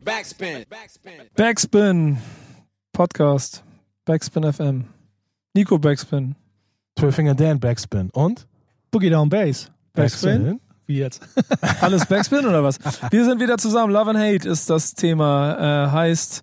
Backspin. 0.00 0.64
Backspin 1.36 2.18
Podcast. 2.92 3.62
Backspin 4.04 4.52
FM. 4.52 4.84
Nico 5.54 5.78
Backspin. 5.78 6.34
Twelfinger 6.96 7.34
Dan 7.34 7.60
Backspin. 7.60 8.10
Und? 8.12 8.46
Boogie 8.90 9.10
Down 9.10 9.28
Bass. 9.28 9.70
Backspin? 9.92 10.60
Wie 10.86 10.98
jetzt? 10.98 11.22
Alles 11.80 12.06
Backspin 12.06 12.46
oder 12.46 12.62
was? 12.64 12.78
Wir 13.10 13.24
sind 13.24 13.40
wieder 13.40 13.58
zusammen. 13.58 13.92
Love 13.92 14.10
and 14.10 14.18
Hate 14.18 14.48
ist 14.48 14.68
das 14.70 14.94
Thema. 14.94 15.86
Äh, 15.86 15.90
heißt, 15.90 16.42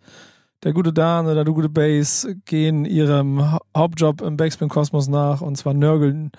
der 0.64 0.74
gute 0.74 0.94
Dan 0.94 1.26
oder 1.26 1.44
der 1.44 1.54
gute 1.54 1.70
Bass 1.70 2.28
gehen 2.46 2.86
ihrem 2.86 3.52
Ha- 3.52 3.60
Hauptjob 3.76 4.22
im 4.22 4.38
Backspin-Kosmos 4.38 5.08
nach 5.08 5.42
und 5.42 5.56
zwar 5.58 5.74
nörgeln 5.74 6.32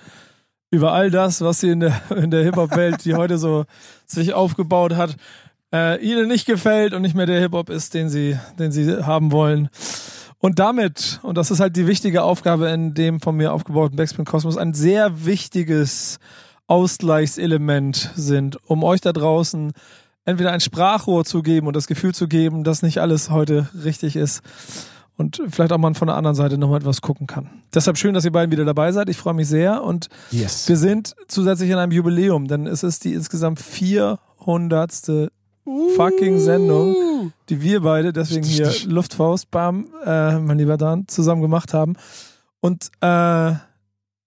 über 0.72 0.92
all 0.92 1.10
das, 1.10 1.40
was 1.40 1.60
sie 1.60 1.70
in 1.70 1.80
der, 1.80 2.00
in 2.16 2.30
der 2.30 2.44
Hip-Hop-Welt, 2.44 3.04
die 3.04 3.14
heute 3.16 3.38
so 3.38 3.64
sich 4.06 4.34
aufgebaut 4.34 4.94
hat, 4.94 5.16
äh, 5.72 6.00
ihnen 6.04 6.28
nicht 6.28 6.46
gefällt 6.46 6.92
und 6.94 7.02
nicht 7.02 7.14
mehr 7.14 7.26
der 7.26 7.40
Hip-Hop 7.40 7.70
ist, 7.70 7.94
den 7.94 8.08
sie, 8.08 8.38
den 8.58 8.72
sie 8.72 9.04
haben 9.04 9.32
wollen. 9.32 9.68
Und 10.38 10.58
damit, 10.58 11.20
und 11.22 11.36
das 11.36 11.50
ist 11.50 11.60
halt 11.60 11.76
die 11.76 11.86
wichtige 11.86 12.22
Aufgabe 12.22 12.68
in 12.70 12.94
dem 12.94 13.20
von 13.20 13.36
mir 13.36 13.52
aufgebauten 13.52 13.96
Backspin-Kosmos, 13.96 14.56
ein 14.56 14.72
sehr 14.74 15.26
wichtiges 15.26 16.18
Ausgleichselement 16.66 18.10
sind, 18.14 18.58
um 18.68 18.82
euch 18.84 19.00
da 19.00 19.12
draußen 19.12 19.72
entweder 20.24 20.52
ein 20.52 20.60
Sprachrohr 20.60 21.24
zu 21.24 21.42
geben 21.42 21.66
und 21.66 21.76
das 21.76 21.86
Gefühl 21.86 22.14
zu 22.14 22.26
geben, 22.28 22.64
dass 22.64 22.82
nicht 22.82 22.98
alles 22.98 23.30
heute 23.30 23.68
richtig 23.84 24.16
ist 24.16 24.42
und 25.16 25.42
vielleicht 25.50 25.72
auch 25.72 25.78
man 25.78 25.94
von 25.94 26.08
der 26.08 26.16
anderen 26.16 26.34
Seite 26.36 26.56
nochmal 26.56 26.78
etwas 26.80 27.02
gucken 27.02 27.26
kann. 27.26 27.50
Deshalb 27.74 27.98
schön, 27.98 28.14
dass 28.14 28.24
ihr 28.24 28.32
beiden 28.32 28.50
wieder 28.50 28.64
dabei 28.64 28.92
seid. 28.92 29.08
Ich 29.08 29.18
freue 29.18 29.34
mich 29.34 29.48
sehr 29.48 29.82
und 29.82 30.08
Yes. 30.30 30.68
wir 30.68 30.76
sind 30.76 31.14
zusätzlich 31.28 31.70
in 31.70 31.76
einem 31.76 31.92
Jubiläum, 31.92 32.48
denn 32.48 32.66
es 32.66 32.82
ist 32.82 33.04
die 33.04 33.12
insgesamt 33.14 33.60
400. 33.60 35.30
fucking 35.96 36.38
Sendung, 36.38 37.32
die 37.48 37.60
wir 37.62 37.80
beide, 37.80 38.12
deswegen 38.12 38.44
hier 38.44 38.70
Luftfaust, 38.86 39.50
bam, 39.50 39.86
äh, 40.04 40.38
mein 40.38 40.58
lieber 40.58 40.76
Dan, 40.76 41.06
zusammen 41.08 41.42
gemacht 41.42 41.74
haben. 41.74 41.96
Und 42.60 42.90
äh, 43.00 43.52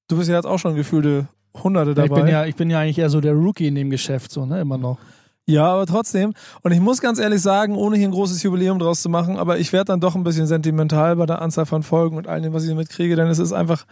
du 0.07 0.17
bist 0.17 0.29
ja 0.29 0.35
jetzt 0.35 0.45
auch 0.45 0.59
schon 0.59 0.75
gefühlte 0.75 1.27
Hunderte 1.63 1.91
Ich 1.91 1.95
dabei. 1.95 2.21
bin, 2.21 2.27
ja, 2.27 2.45
ich 2.45 2.55
bin 2.55 2.69
ja 2.69 2.79
eigentlich 2.79 2.97
eher 2.97 3.09
so 3.09 3.21
der 3.21 3.33
Rookie 3.33 3.67
in 3.67 3.75
dem 3.75 3.89
Geschäft, 3.89 4.31
so, 4.31 4.45
ne? 4.45 4.61
Immer 4.61 4.77
noch. 4.77 4.97
Ja, 5.45 5.65
aber 5.73 5.85
trotzdem. 5.85 6.33
Und 6.61 6.71
ich 6.71 6.79
muss 6.79 7.01
ganz 7.01 7.19
ehrlich 7.19 7.41
sagen, 7.41 7.75
ohne 7.75 7.97
hier 7.97 8.07
ein 8.07 8.11
großes 8.13 8.41
Jubiläum 8.43 8.79
draus 8.79 9.01
zu 9.01 9.09
machen, 9.09 9.37
aber 9.37 9.59
ich 9.59 9.73
werde 9.73 9.85
dann 9.85 9.99
doch 9.99 10.15
ein 10.15 10.23
bisschen 10.23 10.47
sentimental 10.47 11.17
bei 11.17 11.25
der 11.25 11.41
Anzahl 11.41 11.65
von 11.65 11.83
Folgen 11.83 12.15
und 12.17 12.27
all 12.27 12.41
dem, 12.41 12.53
was 12.53 12.65
ich 12.65 12.73
mitkriege, 12.73 13.15
denn 13.15 13.27
es 13.27 13.39
ist 13.39 13.51
einfach 13.51 13.85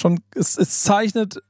schon, 0.00 0.20
es, 0.34 0.56
es 0.56 0.82
zeichnet 0.82 1.42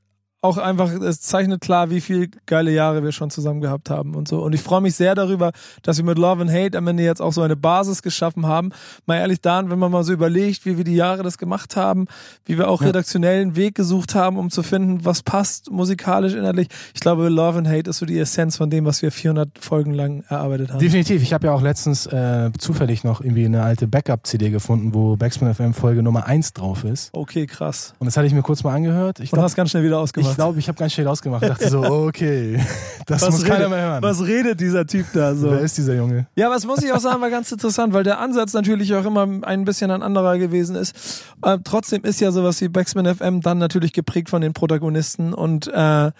auch 0.43 0.59
einfach, 0.59 0.93
es 0.93 1.21
zeichnet 1.21 1.61
klar, 1.61 1.91
wie 1.91 2.01
viel 2.01 2.31
geile 2.47 2.71
Jahre 2.71 3.03
wir 3.03 3.13
schon 3.13 3.31
zusammen 3.31 3.61
gehabt 3.61 3.91
haben 3.91 4.15
und 4.15 4.29
so. 4.29 4.43
Und 4.43 4.55
ich 4.55 4.63
freue 4.63 4.81
mich 4.81 4.95
sehr 4.95 5.15
darüber, 5.15 5.53
dass 5.83 5.97
wir 5.97 6.05
mit 6.05 6.19
Love 6.19 6.43
and 6.43 6.53
Hate 6.53 6.79
am 6.79 6.87
Ende 6.87 7.03
jetzt 7.03 7.21
auch 7.21 7.33
so 7.33 7.43
eine 7.43 7.57
Basis 7.57 8.03
geschaffen 8.03 8.47
haben. 8.47 8.71
Mal 9.07 9.17
ehrlich, 9.17 9.41
Dan, 9.41 9.71
wenn 9.71 9.79
man 9.79 9.91
mal 9.91 10.05
so 10.05 10.13
überlegt, 10.13 10.65
wie 10.65 10.77
wir 10.77 10.85
die 10.85 10.95
Jahre 10.95 11.23
das 11.23 11.39
gemacht 11.39 11.77
haben, 11.77 12.07
wie 12.45 12.59
wir 12.59 12.69
auch 12.69 12.83
redaktionellen 12.83 13.57
Weg 13.57 13.75
gesucht 13.75 14.15
haben, 14.15 14.39
um 14.39 14.51
zu 14.51 14.63
finden, 14.63 15.05
was 15.05 15.23
passt 15.23 15.71
musikalisch, 15.71 16.35
inhaltlich. 16.35 16.69
Ich 16.95 17.01
glaube, 17.01 17.29
Love 17.29 17.59
and 17.59 17.69
Hate 17.69 17.91
ist 17.91 17.99
so 17.99 18.07
die 18.07 18.19
Essenz 18.19 18.57
von 18.57 18.71
dem, 18.71 18.85
was 18.85 19.03
wir 19.03 19.11
400 19.11 19.59
Folgen 19.59 19.95
lang 19.95 20.23
erarbeitet 20.29 20.71
haben. 20.71 20.79
Definitiv. 20.79 21.23
Ich 21.23 21.33
habe 21.33 21.49
ja 21.49 21.55
auch 21.55 21.63
letztens 21.63 22.07
äh, 22.07 22.51
zufällig 22.59 23.05
noch 23.05 23.21
irgendwie 23.21 23.47
eine 23.47 23.63
alte 23.63 23.89
Backup-CD 23.89 24.51
gefunden, 24.51 24.95
wo 24.95 25.17
Backspin 25.17 25.53
FM 25.53 25.75
Folge 25.75 26.03
Nummer 26.03 26.27
1 26.27 26.53
drauf 26.53 26.85
ist. 26.85 27.11
Okay, 27.13 27.47
krass. 27.47 27.95
Und 27.99 28.07
das 28.07 28.17
hatte 28.17 28.27
ich 28.27 28.35
mir 28.35 28.43
kurz 28.43 28.63
mal 28.63 28.75
angehört. 28.75 29.19
Ich 29.21 29.33
Und 29.33 29.41
hast 29.41 29.57
ganz 29.57 29.71
schnell 29.71 29.83
wieder 29.83 29.99
ausgemacht. 29.99 30.36
Ich 30.37 30.39
glaube, 30.39 30.59
ich 30.59 30.69
habe 30.69 30.77
ganz 30.77 30.93
schnell 30.93 31.09
ausgemacht. 31.09 31.43
Ich 31.45 31.49
dachte 31.49 31.71
so, 31.71 31.83
okay, 32.09 32.61
das 33.07 33.23
was 33.23 33.31
muss 33.31 33.45
redet, 33.45 33.57
keiner 33.57 33.69
mehr 33.71 33.81
hören. 33.81 34.03
Was 34.03 34.23
redet 34.23 34.61
dieser 34.61 34.87
Typ 34.87 35.07
da 35.15 35.35
so? 35.35 35.51
Wer 35.51 35.61
ist 35.61 35.79
dieser 35.79 35.95
Junge? 35.95 36.27
Ja, 36.37 36.51
was 36.51 36.67
muss 36.67 36.83
ich 36.83 36.93
auch 36.93 37.01
sagen, 37.01 37.23
war 37.23 37.31
ganz 37.31 37.51
interessant, 37.51 37.95
weil 37.95 38.05
der 38.05 38.21
Ansatz 38.21 38.53
natürlich 38.53 38.95
auch 38.95 39.07
immer 39.07 39.27
ein 39.43 39.65
bisschen 39.65 39.91
ein 39.91 40.03
anderer 40.03 40.37
gewesen 40.37 40.77
ist. 40.77 41.25
Äh, 41.41 41.57
trotzdem 41.65 42.05
ist 42.05 42.21
ja 42.21 42.33
sowas 42.33 42.61
wie 42.61 42.69
Backspin 42.69 43.07
FM 43.07 43.41
dann 43.41 43.57
natürlich 43.57 43.95
geprägt 43.95 44.29
von 44.29 44.43
den 44.43 44.53
Protagonisten 44.53 45.33
und 45.33 45.69
äh, 45.69 46.11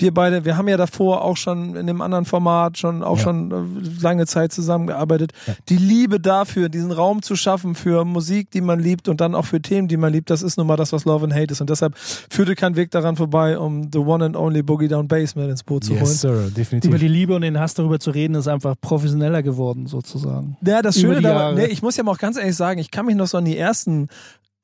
wir 0.00 0.12
beide, 0.12 0.44
wir 0.44 0.56
haben 0.56 0.66
ja 0.66 0.76
davor 0.76 1.22
auch 1.22 1.36
schon 1.36 1.76
in 1.76 1.86
dem 1.86 2.00
anderen 2.00 2.24
Format 2.24 2.78
schon 2.78 3.04
auch 3.04 3.16
Ja. 3.18 3.22
schon 3.22 3.50
äh, 3.52 4.02
lange 4.02 4.26
Zeit 4.26 4.52
zusammengearbeitet. 4.52 5.30
Ja. 5.46 5.54
Die 5.68 5.76
Liebe 5.76 6.18
dafür, 6.18 6.68
diesen 6.68 6.90
Raum 6.90 7.22
zu 7.22 7.36
schaffen 7.36 7.76
für 7.76 8.04
Musik, 8.04 8.50
die 8.50 8.60
man 8.60 8.80
liebt 8.80 9.08
und 9.08 9.20
dann 9.20 9.36
auch 9.36 9.44
für 9.44 9.62
Themen, 9.62 9.86
die 9.86 9.96
man 9.96 10.12
liebt, 10.12 10.30
das 10.30 10.42
ist 10.42 10.56
nun 10.58 10.66
mal 10.66 10.76
das, 10.76 10.92
was 10.92 11.04
Love 11.04 11.24
and 11.26 11.32
Hate 11.34 11.52
ist. 11.52 11.60
Und 11.60 11.70
deshalb 11.70 11.96
führte 11.96 12.56
kein 12.56 12.74
Weg 12.74 12.90
daran 12.90 13.14
vorbei, 13.14 13.56
um 13.56 13.88
the 13.92 13.98
one 14.00 14.24
and 14.24 14.36
only 14.36 14.62
Boogie 14.62 14.88
Down 14.88 15.06
Bass 15.06 15.36
mit 15.36 15.48
ins 15.48 15.62
Boot 15.62 15.84
zu 15.84 15.92
holen. 15.92 16.00
Yes, 16.00 16.20
Sir, 16.22 16.50
definitiv. 16.50 16.88
Über 16.88 16.98
die 16.98 17.06
Liebe 17.08 17.34
und 17.36 17.42
den 17.42 17.60
Hass 17.60 17.74
darüber 17.74 18.00
zu 18.00 18.10
reden, 18.10 18.34
ist 18.34 18.48
einfach 18.48 18.74
professioneller 18.80 19.44
geworden, 19.44 19.86
sozusagen. 19.86 20.56
Ja, 20.66 20.82
das 20.82 20.98
Schöne 20.98 21.20
dabei, 21.20 21.52
nee, 21.52 21.66
ich 21.66 21.82
muss 21.82 21.96
ja 21.96 22.02
mal 22.02 22.10
auch 22.10 22.18
ganz 22.18 22.36
ehrlich 22.36 22.56
sagen, 22.56 22.80
ich 22.80 22.90
kann 22.90 23.06
mich 23.06 23.14
noch 23.14 23.28
so 23.28 23.38
an 23.38 23.44
die 23.44 23.56
ersten 23.56 24.08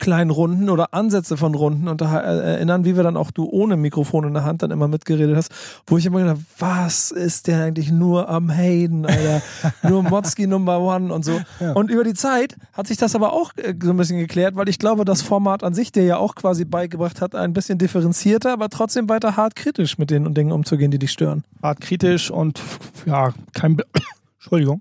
kleinen 0.00 0.30
Runden 0.30 0.68
oder 0.68 0.92
Ansätze 0.92 1.36
von 1.36 1.54
Runden 1.54 1.86
unter, 1.86 2.06
äh, 2.24 2.54
erinnern, 2.54 2.84
wie 2.84 2.96
wir 2.96 3.04
dann 3.04 3.16
auch 3.16 3.30
du 3.30 3.48
ohne 3.48 3.76
Mikrofon 3.76 4.24
in 4.24 4.34
der 4.34 4.44
Hand 4.44 4.62
dann 4.62 4.72
immer 4.72 4.88
mitgeredet 4.88 5.36
hast, 5.36 5.52
wo 5.86 5.96
ich 5.98 6.06
immer 6.06 6.18
gedacht 6.18 6.36
habe, 6.36 6.44
was 6.58 7.12
ist 7.12 7.46
der 7.46 7.62
eigentlich 7.62 7.92
nur 7.92 8.28
am 8.28 8.50
Hayden, 8.50 9.06
Alter, 9.06 9.42
nur 9.88 10.02
Motzki 10.02 10.46
Number 10.48 10.80
One 10.80 11.14
und 11.14 11.24
so. 11.24 11.40
Und 11.74 11.90
über 11.90 12.02
die 12.02 12.14
Zeit 12.14 12.56
hat 12.72 12.88
sich 12.88 12.96
das 12.96 13.14
aber 13.14 13.32
auch 13.32 13.52
äh, 13.56 13.74
so 13.80 13.90
ein 13.90 13.96
bisschen 13.96 14.18
geklärt, 14.18 14.56
weil 14.56 14.68
ich 14.68 14.78
glaube, 14.78 15.04
das 15.04 15.22
Format 15.22 15.62
an 15.62 15.74
sich, 15.74 15.92
der 15.92 16.04
ja 16.04 16.16
auch 16.16 16.34
quasi 16.34 16.64
beigebracht 16.64 17.20
hat, 17.20 17.34
ein 17.34 17.52
bisschen 17.52 17.78
differenzierter, 17.78 18.52
aber 18.52 18.68
trotzdem 18.70 19.08
weiter 19.08 19.36
hart 19.36 19.54
kritisch 19.54 19.98
mit 19.98 20.10
den 20.10 20.34
Dingen 20.34 20.50
umzugehen, 20.50 20.90
die 20.90 20.98
dich 20.98 21.12
stören. 21.12 21.44
Art 21.62 21.80
kritisch 21.80 22.30
und 22.30 22.60
ja, 23.06 23.32
kein. 23.52 23.76
Be 23.76 23.84
Entschuldigung. 24.38 24.80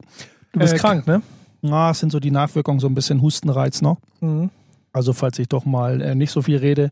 Du 0.54 0.60
bist 0.60 0.74
Äh, 0.74 0.78
krank, 0.78 1.06
ne? 1.06 1.22
Na, 1.62 1.92
es 1.92 2.00
sind 2.00 2.12
so 2.12 2.22
die 2.22 2.32
Nachwirkungen, 2.32 2.80
so 2.80 2.88
ein 2.88 2.96
bisschen 2.96 3.22
Hustenreiz 3.22 3.82
noch. 3.82 3.98
Mhm. 4.22 4.50
Also, 4.92 5.14
falls 5.14 5.40
ich 5.40 5.48
doch 5.48 5.66
mal 5.66 6.02
äh, 6.02 6.16
nicht 6.16 6.32
so 6.32 6.42
viel 6.42 6.58
rede, 6.58 6.92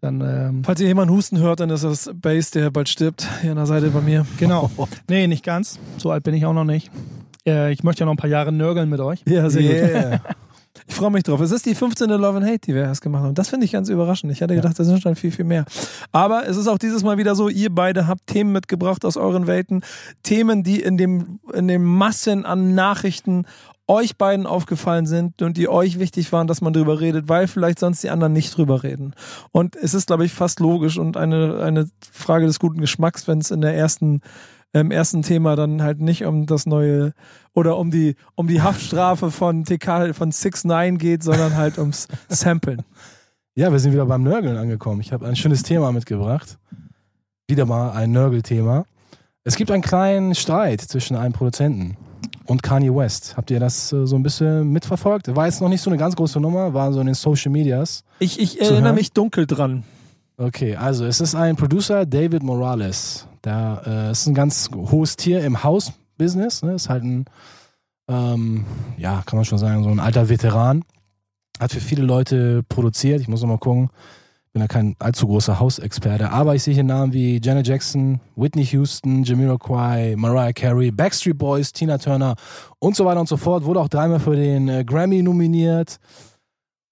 dann. 0.00 0.20
Ähm, 0.20 0.64
Falls 0.64 0.80
ihr 0.80 0.86
jemanden 0.86 1.14
husten 1.14 1.38
hört, 1.38 1.60
dann 1.60 1.70
ist 1.70 1.84
das 1.84 2.10
Bass, 2.14 2.50
der 2.50 2.70
bald 2.70 2.88
stirbt, 2.88 3.26
hier 3.40 3.50
an 3.50 3.56
der 3.56 3.66
Seite 3.66 3.90
bei 3.90 4.00
mir. 4.00 4.26
genau. 4.38 4.70
Nee, 5.08 5.26
nicht 5.26 5.44
ganz. 5.44 5.78
So 5.98 6.10
alt 6.10 6.22
bin 6.22 6.34
ich 6.34 6.46
auch 6.46 6.52
noch 6.52 6.64
nicht. 6.64 6.90
Äh, 7.46 7.72
ich 7.72 7.82
möchte 7.82 8.00
ja 8.00 8.06
noch 8.06 8.14
ein 8.14 8.18
paar 8.18 8.30
Jahre 8.30 8.52
nörgeln 8.52 8.88
mit 8.88 9.00
euch. 9.00 9.22
Ja, 9.26 9.48
sehr 9.50 9.62
gut. 9.62 9.70
Yeah. 9.72 10.20
Ich 10.86 10.96
freue 10.96 11.10
mich 11.10 11.22
drauf. 11.22 11.40
Es 11.40 11.50
ist 11.50 11.66
die 11.66 11.74
15. 11.74 12.10
Love 12.10 12.38
and 12.38 12.46
Hate, 12.46 12.58
die 12.58 12.74
wir 12.74 12.82
erst 12.82 13.00
gemacht 13.00 13.22
haben. 13.22 13.34
Das 13.34 13.48
finde 13.48 13.64
ich 13.64 13.72
ganz 13.72 13.88
überraschend. 13.88 14.32
Ich 14.32 14.42
hatte 14.42 14.54
gedacht, 14.54 14.78
das 14.78 14.86
sind 14.86 15.00
schon 15.00 15.14
viel, 15.14 15.30
viel 15.30 15.44
mehr. 15.44 15.64
Aber 16.12 16.46
es 16.46 16.56
ist 16.56 16.66
auch 16.66 16.78
dieses 16.78 17.02
Mal 17.02 17.16
wieder 17.16 17.34
so, 17.34 17.48
ihr 17.48 17.74
beide 17.74 18.06
habt 18.06 18.26
Themen 18.26 18.52
mitgebracht 18.52 19.04
aus 19.04 19.16
euren 19.16 19.46
Welten. 19.46 19.82
Themen, 20.22 20.62
die 20.62 20.80
in 20.80 20.96
dem, 20.98 21.40
in 21.54 21.68
den 21.68 21.82
Massen 21.82 22.44
an 22.44 22.74
Nachrichten 22.74 23.46
euch 23.86 24.16
beiden 24.16 24.46
aufgefallen 24.46 25.06
sind 25.06 25.42
und 25.42 25.56
die 25.56 25.68
euch 25.68 25.98
wichtig 25.98 26.32
waren, 26.32 26.46
dass 26.46 26.60
man 26.60 26.72
drüber 26.72 27.00
redet, 27.00 27.28
weil 27.28 27.46
vielleicht 27.48 27.78
sonst 27.78 28.02
die 28.02 28.10
anderen 28.10 28.32
nicht 28.32 28.56
drüber 28.56 28.82
reden. 28.82 29.14
Und 29.52 29.76
es 29.76 29.94
ist, 29.94 30.06
glaube 30.06 30.24
ich, 30.24 30.32
fast 30.32 30.60
logisch 30.60 30.98
und 30.98 31.16
eine, 31.16 31.60
eine 31.62 31.88
Frage 32.10 32.46
des 32.46 32.58
guten 32.58 32.80
Geschmacks, 32.80 33.28
wenn 33.28 33.38
es 33.38 33.50
in 33.50 33.60
der 33.60 33.74
ersten 33.74 34.20
im 34.72 34.90
ersten 34.90 35.22
Thema 35.22 35.54
dann 35.54 35.82
halt 35.82 36.00
nicht 36.00 36.24
um 36.24 36.46
das 36.46 36.66
neue 36.66 37.12
oder 37.54 37.78
um 37.78 37.92
die 37.92 38.16
um 38.34 38.48
die 38.48 38.60
Haftstrafe 38.60 39.30
von 39.30 39.64
TK 39.64 40.12
von 40.12 40.32
6 40.32 40.64
9 40.64 40.98
geht, 40.98 41.22
sondern 41.22 41.56
halt 41.56 41.78
ums 41.78 42.08
Samplen. 42.28 42.82
Ja, 43.54 43.70
wir 43.70 43.78
sind 43.78 43.92
wieder 43.92 44.06
beim 44.06 44.24
Nörgeln 44.24 44.56
angekommen. 44.56 45.00
Ich 45.00 45.12
habe 45.12 45.28
ein 45.28 45.36
schönes 45.36 45.62
Thema 45.62 45.92
mitgebracht. 45.92 46.58
Wieder 47.46 47.66
mal 47.66 47.92
ein 47.92 48.10
Nörgelthema. 48.10 48.84
Es 49.44 49.54
gibt 49.54 49.70
einen 49.70 49.82
kleinen 49.82 50.34
Streit 50.34 50.80
zwischen 50.80 51.16
einem 51.16 51.34
Produzenten 51.34 51.96
und 52.46 52.62
Kanye 52.62 52.94
West. 52.94 53.36
Habt 53.36 53.50
ihr 53.50 53.60
das 53.60 53.92
äh, 53.92 54.06
so 54.06 54.16
ein 54.16 54.22
bisschen 54.22 54.70
mitverfolgt? 54.70 55.34
War 55.34 55.46
jetzt 55.46 55.60
noch 55.60 55.68
nicht 55.68 55.80
so 55.80 55.90
eine 55.90 55.98
ganz 55.98 56.16
große 56.16 56.40
Nummer, 56.40 56.74
war 56.74 56.92
so 56.92 57.00
in 57.00 57.06
den 57.06 57.14
Social 57.14 57.50
Medias. 57.50 58.04
Ich, 58.18 58.38
ich 58.40 58.60
erinnere 58.60 58.84
hören? 58.84 58.94
mich 58.96 59.12
dunkel 59.12 59.46
dran. 59.46 59.84
Okay, 60.36 60.74
also 60.76 61.04
es 61.04 61.20
ist 61.20 61.34
ein 61.34 61.56
Producer, 61.56 62.06
David 62.06 62.42
Morales. 62.42 63.28
Der 63.44 63.82
äh, 63.86 64.10
ist 64.10 64.26
ein 64.26 64.34
ganz 64.34 64.70
hohes 64.74 65.16
Tier 65.16 65.44
im 65.44 65.62
House-Business. 65.62 66.62
Ne? 66.62 66.74
Ist 66.74 66.88
halt 66.88 67.04
ein, 67.04 67.24
ähm, 68.08 68.64
ja, 68.96 69.22
kann 69.24 69.36
man 69.36 69.44
schon 69.44 69.58
sagen, 69.58 69.84
so 69.84 69.90
ein 69.90 70.00
alter 70.00 70.28
Veteran. 70.28 70.84
Hat 71.60 71.72
für 71.72 71.80
viele 71.80 72.02
Leute 72.02 72.64
produziert. 72.68 73.20
Ich 73.20 73.28
muss 73.28 73.42
noch 73.42 73.48
mal 73.48 73.58
gucken. 73.58 73.90
Bin 74.54 74.60
ja 74.60 74.68
kein 74.68 74.94
allzu 75.00 75.26
großer 75.26 75.58
Hausexperte, 75.58 76.30
aber 76.30 76.54
ich 76.54 76.62
sehe 76.62 76.74
hier 76.74 76.84
Namen 76.84 77.12
wie 77.12 77.40
Janet 77.42 77.66
Jackson, 77.66 78.20
Whitney 78.36 78.64
Houston, 78.66 79.24
Jamiroquai, 79.24 80.14
Mariah 80.16 80.52
Carey, 80.52 80.92
Backstreet 80.92 81.36
Boys, 81.36 81.72
Tina 81.72 81.98
Turner 81.98 82.36
und 82.78 82.94
so 82.94 83.04
weiter 83.04 83.18
und 83.18 83.28
so 83.28 83.36
fort. 83.36 83.64
Wurde 83.64 83.80
auch 83.80 83.88
dreimal 83.88 84.20
für 84.20 84.36
den 84.36 84.68
äh, 84.68 84.84
Grammy 84.84 85.24
nominiert. 85.24 85.98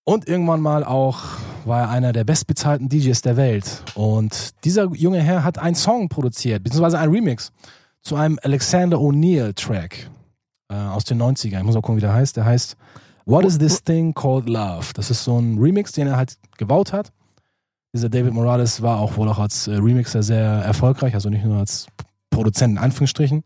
Und 0.03 0.27
irgendwann 0.27 0.61
mal 0.61 0.83
auch 0.83 1.21
war 1.65 1.83
er 1.83 1.91
einer 1.91 2.13
der 2.13 2.25
bestbezahlten 2.25 2.89
DJs 2.89 3.23
der 3.23 3.37
Welt. 3.37 3.85
Und 3.95 4.65
dieser 4.65 4.93
junge 4.93 5.23
Herr 5.23 5.45
hat 5.45 5.59
einen 5.61 5.77
Song 5.77 6.09
produziert, 6.09 6.65
beziehungsweise 6.65 6.99
einen 6.99 7.13
Remix 7.15 7.53
zu 8.01 8.17
einem 8.17 8.41
Alexander 8.43 8.97
O'Neill 8.97 9.55
Track 9.55 10.11
äh, 10.69 10.75
aus 10.75 11.05
den 11.05 11.23
90ern. 11.23 11.59
Ich 11.59 11.63
muss 11.63 11.77
auch 11.77 11.83
gucken, 11.83 11.99
wie 11.99 12.01
der 12.01 12.13
heißt. 12.13 12.37
Der 12.37 12.45
heißt 12.45 12.77
What 13.25 13.45
is 13.45 13.57
this 13.57 13.85
thing 13.85 14.13
called 14.13 14.49
love? 14.49 14.87
Das 14.95 15.13
ist 15.13 15.23
so 15.23 15.39
ein 15.39 15.59
Remix, 15.59 15.93
den 15.93 16.09
er 16.09 16.17
halt 16.17 16.37
gebaut 16.59 16.93
hat. 16.93 17.13
Dieser 17.95 18.09
David 18.09 18.33
Morales 18.33 18.81
war 18.81 18.99
auch 18.99 19.17
wohl 19.17 19.29
auch 19.29 19.39
als 19.39 19.69
äh, 19.69 19.75
Remixer 19.75 20.23
sehr 20.23 20.47
erfolgreich, 20.47 21.15
also 21.15 21.29
nicht 21.29 21.45
nur 21.45 21.59
als 21.59 21.87
Produzent 22.31 22.73
in 22.73 22.79
Anführungsstrichen. 22.79 23.43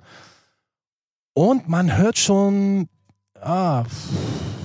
Und 1.35 1.69
man 1.69 1.97
hört 1.97 2.17
schon, 2.17 2.89
ah, 3.41 3.85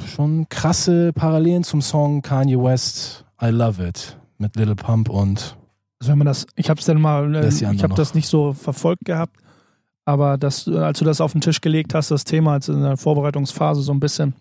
schon 0.07 0.47
krasse 0.49 1.11
Parallelen 1.13 1.63
zum 1.63 1.81
Song 1.81 2.21
Kanye 2.21 2.61
West, 2.61 3.25
I 3.41 3.47
Love 3.47 3.85
It, 3.87 4.17
mit 4.37 4.55
Little 4.55 4.75
Pump 4.75 5.09
und 5.09 5.57
Also 5.99 6.11
wenn 6.11 6.19
man 6.19 6.27
das, 6.27 6.45
ich 6.55 6.69
habe 6.69 6.79
es 6.79 6.85
dann 6.85 7.01
mal, 7.01 7.33
äh, 7.35 7.47
ich 7.47 7.63
habe 7.63 7.95
das 7.95 8.13
nicht 8.13 8.27
so 8.27 8.53
verfolgt 8.53 9.05
gehabt, 9.05 9.35
aber 10.05 10.37
das, 10.37 10.67
äh, 10.67 10.77
als 10.77 10.99
du 10.99 11.05
das 11.05 11.21
auf 11.21 11.31
den 11.31 11.41
Tisch 11.41 11.59
gelegt 11.59 11.95
hast, 11.95 12.11
das 12.11 12.23
Thema 12.23 12.53
als 12.53 12.69
in 12.69 12.81
der 12.81 12.97
Vorbereitungsphase 12.97 13.81
so 13.81 13.91
ein 13.91 13.99
bisschen, 13.99 14.33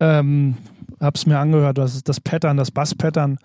ähm, 0.00 0.56
hab's 1.00 1.26
mir 1.26 1.38
angehört, 1.38 1.78
das, 1.78 2.02
das 2.02 2.20
Pattern, 2.20 2.56
das 2.56 2.70
Bass-Pattern 2.70 3.38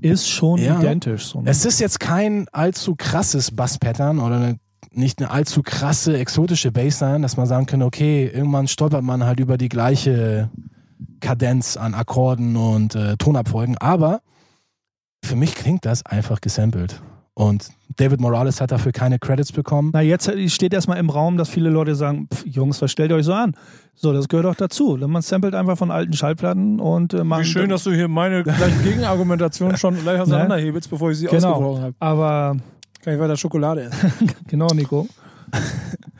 ist 0.00 0.28
schon 0.28 0.60
Ja. 0.60 0.80
identisch. 0.80 1.26
So, 1.26 1.40
ne? 1.40 1.50
Es 1.50 1.64
ist 1.64 1.80
jetzt 1.80 2.00
kein 2.00 2.46
allzu 2.52 2.94
krasses 2.96 3.50
Bass-Pattern 3.50 4.18
oder 4.18 4.36
eine, 4.36 4.58
nicht 4.92 5.20
eine 5.20 5.30
allzu 5.30 5.62
krasse 5.62 6.16
exotische 6.18 6.72
Bassline, 6.72 7.20
dass 7.20 7.36
man 7.36 7.46
sagen 7.46 7.66
könnte, 7.66 7.86
okay, 7.86 8.26
irgendwann 8.26 8.68
stolpert 8.68 9.02
man 9.02 9.24
halt 9.24 9.40
über 9.40 9.58
die 9.58 9.68
gleiche 9.68 10.50
Kadenz 11.20 11.76
an 11.76 11.94
Akkorden 11.94 12.56
und 12.56 12.94
äh, 12.94 13.16
Tonabfolgen, 13.16 13.76
aber 13.78 14.20
für 15.24 15.36
mich 15.36 15.54
klingt 15.54 15.84
das 15.84 16.04
einfach 16.06 16.40
gesampelt. 16.40 17.00
Und 17.38 17.68
David 17.96 18.18
Morales 18.18 18.62
hat 18.62 18.70
dafür 18.72 18.92
keine 18.92 19.18
Credits 19.18 19.52
bekommen. 19.52 19.90
Na, 19.92 20.00
jetzt 20.00 20.30
steht 20.50 20.72
erstmal 20.72 20.96
im 20.96 21.10
Raum, 21.10 21.36
dass 21.36 21.50
viele 21.50 21.68
Leute 21.68 21.94
sagen, 21.94 22.28
pff, 22.32 22.46
Jungs, 22.46 22.80
was 22.80 22.90
stellt 22.90 23.10
ihr 23.10 23.16
euch 23.16 23.26
so 23.26 23.34
an? 23.34 23.54
So, 23.94 24.14
das 24.14 24.28
gehört 24.28 24.46
doch 24.46 24.54
dazu. 24.54 24.96
Man 25.06 25.20
samplet 25.20 25.54
einfach 25.54 25.76
von 25.76 25.90
alten 25.90 26.14
Schallplatten 26.14 26.80
und 26.80 27.12
äh, 27.12 27.24
man. 27.24 27.42
Wie 27.42 27.44
schön, 27.44 27.68
dass 27.68 27.84
du 27.84 27.92
hier 27.92 28.08
meine 28.08 28.42
gleich 28.42 28.82
Gegenargumentation 28.82 29.76
schon 29.76 29.98
gleich 30.02 30.18
auseinanderhebelst, 30.20 30.88
bevor 30.88 31.10
ich 31.10 31.18
sie 31.18 31.26
Genau. 31.26 31.52
ausgebrochen 31.52 31.82
habe. 31.82 31.94
Aber, 31.98 32.56
Kann 33.02 33.14
ich 33.14 33.20
weiter 33.20 33.36
Schokolade 33.36 33.82
essen. 33.82 34.12
genau, 34.48 34.68
Nico. 34.68 35.06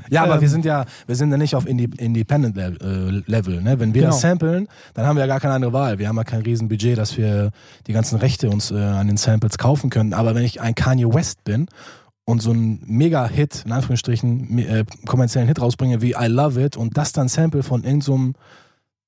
Ja, 0.08 0.22
aber 0.22 0.36
Ähm, 0.36 0.40
wir 0.42 0.48
sind 0.48 0.64
ja, 0.64 0.84
wir 1.08 1.16
sind 1.16 1.32
ja 1.32 1.36
nicht 1.36 1.56
auf 1.56 1.66
Independent 1.66 2.54
Level, 2.56 3.22
äh, 3.26 3.30
Level 3.30 3.60
ne? 3.60 3.80
Wenn 3.80 3.92
wir 3.92 4.02
Genau. 4.02 4.12
das 4.12 4.20
samplen, 4.20 4.68
dann 4.94 5.04
haben 5.04 5.16
wir 5.16 5.22
ja 5.22 5.26
gar 5.26 5.40
keine 5.40 5.54
andere 5.54 5.72
Wahl. 5.72 5.98
Wir 5.98 6.06
haben 6.06 6.16
ja 6.16 6.22
kein 6.22 6.42
riesen 6.42 6.68
Budget, 6.68 6.96
dass 6.96 7.16
wir 7.16 7.50
die 7.88 7.92
ganzen 7.92 8.16
Rechte 8.20 8.48
uns 8.48 8.70
äh, 8.70 8.76
an 8.76 9.08
den 9.08 9.16
Samples 9.16 9.58
kaufen 9.58 9.90
können. 9.90 10.14
Aber 10.14 10.36
wenn 10.36 10.44
ich 10.44 10.60
ein 10.60 10.76
Kanye 10.76 11.12
West 11.12 11.42
bin 11.42 11.66
und 12.24 12.40
so 12.40 12.52
einen 12.52 12.84
Mega-Hit, 12.86 13.64
in 13.66 13.72
Anführungsstrichen, 13.72 14.58
äh, 14.58 14.84
kommerziellen 15.06 15.48
Hit 15.48 15.60
rausbringe 15.60 16.00
wie 16.02 16.12
I 16.12 16.26
Love 16.28 16.62
It 16.64 16.76
und 16.76 16.96
das 16.96 17.10
dann 17.12 17.26
Sample 17.26 17.64
von 17.64 17.82
irgendeinem 17.82 18.34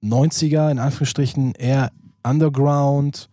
90er, 0.03 0.69
in 0.71 0.81
Anführungsstrichen, 0.81 1.53
eher 1.53 1.91
Underground, 2.25 3.29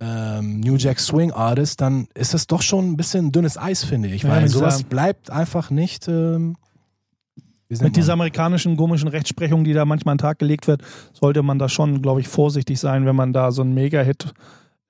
ähm, 0.00 0.60
New 0.60 0.76
Jack 0.76 0.98
Swing 1.00 1.30
Artist, 1.32 1.80
dann 1.80 2.08
ist 2.14 2.34
das 2.34 2.46
doch 2.46 2.62
schon 2.62 2.90
ein 2.92 2.96
bisschen 2.96 3.32
dünnes 3.32 3.56
Eis, 3.56 3.84
finde 3.84 4.08
ich. 4.08 4.22
Ja, 4.22 4.30
Weil 4.30 4.42
mit 4.42 4.50
sowas 4.50 4.78
dieser- 4.78 4.88
bleibt 4.88 5.30
einfach 5.30 5.70
nicht. 5.70 6.08
Ähm, 6.08 6.56
Mit 7.80 7.96
dieser 7.96 8.12
amerikanischen 8.12 8.76
komischen 8.76 9.08
Rechtsprechung, 9.08 9.64
die 9.64 9.72
da 9.72 9.84
manchmal 9.84 10.12
an 10.12 10.18
den 10.18 10.22
Tag 10.22 10.38
gelegt 10.38 10.68
wird, 10.68 10.82
sollte 11.12 11.42
man 11.42 11.58
da 11.58 11.68
schon, 11.68 12.02
glaube 12.02 12.20
ich, 12.20 12.28
vorsichtig 12.28 12.78
sein, 12.78 13.04
wenn 13.06 13.16
man 13.16 13.32
da 13.32 13.50
so 13.50 13.62
einen 13.62 13.72
Mega-Hit. 13.74 14.32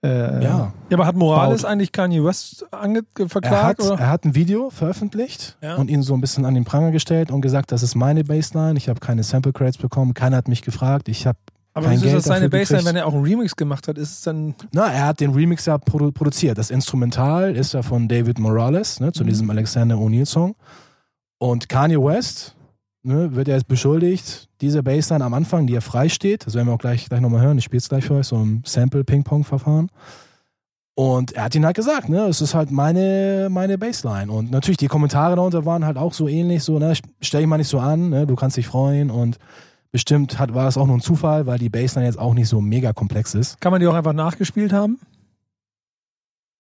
Äh, 0.02 0.08
Ja. 0.44 0.72
Ja, 0.90 0.94
aber 0.98 1.06
hat 1.06 1.16
Morales 1.16 1.62
Baut. 1.62 1.70
eigentlich 1.70 1.92
Kanye 1.92 2.22
West 2.22 2.66
ange 2.72 3.02
Er 3.18 3.28
verklagt? 3.28 3.78
hat, 3.80 3.80
oder? 3.80 3.98
er 4.00 4.10
hat 4.10 4.24
ein 4.26 4.34
Video 4.34 4.68
veröffentlicht 4.68 5.56
Ja. 5.62 5.76
und 5.76 5.88
ihn 5.88 6.02
so 6.02 6.12
ein 6.14 6.20
bisschen 6.20 6.44
an 6.44 6.54
den 6.54 6.64
Pranger 6.64 6.90
gestellt 6.90 7.30
und 7.30 7.40
gesagt, 7.40 7.72
das 7.72 7.82
ist 7.82 7.94
meine 7.94 8.22
Baseline, 8.24 8.76
ich 8.76 8.88
habe 8.90 9.00
keine 9.00 9.22
Sample 9.22 9.52
Credits 9.54 9.78
bekommen, 9.78 10.12
keiner 10.12 10.36
hat 10.36 10.48
mich 10.48 10.60
gefragt, 10.60 11.08
ich 11.08 11.26
habe 11.26 11.38
aber 11.74 11.90
wieso 11.90 12.06
ist 12.06 12.14
das 12.14 12.24
seine 12.24 12.48
gekriegt. 12.48 12.84
wenn 12.84 12.96
er 12.96 13.06
auch 13.06 13.14
einen 13.14 13.24
Remix 13.24 13.54
gemacht 13.56 13.88
hat? 13.88 13.98
Ist 13.98 14.12
es 14.12 14.22
dann. 14.22 14.54
Na, 14.72 14.90
er 14.92 15.06
hat 15.06 15.20
den 15.20 15.32
Remix 15.32 15.66
ja 15.66 15.76
produ 15.76 16.12
produziert. 16.12 16.56
Das 16.56 16.70
Instrumental 16.70 17.54
ist 17.54 17.74
ja 17.74 17.82
von 17.82 18.08
David 18.08 18.38
Morales, 18.38 19.00
ne, 19.00 19.12
zu 19.12 19.24
Mhm. 19.24 19.28
diesem 19.28 19.50
Alexander 19.50 19.96
O'Neill 19.96 20.24
Song. 20.26 20.54
Und 21.38 21.68
Kanye 21.68 21.96
West 22.02 22.54
ne, 23.02 23.34
wird 23.34 23.48
er 23.48 23.56
jetzt 23.56 23.68
beschuldigt, 23.68 24.48
diese 24.60 24.82
Bassline 24.82 25.24
am 25.24 25.34
Anfang, 25.34 25.66
die 25.66 25.74
ja 25.74 25.80
frei 25.82 26.08
steht, 26.08 26.46
das 26.46 26.54
werden 26.54 26.68
wir 26.68 26.72
auch 26.74 26.78
gleich, 26.78 27.06
gleich 27.08 27.20
nochmal 27.20 27.42
hören, 27.42 27.58
ich 27.58 27.64
spiele 27.64 27.78
es 27.78 27.88
gleich 27.90 28.04
für 28.06 28.14
euch, 28.14 28.26
so 28.26 28.36
ein 28.36 28.62
Sample-Ping-Pong-Verfahren. 28.64 29.90
Und 30.96 31.32
er 31.32 31.44
hat 31.44 31.54
ihn 31.56 31.66
halt 31.66 31.74
gesagt, 31.76 32.08
ne, 32.08 32.20
es 32.28 32.40
ist 32.40 32.54
halt 32.54 32.70
meine, 32.70 33.48
meine 33.50 33.78
Bassline. 33.78 34.30
Und 34.30 34.52
natürlich, 34.52 34.76
die 34.76 34.86
Kommentare 34.86 35.34
darunter 35.34 35.66
waren 35.66 35.84
halt 35.84 35.96
auch 35.98 36.12
so 36.14 36.28
ähnlich, 36.28 36.62
so, 36.62 36.78
ne, 36.78 36.94
stell 37.20 37.40
dich 37.40 37.48
mal 37.48 37.58
nicht 37.58 37.68
so 37.68 37.80
an, 37.80 38.10
ne, 38.10 38.26
du 38.28 38.36
kannst 38.36 38.56
dich 38.56 38.68
freuen 38.68 39.10
und 39.10 39.38
bestimmt 39.94 40.40
hat, 40.40 40.52
war 40.54 40.64
das 40.64 40.76
auch 40.76 40.86
nur 40.88 40.96
ein 40.96 41.00
Zufall, 41.00 41.46
weil 41.46 41.58
die 41.60 41.68
Bassline 41.70 42.06
jetzt 42.06 42.18
auch 42.18 42.34
nicht 42.34 42.48
so 42.48 42.60
mega 42.60 42.92
komplex 42.92 43.32
ist 43.34 43.60
Kann 43.60 43.70
man 43.70 43.80
die 43.80 43.86
auch 43.86 43.94
einfach 43.94 44.12
nachgespielt 44.12 44.72
haben? 44.72 44.98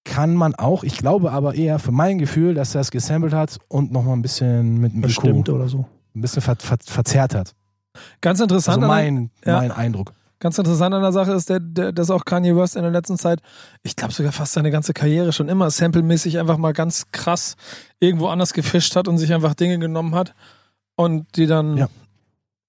kann 0.04 0.34
man 0.34 0.54
auch. 0.54 0.84
Ich 0.84 0.98
glaube 0.98 1.32
aber 1.32 1.54
eher 1.54 1.78
für 1.78 1.90
mein 1.92 2.18
Gefühl, 2.18 2.54
dass 2.54 2.74
er 2.74 2.82
es 2.82 2.90
gesampelt 2.90 3.32
hat 3.32 3.58
und 3.68 3.90
nochmal 3.90 4.14
ein 4.16 4.22
bisschen 4.22 4.78
mit 4.78 4.92
dem 4.92 5.00
Bestimmt 5.00 5.48
oder 5.48 5.68
so. 5.68 5.86
ein 6.14 6.20
bisschen 6.20 6.42
ver 6.42 6.56
ver 6.58 6.76
verzerrt 6.84 7.34
hat. 7.34 7.54
Ganz 8.20 8.38
interessant. 8.40 8.82
Also 8.82 8.92
an- 8.92 8.96
mein, 9.14 9.30
Ja. 9.44 9.58
mein 9.58 9.72
Eindruck. 9.72 10.12
Ganz 10.40 10.58
interessant 10.58 10.94
an 10.94 11.00
der 11.00 11.12
Sache 11.12 11.32
ist, 11.32 11.48
der, 11.48 11.58
der, 11.60 11.92
dass 11.92 12.10
auch 12.10 12.24
Kanye 12.26 12.54
West 12.54 12.76
in 12.76 12.82
der 12.82 12.90
letzten 12.90 13.16
Zeit, 13.16 13.40
ich 13.82 13.96
glaube 13.96 14.12
sogar 14.12 14.32
fast 14.32 14.52
seine 14.52 14.70
ganze 14.70 14.92
Karriere 14.92 15.32
schon 15.32 15.48
immer 15.48 15.70
samplemäßig 15.70 16.38
einfach 16.38 16.58
mal 16.58 16.72
ganz 16.74 17.06
krass 17.12 17.56
irgendwo 17.98 18.26
anders 18.26 18.52
gefischt 18.52 18.94
hat 18.96 19.08
und 19.08 19.16
sich 19.16 19.32
einfach 19.32 19.54
Dinge 19.54 19.78
genommen 19.78 20.14
hat 20.14 20.34
und 20.96 21.26
die 21.36 21.46
dann 21.46 21.78
Ja. 21.78 21.88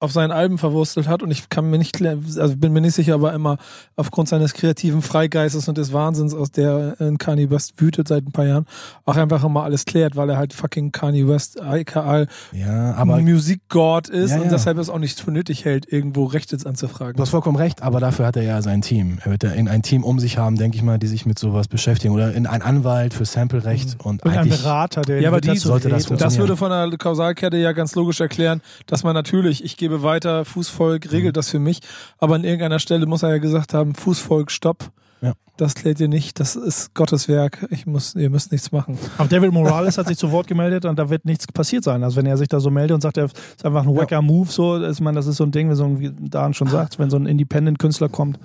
Auf 0.05 0.11
seinen 0.11 0.31
Alben 0.31 0.57
verwurstelt 0.57 1.07
hat. 1.07 1.21
Und 1.21 1.31
ich 1.31 1.49
kann 1.49 1.69
mir 1.69 1.77
nicht, 1.77 2.01
also 2.03 2.55
bin 2.55 2.71
mir 2.73 2.81
nicht 2.81 2.95
sicher, 2.95 3.15
aber 3.15 3.33
immer 3.33 3.57
aufgrund 3.95 4.29
seines 4.29 4.53
kreativen 4.53 5.01
Freigeistes 5.01 5.67
und 5.67 5.77
des 5.77 5.91
Wahnsinns, 5.91 6.33
aus 6.33 6.51
der 6.51 6.95
äh, 6.99 7.13
Kanye 7.17 7.49
West 7.49 7.73
wütet 7.81 8.07
seit 8.07 8.25
ein 8.25 8.31
paar 8.31 8.45
Jahren, 8.45 8.65
auch 9.05 9.15
einfach 9.17 9.43
immer 9.43 9.63
alles 9.63 9.85
klärt, 9.85 10.15
weil 10.15 10.29
er 10.29 10.37
halt 10.37 10.53
fucking 10.53 10.91
Kanye 10.91 11.27
West, 11.27 11.59
aka 11.61 12.25
Ja, 12.53 12.93
aber 12.95 13.19
Musikgott 13.19 14.07
ist 14.09 14.31
Ja, 14.31 14.37
und 14.37 14.43
ja. 14.45 14.49
deshalb 14.51 14.77
es 14.77 14.89
auch 14.89 14.99
nicht 14.99 15.19
für 15.19 15.31
nötig 15.31 15.65
hält, 15.65 15.91
irgendwo 15.91 16.25
Rechts 16.25 16.65
anzufragen. 16.65 17.15
du 17.15 17.21
hast 17.21 17.29
vollkommen 17.31 17.57
recht, 17.57 17.81
aber 17.81 17.99
dafür 17.99 18.27
hat 18.27 18.35
er 18.37 18.43
ja 18.43 18.61
sein 18.61 18.81
Team. 18.81 19.19
Er 19.23 19.31
wird 19.31 19.43
ja 19.43 19.51
in 19.51 19.67
ein 19.67 19.81
Team 19.81 20.03
um 20.03 20.19
sich 20.19 20.37
haben, 20.37 20.55
denke 20.57 20.77
ich 20.77 20.83
mal, 20.83 20.99
die 20.99 21.07
sich 21.07 21.25
mit 21.25 21.37
sowas 21.39 21.67
beschäftigen. 21.67 22.13
Oder 22.13 22.33
in 22.33 22.45
einen 22.47 22.61
Anwalt 22.61 23.13
für 23.13 23.25
Samplerecht 23.25 23.97
und 24.03 24.23
Und 24.23 24.31
ein. 24.31 24.47
Berater, 24.49 25.01
der 25.01 25.21
Ja, 25.21 25.29
aber 25.29 25.41
die- 25.41 25.57
sollte 25.57 25.89
das 25.89 26.05
funktionieren. 26.05 26.19
Das 26.29 26.37
würde 26.37 26.55
von 26.57 26.69
der 26.69 26.97
Kausalkette 26.97 27.57
ja 27.57 27.71
ganz 27.71 27.95
logisch 27.95 28.19
erklären, 28.21 28.61
dass 28.85 29.03
man 29.03 29.13
natürlich, 29.13 29.63
ich 29.63 29.77
gebe 29.77 29.94
weiter, 30.03 30.45
Fußvolk 30.45 31.11
regelt 31.11 31.37
das 31.37 31.49
für 31.49 31.59
mich, 31.59 31.79
aber 32.17 32.35
an 32.35 32.43
irgendeiner 32.43 32.79
Stelle 32.79 33.05
muss 33.05 33.23
er 33.23 33.29
ja 33.29 33.37
gesagt 33.37 33.73
haben, 33.73 33.95
Fußvolk, 33.95 34.51
stopp. 34.51 34.91
Ja. 35.21 35.33
Das 35.57 35.73
klärt 35.75 35.99
ihr 35.99 36.09
nicht, 36.09 36.39
das 36.39 36.55
ist 36.55 36.93
Gottes 36.93 37.27
Werk. 37.27 37.65
Ich 37.69 37.85
muss, 37.85 38.13
ihr 38.15 38.29
müsst 38.29 38.51
nichts 38.51 38.71
machen. 38.71 38.97
Aber 39.17 39.29
David 39.29 39.53
Morales 39.53 39.97
hat 39.97 40.07
sich 40.07 40.17
zu 40.17 40.31
Wort 40.31 40.47
gemeldet 40.47 40.85
und 40.85 40.99
da 40.99 41.09
wird 41.09 41.25
nichts 41.25 41.47
passiert 41.47 41.83
sein. 41.83 42.03
Also 42.03 42.17
wenn 42.17 42.25
er 42.25 42.37
sich 42.37 42.49
da 42.49 42.59
so 42.59 42.69
meldet 42.69 42.95
und 42.95 43.01
sagt, 43.01 43.17
er 43.17 43.25
ist 43.25 43.65
einfach 43.65 43.83
ein 43.83 43.95
wacker 43.95 44.21
Move, 44.21 44.51
so, 44.51 44.83
ich 44.85 44.99
meine, 44.99 45.15
das 45.15 45.27
ist 45.27 45.37
so 45.37 45.45
ein 45.45 45.51
Ding, 45.51 45.69
wie 45.69 45.75
so 45.75 45.85
ein, 45.85 45.99
wie 45.99 46.11
Dan 46.11 46.53
schon 46.53 46.67
sagt, 46.67 46.99
wenn 46.99 47.09
so 47.09 47.17
ein 47.17 47.25
Independent-Künstler 47.25 48.09
kommt, 48.09 48.39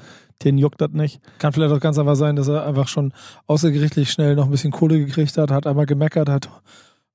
den 0.44 0.56
juckt 0.56 0.80
das 0.80 0.92
nicht. 0.92 1.20
Kann 1.38 1.52
vielleicht 1.52 1.74
auch 1.74 1.80
ganz 1.80 1.98
einfach 1.98 2.16
sein, 2.16 2.36
dass 2.36 2.48
er 2.48 2.64
einfach 2.64 2.88
schon 2.88 3.12
außergerichtlich 3.46 4.10
schnell 4.10 4.36
noch 4.36 4.44
ein 4.44 4.50
bisschen 4.50 4.70
Kohle 4.70 4.98
gekriegt 4.98 5.36
hat, 5.36 5.50
hat 5.50 5.66
einmal 5.66 5.86
gemeckert, 5.86 6.28
hat, 6.28 6.48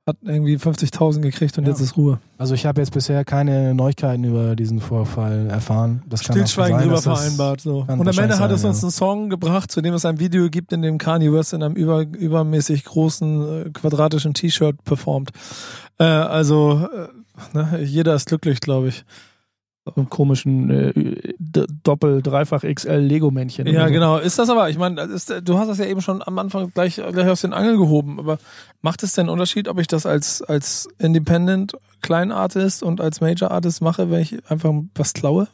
hat 0.08 0.18
irgendwie 0.22 0.56
50.000 0.58 1.22
gekriegt 1.22 1.58
und 1.58 1.64
Ja. 1.64 1.72
jetzt 1.72 1.80
ist 1.80 1.98
Ruhe. 1.98 2.20
Also 2.38 2.54
ich 2.54 2.68
habe 2.68 2.80
jetzt 2.80 2.92
bisher 2.92 3.26
keine 3.26 3.74
Neuigkeiten 3.74 4.24
über 4.24 4.56
diesen 4.56 4.80
Vorfall 4.80 5.48
erfahren. 5.50 6.04
Das 6.08 6.24
Stillschweigen 6.24 6.80
drüber 6.80 7.02
vereinbart. 7.02 7.62
So. 7.62 7.86
Und 7.88 8.08
am 8.08 8.18
Ende 8.20 8.38
hat 8.38 8.52
es 8.52 8.64
uns 8.64 8.82
ja. 8.82 8.84
einen 8.84 8.92
Song 8.92 9.30
gebracht, 9.30 9.72
zu 9.72 9.82
dem 9.82 9.96
es 9.96 10.06
ein 10.06 10.20
Video 10.20 10.48
gibt, 10.50 10.72
in 10.74 10.84
dem 10.84 11.00
Kanye 11.00 11.34
West 11.34 11.54
in 11.54 11.64
einem 11.64 11.76
über, 11.76 12.02
übermäßig 12.02 12.84
großen, 12.84 13.66
äh, 13.68 13.70
quadratischen 13.72 14.36
T-Shirt 14.36 14.84
performt. 14.84 15.32
Äh, 15.98 16.04
also, 16.04 16.88
äh, 17.54 17.58
ne, 17.58 17.82
jeder 17.84 18.14
ist 18.14 18.28
glücklich, 18.28 18.60
glaube 18.60 18.90
ich. 18.90 19.06
Komischen 20.10 20.70
äh, 20.70 21.34
Doppel-, 21.84 22.22
Dreifach 22.24 22.64
XL 22.64 22.98
Lego-Männchen. 22.98 23.68
Ja, 23.68 23.88
so. 23.88 23.94
genau. 23.94 24.18
Ist 24.18 24.40
das 24.40 24.50
aber, 24.50 24.70
ich 24.70 24.78
meine, 24.78 25.08
du 25.08 25.58
hast 25.60 25.68
das 25.68 25.78
ja 25.78 25.86
eben 25.86 26.02
schon 26.02 26.24
am 26.26 26.40
Anfang 26.40 26.72
gleich, 26.74 26.96
gleich 26.96 27.28
aus 27.28 27.42
den 27.42 27.54
Angeln 27.54 27.78
gehoben, 27.78 28.20
aber 28.20 28.40
macht 28.82 29.04
es 29.04 29.14
denn 29.14 29.24
einen 29.24 29.30
Unterschied, 29.30 29.68
ob 29.68 29.80
ich 29.80 29.88
das 29.88 30.06
als, 30.06 30.42
als 30.42 30.90
Independent 30.98 31.74
Klein 32.02 32.32
Artist 32.32 32.84
und 32.84 33.00
als 33.00 33.22
Major 33.22 33.52
Artist 33.52 33.82
mache, 33.82 34.10
wenn 34.10 34.22
ich 34.22 34.38
einfach 34.50 34.74
was 34.96 35.14
klaue? 35.14 35.48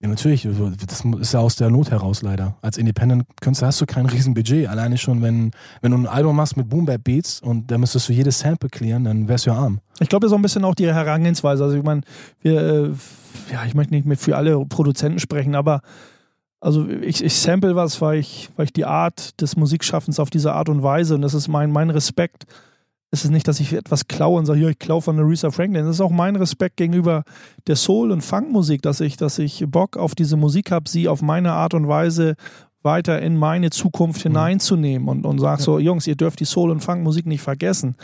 Ja, 0.00 0.08
natürlich. 0.08 0.46
Also, 0.46 0.70
Das 0.70 1.04
ist 1.04 1.32
ja 1.32 1.40
aus 1.40 1.56
der 1.56 1.70
Not 1.70 1.90
heraus 1.90 2.20
leider. 2.22 2.56
Als 2.60 2.76
Independent-Künstler 2.76 3.68
hast 3.68 3.80
du 3.80 3.86
kein 3.86 4.06
Riesenbudget. 4.06 4.68
Alleine 4.68 4.98
schon, 4.98 5.22
wenn, 5.22 5.52
wenn 5.80 5.92
du 5.92 5.98
ein 5.98 6.06
Album 6.06 6.36
machst 6.36 6.56
mit 6.56 6.68
Boom 6.68 6.84
Bap 6.84 7.04
Beats 7.04 7.40
und 7.40 7.70
da 7.70 7.78
müsstest 7.78 8.08
du 8.08 8.12
jedes 8.12 8.38
Sample 8.38 8.68
klären, 8.68 9.04
dann 9.04 9.28
wärst 9.28 9.46
du 9.46 9.50
ja 9.50 9.56
arm. 9.56 9.80
Ich 10.00 10.08
glaube, 10.08 10.24
das 10.24 10.30
ist 10.30 10.34
auch 10.34 10.38
ein 10.38 10.42
bisschen 10.42 10.64
auch 10.64 10.74
die 10.74 10.86
Herangehensweise. 10.86 11.64
Also 11.64 11.76
ich 11.76 11.82
meine, 11.82 12.02
wir, 12.42 12.60
äh, 12.60 12.90
ja, 13.52 13.64
ich 13.66 13.74
möchte 13.74 13.94
nicht 13.94 14.06
mehr 14.06 14.18
für 14.18 14.36
alle 14.36 14.64
Produzenten 14.66 15.18
sprechen, 15.18 15.54
aber 15.54 15.80
also 16.60 16.86
ich, 16.88 17.24
ich 17.24 17.34
sample 17.34 17.76
was, 17.76 18.00
weil 18.00 18.18
ich, 18.18 18.50
weil 18.56 18.66
ich 18.66 18.72
die 18.72 18.84
Art 18.84 19.40
des 19.40 19.56
Musikschaffens 19.56 20.20
auf 20.20 20.30
diese 20.30 20.52
Art 20.52 20.68
und 20.68 20.82
Weise 20.82 21.14
und 21.14 21.22
das 21.22 21.32
ist 21.32 21.48
mein, 21.48 21.70
mein 21.70 21.90
Respekt. 21.90 22.44
Es 23.10 23.24
ist 23.24 23.30
nicht, 23.30 23.46
dass 23.46 23.60
ich 23.60 23.72
etwas 23.72 24.08
klaue 24.08 24.38
und 24.38 24.46
sage, 24.46 24.60
ja, 24.60 24.68
ich 24.68 24.78
klaue 24.78 25.00
von 25.00 25.18
Aretha 25.18 25.50
Franklin. 25.50 25.84
Das 25.84 25.96
ist 25.96 26.00
auch 26.00 26.10
mein 26.10 26.36
Respekt 26.36 26.76
gegenüber 26.76 27.22
der 27.66 27.76
Soul- 27.76 28.10
und 28.10 28.22
Funkmusik, 28.22 28.82
dass 28.82 29.00
ich, 29.00 29.16
dass 29.16 29.38
ich 29.38 29.64
Bock 29.68 29.96
auf 29.96 30.14
diese 30.14 30.36
Musik 30.36 30.70
habe, 30.70 30.88
sie 30.88 31.08
auf 31.08 31.22
meine 31.22 31.52
Art 31.52 31.74
und 31.74 31.88
Weise 31.88 32.34
weiter 32.82 33.20
in 33.20 33.36
meine 33.36 33.70
Zukunft 33.70 34.22
hineinzunehmen 34.22 35.08
und, 35.08 35.26
und 35.26 35.38
sag 35.38 35.60
so, 35.60 35.78
Jungs, 35.78 36.06
ihr 36.06 36.16
dürft 36.16 36.40
die 36.40 36.44
Soul- 36.44 36.70
und 36.70 36.80
Funkmusik 36.80 37.26
nicht 37.26 37.42
vergessen. 37.42 37.96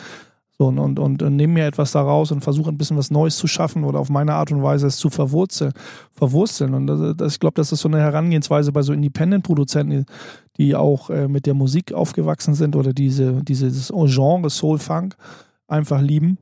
So, 0.59 0.69
und, 0.69 0.79
und, 0.79 0.99
und, 0.99 1.23
und 1.23 1.37
nehme 1.37 1.55
mir 1.55 1.67
etwas 1.67 1.93
daraus 1.93 2.31
und 2.31 2.43
versuche 2.43 2.71
ein 2.71 2.77
bisschen 2.79 2.97
was 2.97 3.11
Neues 3.11 3.37
zu 3.37 3.47
schaffen 3.47 3.85
oder 3.85 3.99
auf 3.99 4.11
meine 4.11 4.35
Art 4.35 4.53
und 4.53 4.63
Weise 4.63 4.87
es 4.87 4.99
zu 4.99 5.09
verwurzeln. 5.09 5.73
verwursteln. 6.13 6.75
Und 6.75 6.87
das, 6.87 7.17
das, 7.17 7.33
ich 7.35 7.41
glaube, 7.41 7.55
das 7.55 7.73
ist 7.73 7.81
so 7.81 7.89
eine 7.89 8.01
Herangehensweise 8.01 8.71
bei 8.71 8.83
so 8.83 8.93
Independent-Produzenten, 8.93 10.05
die 10.57 10.75
auch 10.75 11.11
äh, 11.11 11.29
mit 11.29 11.47
der 11.47 11.55
Musik 11.55 11.93
aufgewachsen 11.93 12.55
sind 12.55 12.77
oder 12.77 12.93
diese, 12.93 13.43
dieses 13.43 13.93
Genre 14.07 14.51
Soul 14.51 14.79
Funk 14.79 15.17
einfach 15.67 16.01
lieben. 16.01 16.39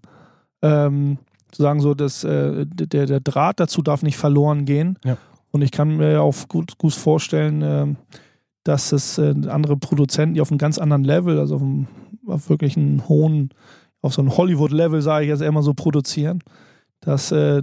Ähm, 0.63 1.19
zu 1.53 1.63
sagen, 1.63 1.81
so, 1.81 1.95
dass 1.95 2.23
äh, 2.23 2.65
der, 2.67 3.07
der 3.07 3.21
Draht 3.21 3.61
dazu 3.61 3.83
darf 3.83 4.03
nicht 4.03 4.17
verloren 4.17 4.65
gehen. 4.67 4.99
Ja. 5.05 5.17
Und 5.51 5.63
ich 5.63 5.73
kann 5.73 5.97
mir 5.97 6.23
auch 6.23 6.35
gut, 6.49 6.79
gut 6.79 6.95
vorstellen, 6.95 7.63
äh, 7.63 7.87
dass 8.63 8.93
es 8.93 9.19
äh, 9.19 9.35
andere 9.49 9.77
Produzenten, 9.77 10.35
die 10.35 10.41
auf 10.41 10.51
einem 10.51 10.59
ganz 10.59 10.79
anderen 10.79 11.03
Level, 11.03 11.39
also 11.39 11.57
auf, 11.57 11.63
einem, 11.63 11.89
auf 12.27 12.49
wirklich 12.51 12.77
einem 12.77 13.09
hohen 13.09 13.51
auf 14.03 14.15
so 14.15 14.23
einem 14.23 14.37
Hollywood-Level, 14.37 15.03
sage 15.03 15.25
ich 15.25 15.29
jetzt 15.29 15.43
immer 15.43 15.63
so, 15.63 15.75
produzieren, 15.75 16.43
dass, 17.01 17.33
äh, 17.33 17.63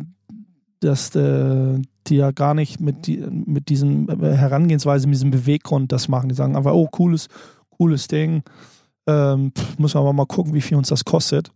dass 0.80 1.16
äh, 1.16 1.82
die 2.09 2.15
ja 2.17 2.31
gar 2.31 2.53
nicht 2.53 2.79
mit, 2.79 3.07
die, 3.07 3.17
mit 3.17 3.69
diesem 3.69 4.09
äh, 4.09 4.35
Herangehensweise, 4.35 5.07
mit 5.07 5.15
diesem 5.15 5.31
Beweggrund 5.31 5.91
das 5.91 6.07
machen. 6.07 6.29
Die 6.29 6.35
sagen 6.35 6.55
einfach, 6.55 6.73
oh, 6.73 6.87
cooles, 6.87 7.27
cooles 7.69 8.07
Ding. 8.07 8.43
Ähm, 9.07 9.51
pff, 9.57 9.79
müssen 9.79 9.95
wir 9.95 10.01
aber 10.01 10.13
mal 10.13 10.25
gucken, 10.25 10.53
wie 10.53 10.61
viel 10.61 10.77
uns 10.77 10.89
das 10.89 11.05
kostet. 11.05 11.51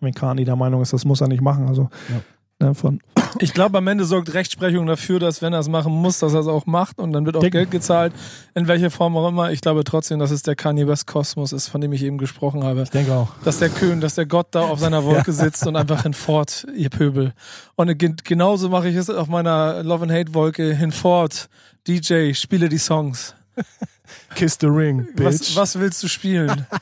Wenn 0.00 0.14
Kani 0.14 0.44
der 0.44 0.56
Meinung 0.56 0.82
ist, 0.82 0.92
das 0.92 1.04
muss 1.04 1.20
er 1.20 1.28
nicht 1.28 1.42
machen. 1.42 1.66
Also 1.68 1.88
Ja. 2.08 2.20
Ne, 2.62 2.74
von, 2.74 3.00
Ich 3.38 3.54
glaube, 3.54 3.78
am 3.78 3.86
Ende 3.88 4.04
sorgt 4.04 4.32
Rechtsprechung 4.34 4.86
dafür, 4.86 5.18
dass 5.18 5.42
wenn 5.42 5.52
er 5.52 5.58
es 5.60 5.68
machen 5.68 5.92
muss, 5.92 6.18
dass 6.18 6.34
er 6.34 6.40
es 6.40 6.46
auch 6.46 6.66
macht 6.66 6.98
und 6.98 7.12
dann 7.12 7.24
wird 7.26 7.36
auch 7.36 7.40
Denk- 7.40 7.52
Geld 7.52 7.70
gezahlt, 7.70 8.12
in 8.54 8.68
welcher 8.68 8.90
Form 8.90 9.16
auch 9.16 9.28
immer. 9.28 9.50
Ich 9.52 9.60
glaube 9.60 9.84
trotzdem, 9.84 10.18
dass 10.18 10.30
es 10.30 10.42
der 10.42 10.54
Kanye 10.54 10.86
West 10.86 11.06
Kosmos 11.06 11.52
ist, 11.52 11.68
von 11.68 11.80
dem 11.80 11.92
ich 11.92 12.02
eben 12.02 12.18
gesprochen 12.18 12.62
habe. 12.64 12.82
Ich 12.82 12.90
denke 12.90 13.12
auch. 13.14 13.28
Dass 13.44 13.58
der 13.58 13.68
Köhn, 13.70 14.00
dass 14.00 14.14
der 14.14 14.26
Gott 14.26 14.48
da 14.52 14.62
auf 14.62 14.78
seiner 14.80 15.04
Wolke 15.04 15.32
sitzt 15.32 15.66
und 15.66 15.76
einfach 15.76 16.02
hinfort, 16.02 16.66
ihr 16.76 16.90
Pöbel. 16.90 17.32
Und 17.74 17.98
ge- 17.98 18.14
genauso 18.24 18.68
mache 18.68 18.88
ich 18.88 18.96
es 18.96 19.08
auf 19.10 19.28
meiner 19.28 19.82
Love 19.82 20.04
and 20.04 20.12
Hate 20.12 20.34
Wolke 20.34 20.74
hinfort. 20.74 21.48
DJ, 21.88 22.32
spiele 22.34 22.68
die 22.68 22.78
Songs. 22.78 23.34
Kiss 24.34 24.56
the 24.60 24.66
ring, 24.66 25.06
bitch. 25.14 25.24
Was, 25.24 25.56
was 25.56 25.78
willst 25.78 26.02
du 26.02 26.08
spielen? 26.08 26.66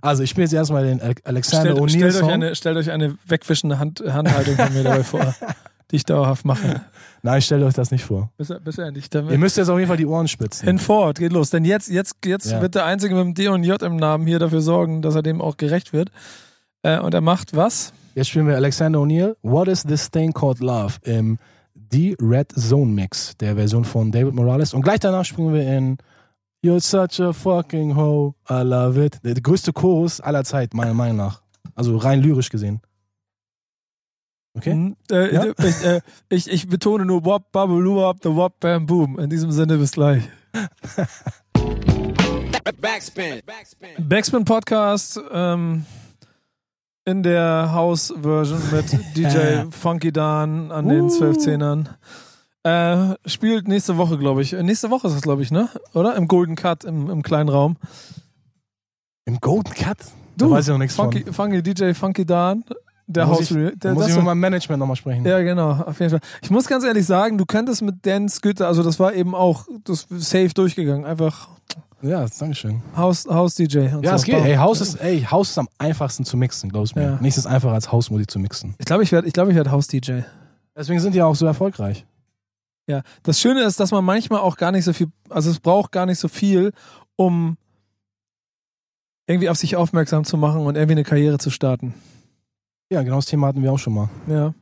Also 0.00 0.24
ich 0.24 0.30
spiele 0.30 0.44
jetzt 0.46 0.52
erstmal 0.52 0.84
den 0.84 1.00
Ale- 1.00 1.14
Alexander 1.22 1.70
Stellt, 1.70 1.78
O'Neill 1.80 1.88
stellt, 1.90 2.14
euch 2.14 2.20
Song. 2.20 2.30
eine, 2.30 2.54
stellt 2.56 2.76
euch 2.76 2.90
eine 2.90 3.16
wegwischende 3.26 3.78
Hand, 3.78 4.02
Handhaltung 4.06 4.56
von 4.56 4.72
mir 4.74 4.82
dabei 4.82 5.04
vor, 5.04 5.34
die 5.90 5.96
ich 5.96 6.04
dauerhaft 6.04 6.44
mache. 6.44 6.80
Nein, 7.22 7.40
stellt 7.40 7.62
euch 7.62 7.74
das 7.74 7.92
nicht 7.92 8.04
vor. 8.04 8.30
Bis, 8.36 8.52
bis 8.64 8.78
endlich 8.78 9.04
Ihr 9.04 9.10
damit. 9.22 9.38
müsst 9.38 9.56
jetzt 9.56 9.68
auf 9.68 9.78
jeden 9.78 9.86
Fall 9.86 9.96
die 9.96 10.06
Ohren 10.06 10.26
spitzen. 10.26 10.66
Hinfort, 10.66 11.18
geht 11.18 11.32
los. 11.32 11.50
Denn 11.50 11.64
jetzt, 11.64 11.88
jetzt, 11.88 12.16
jetzt 12.24 12.50
Ja. 12.50 12.60
wird 12.60 12.74
der 12.74 12.84
Einzige 12.84 13.14
mit 13.14 13.24
dem 13.24 13.34
D 13.34 13.46
und 13.48 13.62
J 13.62 13.80
im 13.82 13.96
Namen 13.96 14.26
hier 14.26 14.40
dafür 14.40 14.60
sorgen, 14.60 15.00
dass 15.02 15.14
er 15.14 15.22
dem 15.22 15.40
auch 15.40 15.56
gerecht 15.56 15.92
wird. 15.92 16.10
Äh, 16.82 16.98
und 16.98 17.14
er 17.14 17.20
macht 17.20 17.54
was? 17.54 17.92
Jetzt 18.16 18.30
spielen 18.30 18.48
wir 18.48 18.56
Alexander 18.56 18.98
O'Neill. 18.98 19.36
What 19.42 19.68
is 19.68 19.84
this 19.84 20.10
thing 20.10 20.32
called 20.32 20.58
love? 20.58 20.94
Im 21.04 21.38
The 21.92 22.16
Red 22.20 22.52
Zone 22.52 22.90
Mix, 22.92 23.36
der 23.36 23.56
Version 23.56 23.84
von 23.84 24.10
David 24.10 24.34
Morales. 24.34 24.72
Und 24.74 24.82
gleich 24.82 25.00
danach 25.00 25.24
springen 25.24 25.52
wir 25.52 25.62
in 25.76 25.98
You're 26.64 26.80
such 26.80 27.20
a 27.20 27.32
fucking 27.32 27.96
hoe, 27.96 28.34
I 28.48 28.62
love 28.62 29.04
it. 29.04 29.18
Der 29.24 29.34
größte 29.34 29.72
Chorus 29.72 30.20
aller 30.20 30.44
Zeit, 30.44 30.74
meiner 30.74 30.94
Meinung 30.94 31.16
nach. 31.16 31.42
Also 31.74 31.96
rein 31.96 32.22
lyrisch 32.22 32.50
gesehen. 32.50 32.80
Okay? 34.56 34.72
Hm, 34.72 34.96
Äh, 35.10 35.34
Ja? 35.34 35.44
ich, 35.58 35.84
äh, 35.84 36.00
ich, 36.28 36.50
ich 36.50 36.68
betone 36.68 37.04
nur 37.04 37.24
Wop, 37.24 37.50
Babaloo, 37.52 37.96
Wop, 37.96 38.18
the 38.22 38.28
Wop, 38.34 38.60
Bam, 38.60 38.86
Boom. 38.86 39.18
In 39.18 39.28
diesem 39.28 39.50
Sinne, 39.50 39.76
bis 39.78 39.92
gleich. 39.92 40.22
Backspin. 42.80 43.40
Backspin. 43.46 44.08
Backspin 44.08 44.44
Podcast 44.44 45.20
ähm, 45.32 45.84
in 47.04 47.22
der 47.22 47.70
House-Version 47.72 48.60
mit 48.70 48.92
DJ 49.16 49.68
Funky 49.70 50.12
Dan 50.12 50.70
an 50.70 50.88
den 50.88 51.04
Uh. 51.04 51.08
12-Zehnern. 51.08 51.88
Äh, 52.64 53.16
spielt 53.26 53.66
nächste 53.66 53.96
Woche, 53.96 54.18
glaube 54.18 54.42
ich. 54.42 54.52
Äh, 54.52 54.62
Nächste 54.62 54.90
Woche 54.90 55.08
ist 55.08 55.14
das, 55.14 55.22
glaube 55.22 55.42
ich, 55.42 55.50
ne? 55.50 55.68
Oder? 55.94 56.14
Im 56.14 56.28
Golden 56.28 56.54
Cut, 56.54 56.84
im, 56.84 57.10
im 57.10 57.22
kleinen 57.22 57.48
Raum. 57.48 57.76
Im 59.24 59.40
Golden 59.40 59.74
Cut? 59.74 59.98
Da 60.36 60.48
weiß 60.48 60.66
ich 60.66 60.70
noch 60.70 60.78
nichts 60.78 60.94
Funky, 60.96 61.24
von. 61.24 61.32
Funky 61.34 61.62
DJ 61.62 61.92
Funky 61.92 62.24
Dan, 62.24 62.64
der 63.06 63.26
muss 63.26 63.38
House 63.38 63.50
ich, 63.50 63.78
der, 63.78 63.94
muss 63.94 64.08
ich 64.08 64.14
mit 64.14 64.24
meinem 64.24 64.40
Management 64.40 64.78
nochmal 64.78 64.96
sprechen. 64.96 65.24
Ja, 65.26 65.40
genau, 65.40 65.72
auf 65.72 65.98
jeden 66.00 66.10
Fall. 66.10 66.20
Ich 66.40 66.50
muss 66.50 66.66
ganz 66.66 66.84
ehrlich 66.84 67.04
sagen, 67.04 67.36
du 67.36 67.44
könntest 67.44 67.82
mit 67.82 68.06
Dan 68.06 68.28
Scooter, 68.28 68.68
also 68.68 68.82
das 68.82 68.98
war 69.00 69.12
eben 69.12 69.34
auch 69.34 69.66
das 69.84 70.06
safe 70.08 70.50
durchgegangen. 70.54 71.04
Einfach 71.04 71.48
Ja, 72.02 72.26
Dankeschön. 72.38 72.82
House, 72.96 73.26
House 73.26 73.54
DJ. 73.54 73.78
Ja, 73.78 74.00
so. 74.00 74.00
es 74.02 74.24
geht. 74.24 74.34
Ey, 74.34 74.56
House 74.56 74.80
ist, 74.80 74.96
ey, 74.96 75.22
House 75.22 75.50
ist 75.50 75.58
am 75.58 75.68
einfachsten 75.78 76.24
zu 76.24 76.36
mixen, 76.36 76.70
glaubst 76.70 76.96
mir. 76.96 77.02
Ja. 77.02 77.18
Nichts 77.20 77.38
ist 77.38 77.46
einfacher 77.46 77.74
als 77.74 77.92
Hausmusik 77.92 78.30
zu 78.30 78.40
mixen. 78.40 78.74
Ich 78.78 78.86
glaube, 78.86 79.04
ich 79.04 79.12
werde 79.12 79.28
ich 79.28 79.32
glaub, 79.32 79.48
ich 79.48 79.54
werd 79.54 79.70
House 79.70 79.86
DJ. 79.86 80.22
Deswegen 80.76 81.00
sind 81.00 81.14
die 81.14 81.22
auch 81.22 81.36
so 81.36 81.46
erfolgreich. 81.46 82.04
Ja, 82.88 83.02
das 83.22 83.40
Schöne 83.40 83.62
ist, 83.62 83.78
dass 83.78 83.92
man 83.92 84.04
manchmal 84.04 84.40
auch 84.40 84.56
gar 84.56 84.72
nicht 84.72 84.84
so 84.84 84.92
viel, 84.92 85.08
also 85.28 85.50
es 85.50 85.60
braucht 85.60 85.92
gar 85.92 86.06
nicht 86.06 86.18
so 86.18 86.26
viel, 86.26 86.72
um 87.14 87.56
irgendwie 89.28 89.48
auf 89.48 89.56
sich 89.56 89.76
aufmerksam 89.76 90.24
zu 90.24 90.36
machen 90.36 90.62
und 90.62 90.74
irgendwie 90.74 90.94
eine 90.94 91.04
Karriere 91.04 91.38
zu 91.38 91.50
starten. 91.50 91.94
Ja, 92.90 93.02
genau 93.02 93.16
das 93.16 93.26
Thema 93.26 93.46
hatten 93.46 93.62
wir 93.62 93.72
auch 93.72 93.78
schon 93.78 93.94
mal. 93.94 94.10
Ja. 94.26 94.52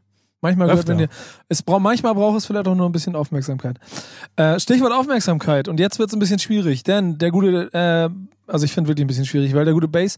Manchmal 0.41 0.69
gehört, 0.69 0.89
wenn 0.89 0.99
dir, 0.99 1.09
es 1.49 1.63
braucht, 1.63 1.83
manchmal 1.83 2.15
braucht 2.15 2.39
es 2.39 2.47
vielleicht 2.47 2.67
auch 2.67 2.75
nur 2.75 2.89
ein 2.89 2.93
bisschen 2.93 3.15
Aufmerksamkeit. 3.15 3.79
Äh, 4.37 4.59
Stichwort 4.59 4.93
Aufmerksamkeit. 4.93 5.69
Und 5.69 5.79
jetzt 5.79 5.99
wird 5.99 6.09
es 6.09 6.17
ein 6.17 6.19
bisschen 6.19 6.39
schwierig, 6.39 6.83
denn 6.83 7.19
der 7.19 7.31
gute, 7.31 7.73
äh, 7.75 8.09
also 8.47 8.65
ich 8.65 8.73
finde 8.73 8.89
wirklich 8.89 9.05
ein 9.05 9.09
bisschen 9.09 9.27
schwierig, 9.27 9.55
weil 9.55 9.65
der 9.65 9.75
gute 9.75 9.89
Bass 9.89 10.17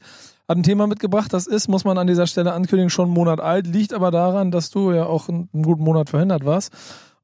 hat 0.49 0.57
ein 0.57 0.63
Thema 0.63 0.87
mitgebracht. 0.87 1.33
Das 1.33 1.47
ist, 1.47 1.69
muss 1.69 1.85
man 1.85 1.99
an 1.99 2.07
dieser 2.07 2.27
Stelle 2.27 2.53
ankündigen, 2.53 2.91
schon 2.91 3.07
einen 3.07 3.15
Monat 3.15 3.41
alt. 3.41 3.67
Liegt 3.67 3.93
aber 3.93 4.11
daran, 4.11 4.51
dass 4.51 4.71
du 4.71 4.93
ja 4.93 5.07
auch 5.07 5.29
einen, 5.29 5.49
einen 5.53 5.65
guten 5.65 5.83
Monat 5.83 6.11
verhindert 6.11 6.45
warst 6.45 6.73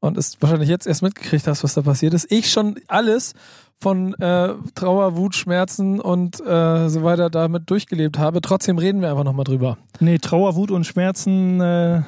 und 0.01 0.17
es 0.17 0.37
wahrscheinlich 0.41 0.69
jetzt 0.69 0.87
erst 0.87 1.03
mitgekriegt 1.03 1.47
hast, 1.47 1.65
was 1.65 1.75
da 1.75 1.83
passiert 1.83 2.15
ist. 2.15 2.31
Ich 2.31 2.51
schon 2.51 2.77
alles 2.89 3.35
von 3.81 4.15
äh, 4.15 4.55
Trauer, 4.75 5.17
Wut, 5.17 5.37
Schmerzen 5.37 6.01
und 6.01 6.41
äh, 6.41 6.89
so 6.89 7.05
weiter 7.05 7.31
damit 7.31 7.71
durchgelebt 7.71 8.19
habe. 8.19 8.41
Trotzdem 8.41 8.79
reden 8.79 9.01
wir 9.01 9.11
einfach 9.11 9.25
nochmal 9.25 9.45
drüber. 9.45 9.79
nee, 10.01 10.19
Trauer, 10.19 10.57
Wut 10.57 10.71
und 10.71 10.85
Schmerzen. 10.85 11.61
Äh, 11.61 12.03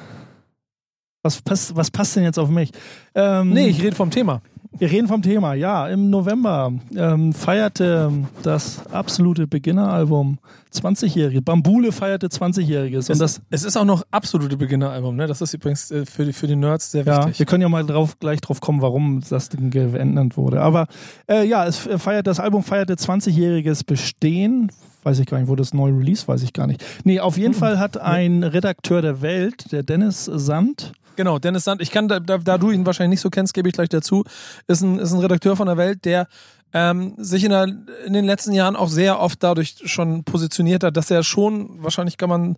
was, 1.23 1.41
passt, 1.41 1.75
was 1.75 1.91
passt 1.91 2.15
denn 2.15 2.23
jetzt 2.23 2.39
auf 2.39 2.49
mich? 2.49 2.71
Ähm, 3.15 3.51
Nee, 3.53 3.67
ich 3.67 3.81
rede 3.81 3.95
vom 3.95 4.09
Thema. 4.11 4.41
Wir 4.77 4.89
reden 4.89 5.07
vom 5.09 5.21
Thema. 5.21 5.53
Ja, 5.53 5.87
im 5.89 6.09
November 6.09 6.71
ähm, 6.95 7.33
feierte 7.33 8.09
das 8.41 8.87
absolute 8.87 9.45
Beginneralbum 9.45 10.39
20-Jährige. 10.73 11.41
Bambule 11.41 11.91
feierte 11.91 12.27
20-Jähriges. 12.27 13.11
Und 13.11 13.19
das, 13.19 13.41
Es 13.49 13.65
ist 13.65 13.75
auch 13.75 13.83
noch 13.83 14.03
absolute 14.11 14.55
Beginneralbum, 14.55 15.17
ne? 15.17 15.27
Das 15.27 15.41
ist 15.41 15.53
übrigens 15.53 15.91
äh, 15.91 16.05
für 16.05 16.23
die, 16.25 16.31
für 16.31 16.47
die 16.47 16.55
Nerds 16.55 16.91
sehr 16.91 17.03
ja, 17.03 17.19
wichtig. 17.19 17.39
wir 17.39 17.45
können 17.47 17.61
ja 17.61 17.69
mal 17.69 17.85
drauf, 17.85 18.17
gleich 18.19 18.39
drauf 18.39 18.61
kommen, 18.61 18.81
warum 18.81 19.21
das 19.29 19.49
Ding 19.49 19.71
geändert 19.71 20.37
wurde. 20.37 20.61
Aber 20.61 20.87
äh, 21.29 21.45
ja, 21.45 21.65
es 21.65 21.77
feiert, 21.77 22.25
das 22.27 22.39
Album 22.39 22.63
feierte 22.63 22.93
20-jähriges 22.93 23.85
Bestehen. 23.85 24.71
Weiß 25.03 25.19
ich 25.19 25.25
gar 25.25 25.37
nicht, 25.39 25.49
wo 25.49 25.55
das 25.55 25.73
neu 25.73 25.89
release, 25.91 26.27
weiß 26.27 26.43
ich 26.43 26.53
gar 26.53 26.67
nicht. 26.67 26.83
Nee, 27.03 27.19
auf 27.19 27.37
jeden 27.37 27.53
Fall 27.55 27.77
hat 27.77 27.97
ein 27.97 28.43
Redakteur 28.43 29.01
der 29.01 29.21
Welt, 29.21 29.71
der 29.73 29.83
Dennis 29.83 30.25
Sand, 30.25 30.93
Genau, 31.21 31.37
Dennis 31.37 31.65
Sand, 31.65 31.83
ich 31.83 31.91
kann, 31.91 32.07
da, 32.07 32.19
da, 32.19 32.57
du 32.57 32.71
ihn 32.71 32.83
wahrscheinlich 32.83 33.17
nicht 33.17 33.21
so 33.21 33.29
kennst, 33.29 33.53
gebe 33.53 33.69
ich 33.69 33.75
gleich 33.75 33.89
dazu, 33.89 34.23
ist 34.65 34.81
ein, 34.81 34.97
ist 34.97 35.13
ein 35.13 35.19
Redakteur 35.19 35.55
von 35.55 35.67
der 35.67 35.77
Welt, 35.77 36.03
der 36.03 36.25
ähm, 36.73 37.13
sich 37.19 37.43
in, 37.43 37.51
der, 37.51 37.65
in 38.07 38.13
den 38.13 38.25
letzten 38.25 38.53
Jahren 38.53 38.75
auch 38.75 38.89
sehr 38.89 39.19
oft 39.19 39.43
dadurch 39.43 39.83
schon 39.85 40.23
positioniert 40.23 40.83
hat, 40.83 40.97
dass 40.97 41.11
er 41.11 41.21
schon, 41.21 41.83
wahrscheinlich 41.83 42.17
kann 42.17 42.29
man 42.29 42.57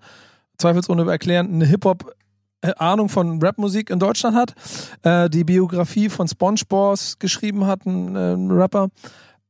zweifelsohne 0.60 1.12
erklären, 1.12 1.54
eine 1.54 1.66
Hip-Hop 1.66 2.16
äh, 2.62 2.72
Ahnung 2.78 3.10
von 3.10 3.44
Rapmusik 3.44 3.90
in 3.90 4.00
Deutschland 4.00 4.38
hat, 4.38 4.54
äh, 5.02 5.30
die 5.30 5.44
Biografie 5.44 6.08
von 6.08 6.30
SpongeBob 6.30 6.98
geschrieben 7.20 7.68
hat, 7.68 7.86
ein, 7.86 8.16
äh, 8.16 8.54
Rapper, 8.54 8.88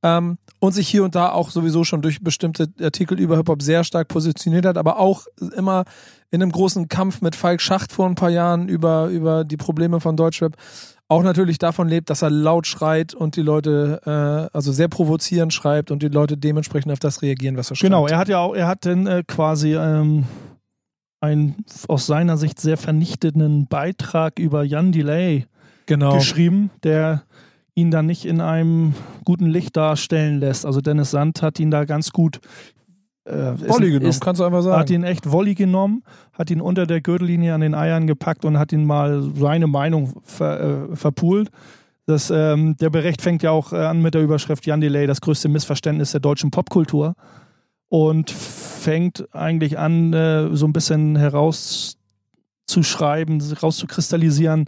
ähm, 0.03 0.37
und 0.59 0.73
sich 0.73 0.87
hier 0.87 1.03
und 1.03 1.15
da 1.15 1.31
auch 1.31 1.49
sowieso 1.49 1.83
schon 1.83 2.01
durch 2.01 2.21
bestimmte 2.21 2.67
Artikel 2.81 3.19
über 3.19 3.37
Hip-Hop 3.37 3.61
sehr 3.61 3.83
stark 3.83 4.07
positioniert 4.09 4.65
hat, 4.65 4.77
aber 4.77 4.99
auch 4.99 5.25
immer 5.55 5.85
in 6.29 6.41
einem 6.41 6.51
großen 6.51 6.87
Kampf 6.87 7.21
mit 7.21 7.35
Falk 7.35 7.61
Schacht 7.61 7.91
vor 7.91 8.07
ein 8.07 8.15
paar 8.15 8.29
Jahren 8.29 8.67
über, 8.67 9.07
über 9.07 9.43
die 9.43 9.57
Probleme 9.57 9.99
von 9.99 10.15
Deutschrap 10.17 10.57
auch 11.13 11.21
natürlich 11.21 11.59
davon 11.59 11.87
lebt, 11.87 12.09
dass 12.09 12.21
er 12.21 12.29
laut 12.29 12.65
schreit 12.65 13.13
und 13.13 13.35
die 13.35 13.41
Leute, 13.41 14.01
äh, 14.05 14.55
also 14.55 14.71
sehr 14.71 14.87
provozierend 14.87 15.53
schreibt 15.53 15.91
und 15.91 16.01
die 16.01 16.07
Leute 16.07 16.37
dementsprechend 16.37 16.91
auf 16.91 16.99
das 16.99 17.21
reagieren, 17.21 17.55
was 17.55 17.69
er 17.69 17.75
schreibt. 17.75 17.91
Genau, 17.91 18.07
er 18.07 18.17
hat 18.17 18.29
ja 18.29 18.39
auch, 18.39 18.55
er 18.55 18.67
hat 18.67 18.85
dann 18.85 19.05
äh, 19.05 19.23
quasi 19.27 19.75
ähm, 19.75 20.25
einen 21.19 21.65
aus 21.87 22.07
seiner 22.07 22.37
Sicht 22.37 22.59
sehr 22.59 22.77
vernichtenden 22.77 23.67
Beitrag 23.67 24.39
über 24.39 24.63
Jan 24.63 24.91
Delay 24.91 25.45
genau. 25.85 26.15
geschrieben, 26.15 26.71
der 26.83 27.23
ihn 27.75 27.91
dann 27.91 28.05
nicht 28.05 28.25
in 28.25 28.41
einem 28.41 28.93
guten 29.25 29.47
Licht 29.47 29.75
darstellen 29.75 30.39
lässt. 30.39 30.65
Also 30.65 30.81
Dennis 30.81 31.11
Sand 31.11 31.41
hat 31.41 31.59
ihn 31.59 31.71
da 31.71 31.85
ganz 31.85 32.11
gut 32.11 32.39
äh, 33.25 33.53
Volley 33.57 33.91
genommen, 33.91 34.09
ist, 34.09 34.21
kannst 34.21 34.41
du 34.41 34.45
einfach 34.45 34.61
sagen. 34.61 34.79
hat 34.79 34.89
ihn 34.89 35.03
echt 35.03 35.31
Volley 35.31 35.55
genommen, 35.55 36.03
hat 36.33 36.51
ihn 36.51 36.61
unter 36.61 36.85
der 36.85 37.01
Gürtellinie 37.01 37.53
an 37.53 37.61
den 37.61 37.73
Eiern 37.73 38.05
gepackt 38.05 38.43
und 38.43 38.59
hat 38.59 38.73
ihn 38.73 38.85
mal 38.85 39.31
seine 39.35 39.67
Meinung 39.67 40.13
ver, 40.23 40.89
äh, 40.91 40.95
verpult. 40.95 41.49
Das, 42.05 42.29
ähm, 42.29 42.75
der 42.77 42.89
Bericht 42.89 43.21
fängt 43.21 43.43
ja 43.43 43.51
auch 43.51 43.71
äh, 43.71 43.77
an 43.77 44.01
mit 44.01 44.13
der 44.13 44.23
Überschrift 44.23 44.65
Jan 44.65 44.81
Delay, 44.81 45.07
das 45.07 45.21
größte 45.21 45.47
Missverständnis 45.47 46.11
der 46.11 46.19
deutschen 46.19 46.51
Popkultur. 46.51 47.15
und 47.87 48.29
fängt 48.31 49.33
eigentlich 49.33 49.77
an, 49.77 50.11
äh, 50.13 50.55
so 50.55 50.65
ein 50.65 50.73
bisschen 50.73 51.15
herauszuschreiben, 51.15 53.41
rauszukristallisieren, 53.61 54.65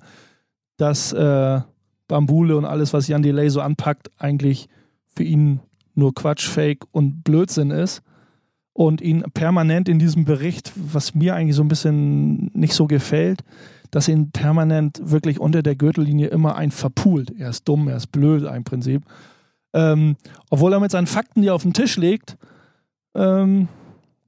dass 0.78 1.12
äh, 1.12 1.60
Bambule 2.08 2.58
und 2.58 2.66
alles, 2.66 2.94
was 2.94 3.08
Jan 3.08 3.24
Delay 3.24 3.50
so 3.50 3.62
anpackt, 3.62 4.10
eigentlich 4.18 4.68
für 5.16 5.24
ihn 5.24 5.60
nur 5.94 6.14
Quatsch, 6.14 6.48
Fake 6.48 6.86
und 6.92 7.24
Blödsinn 7.24 7.72
ist. 7.72 8.02
Und 8.74 9.00
ihn 9.00 9.24
permanent 9.34 9.88
in 9.88 10.00
diesem 10.00 10.26
Bericht, 10.26 10.74
was 10.76 11.16
mir 11.16 11.34
eigentlich 11.34 11.56
so 11.56 11.64
ein 11.64 11.70
bisschen 11.70 12.52
nicht 12.54 12.74
so 12.74 12.88
gefällt, 12.88 13.42
dass 13.90 14.10
ihn 14.10 14.32
permanent 14.32 15.00
wirklich 15.02 15.40
unter 15.40 15.64
der 15.64 15.78
Gürtellinie 15.78 16.28
immer 16.28 16.58
ein 16.58 16.72
verpult. 16.72 17.32
Er 17.40 17.52
ist 17.52 17.70
dumm, 17.70 17.88
er 17.88 17.96
ist 17.96 18.08
blöd 18.08 18.44
im 18.44 18.66
Prinzip. 18.66 19.04
Ähm, 19.74 20.18
obwohl 20.50 20.74
er 20.74 20.82
mit 20.82 20.92
seinen 20.92 21.08
Fakten, 21.08 21.42
die 21.42 21.48
er 21.48 21.56
auf 21.56 21.64
den 21.64 21.74
Tisch 21.74 21.96
legt, 21.96 22.38
ähm, 23.16 23.70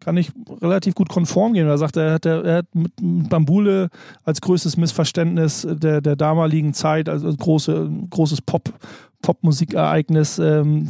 kann 0.08 0.16
ich 0.16 0.32
relativ 0.62 0.96
gut 0.96 1.10
konform 1.10 1.52
gehen. 1.52 1.68
Er 1.68 1.78
sagt, 1.78 1.98
er 1.98 2.14
hat, 2.14 2.26
er 2.26 2.60
hat 2.60 2.68
mit 2.74 2.94
Bambule 2.98 3.90
als 4.24 4.40
größtes 4.40 4.78
Missverständnis 4.78 5.68
der, 5.70 6.00
der 6.00 6.16
damaligen 6.16 6.74
Zeit, 6.74 7.10
also 7.10 7.30
große, 7.36 7.92
großes 8.10 8.40
Pop, 8.40 8.72
Popmusikereignis, 9.22 10.40
ähm, 10.40 10.88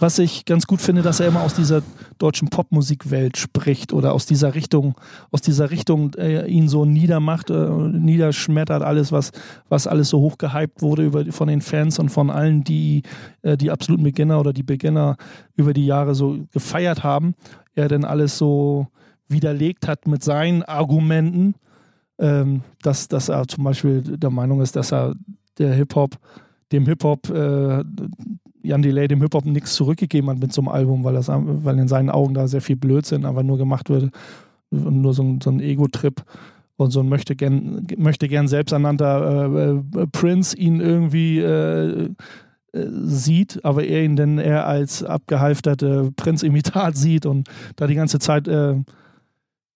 was 0.00 0.18
ich 0.18 0.44
ganz 0.44 0.66
gut 0.66 0.80
finde, 0.80 1.02
dass 1.02 1.20
er 1.20 1.28
immer 1.28 1.42
aus 1.42 1.54
dieser 1.54 1.82
deutschen 2.18 2.48
Popmusikwelt 2.48 3.36
spricht 3.36 3.92
oder 3.92 4.12
aus 4.12 4.26
dieser 4.26 4.54
Richtung, 4.54 4.94
aus 5.30 5.40
dieser 5.40 5.70
Richtung 5.70 6.14
äh, 6.14 6.46
ihn 6.46 6.68
so 6.68 6.84
niedermacht, 6.84 7.50
äh, 7.50 7.68
niederschmettert 7.70 8.82
alles, 8.82 9.12
was, 9.12 9.30
was 9.68 9.86
alles 9.86 10.08
so 10.08 10.20
hochgehypt 10.20 10.82
wurde 10.82 11.04
über, 11.04 11.24
von 11.32 11.48
den 11.48 11.60
Fans 11.60 11.98
und 11.98 12.10
von 12.10 12.30
allen, 12.30 12.64
die 12.64 13.02
äh, 13.42 13.56
die 13.56 13.70
absoluten 13.70 14.04
Beginner 14.04 14.40
oder 14.40 14.52
die 14.52 14.62
Beginner 14.62 15.16
über 15.56 15.72
die 15.72 15.86
Jahre 15.86 16.14
so 16.14 16.46
gefeiert 16.52 17.04
haben. 17.04 17.34
Er 17.74 17.88
denn 17.88 18.04
alles 18.04 18.36
so 18.36 18.88
widerlegt 19.28 19.86
hat 19.86 20.06
mit 20.06 20.24
seinen 20.24 20.62
Argumenten, 20.62 21.54
ähm, 22.18 22.62
dass, 22.82 23.08
dass 23.08 23.28
er 23.28 23.46
zum 23.46 23.64
Beispiel 23.64 24.02
der 24.02 24.30
Meinung 24.30 24.60
ist, 24.60 24.76
dass 24.76 24.92
er 24.92 25.14
der 25.58 25.72
Hip-Hop 25.74 26.18
dem 26.72 26.86
Hip-Hop, 26.86 27.30
äh, 27.30 27.84
Jan 28.62 28.82
Delay 28.82 29.08
dem 29.08 29.20
Hip-Hop 29.20 29.44
nichts 29.46 29.74
zurückgegeben 29.74 30.30
hat 30.30 30.38
mit 30.38 30.52
so 30.52 30.60
einem 30.60 30.68
Album, 30.68 31.04
weil, 31.04 31.14
das, 31.14 31.28
weil 31.28 31.78
in 31.78 31.88
seinen 31.88 32.10
Augen 32.10 32.34
da 32.34 32.48
sehr 32.48 32.60
viel 32.60 32.76
Blödsinn 32.76 33.24
aber 33.24 33.42
nur 33.42 33.58
gemacht 33.58 33.88
wird 33.88 34.10
und 34.70 35.00
nur 35.00 35.14
so 35.14 35.22
ein, 35.22 35.40
so 35.40 35.50
ein 35.50 35.60
Ego-Trip 35.60 36.22
und 36.76 36.90
so 36.90 37.00
ein 37.00 37.08
möchte 37.08 37.36
gern, 37.36 37.86
möchte 37.96 38.28
gern 38.28 38.48
selbsternannter 38.48 39.50
äh, 39.94 40.00
äh, 40.00 40.06
Prince 40.12 40.56
ihn 40.56 40.80
irgendwie 40.80 41.38
äh, 41.38 42.10
äh, 42.72 42.86
sieht, 43.02 43.64
aber 43.64 43.84
er 43.84 44.04
ihn 44.04 44.16
denn 44.16 44.38
eher 44.38 44.66
als 44.66 45.02
abgehalfterte 45.02 46.12
Prinz-Imitat 46.16 46.96
sieht 46.98 47.26
und 47.26 47.48
da 47.76 47.86
die 47.86 47.94
ganze 47.94 48.18
Zeit 48.18 48.46
äh, 48.46 48.74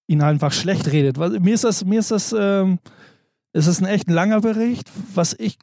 ihn 0.06 0.22
halt 0.22 0.34
einfach 0.34 0.52
schlecht 0.52 0.92
redet. 0.92 1.16
Mir 1.18 1.54
ist 1.54 1.64
das, 1.64 1.84
mir 1.84 2.00
ist 2.00 2.10
das, 2.10 2.34
ähm, 2.38 2.78
es 3.52 3.66
ist 3.66 3.80
ein 3.80 3.86
echt 3.86 4.10
langer 4.10 4.40
Bericht, 4.40 4.90
was 5.14 5.34
ich 5.38 5.58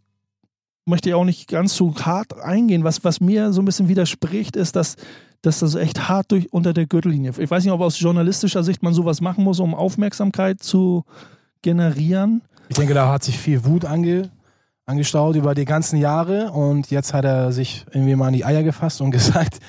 möchte 0.89 1.09
ich 1.09 1.15
auch 1.15 1.23
nicht 1.23 1.47
ganz 1.47 1.75
so 1.75 1.95
hart 1.95 2.39
eingehen. 2.39 2.83
Was, 2.83 3.03
was 3.03 3.21
mir 3.21 3.53
so 3.53 3.61
ein 3.61 3.65
bisschen 3.65 3.87
widerspricht, 3.87 4.55
ist, 4.55 4.75
dass, 4.75 4.95
dass 5.41 5.59
das 5.59 5.75
echt 5.75 6.09
hart 6.09 6.31
durch 6.31 6.51
unter 6.51 6.73
der 6.73 6.85
Gürtellinie. 6.85 7.33
Ich 7.37 7.49
weiß 7.49 7.63
nicht, 7.63 7.71
ob 7.71 7.81
aus 7.81 7.99
journalistischer 7.99 8.63
Sicht 8.63 8.83
man 8.83 8.93
sowas 8.93 9.21
machen 9.21 9.43
muss, 9.43 9.59
um 9.59 9.75
Aufmerksamkeit 9.75 10.61
zu 10.61 11.05
generieren. 11.61 12.41
Ich 12.67 12.75
denke, 12.75 12.93
da 12.93 13.11
hat 13.11 13.23
sich 13.23 13.37
viel 13.37 13.65
Wut 13.65 13.85
ange, 13.85 14.29
angestaut 14.85 15.35
über 15.35 15.55
die 15.55 15.65
ganzen 15.65 15.97
Jahre 15.97 16.51
und 16.51 16.91
jetzt 16.91 17.13
hat 17.13 17.25
er 17.25 17.51
sich 17.51 17.85
irgendwie 17.91 18.15
mal 18.15 18.27
in 18.27 18.33
die 18.33 18.45
Eier 18.45 18.63
gefasst 18.63 19.01
und 19.01 19.11
gesagt, 19.11 19.59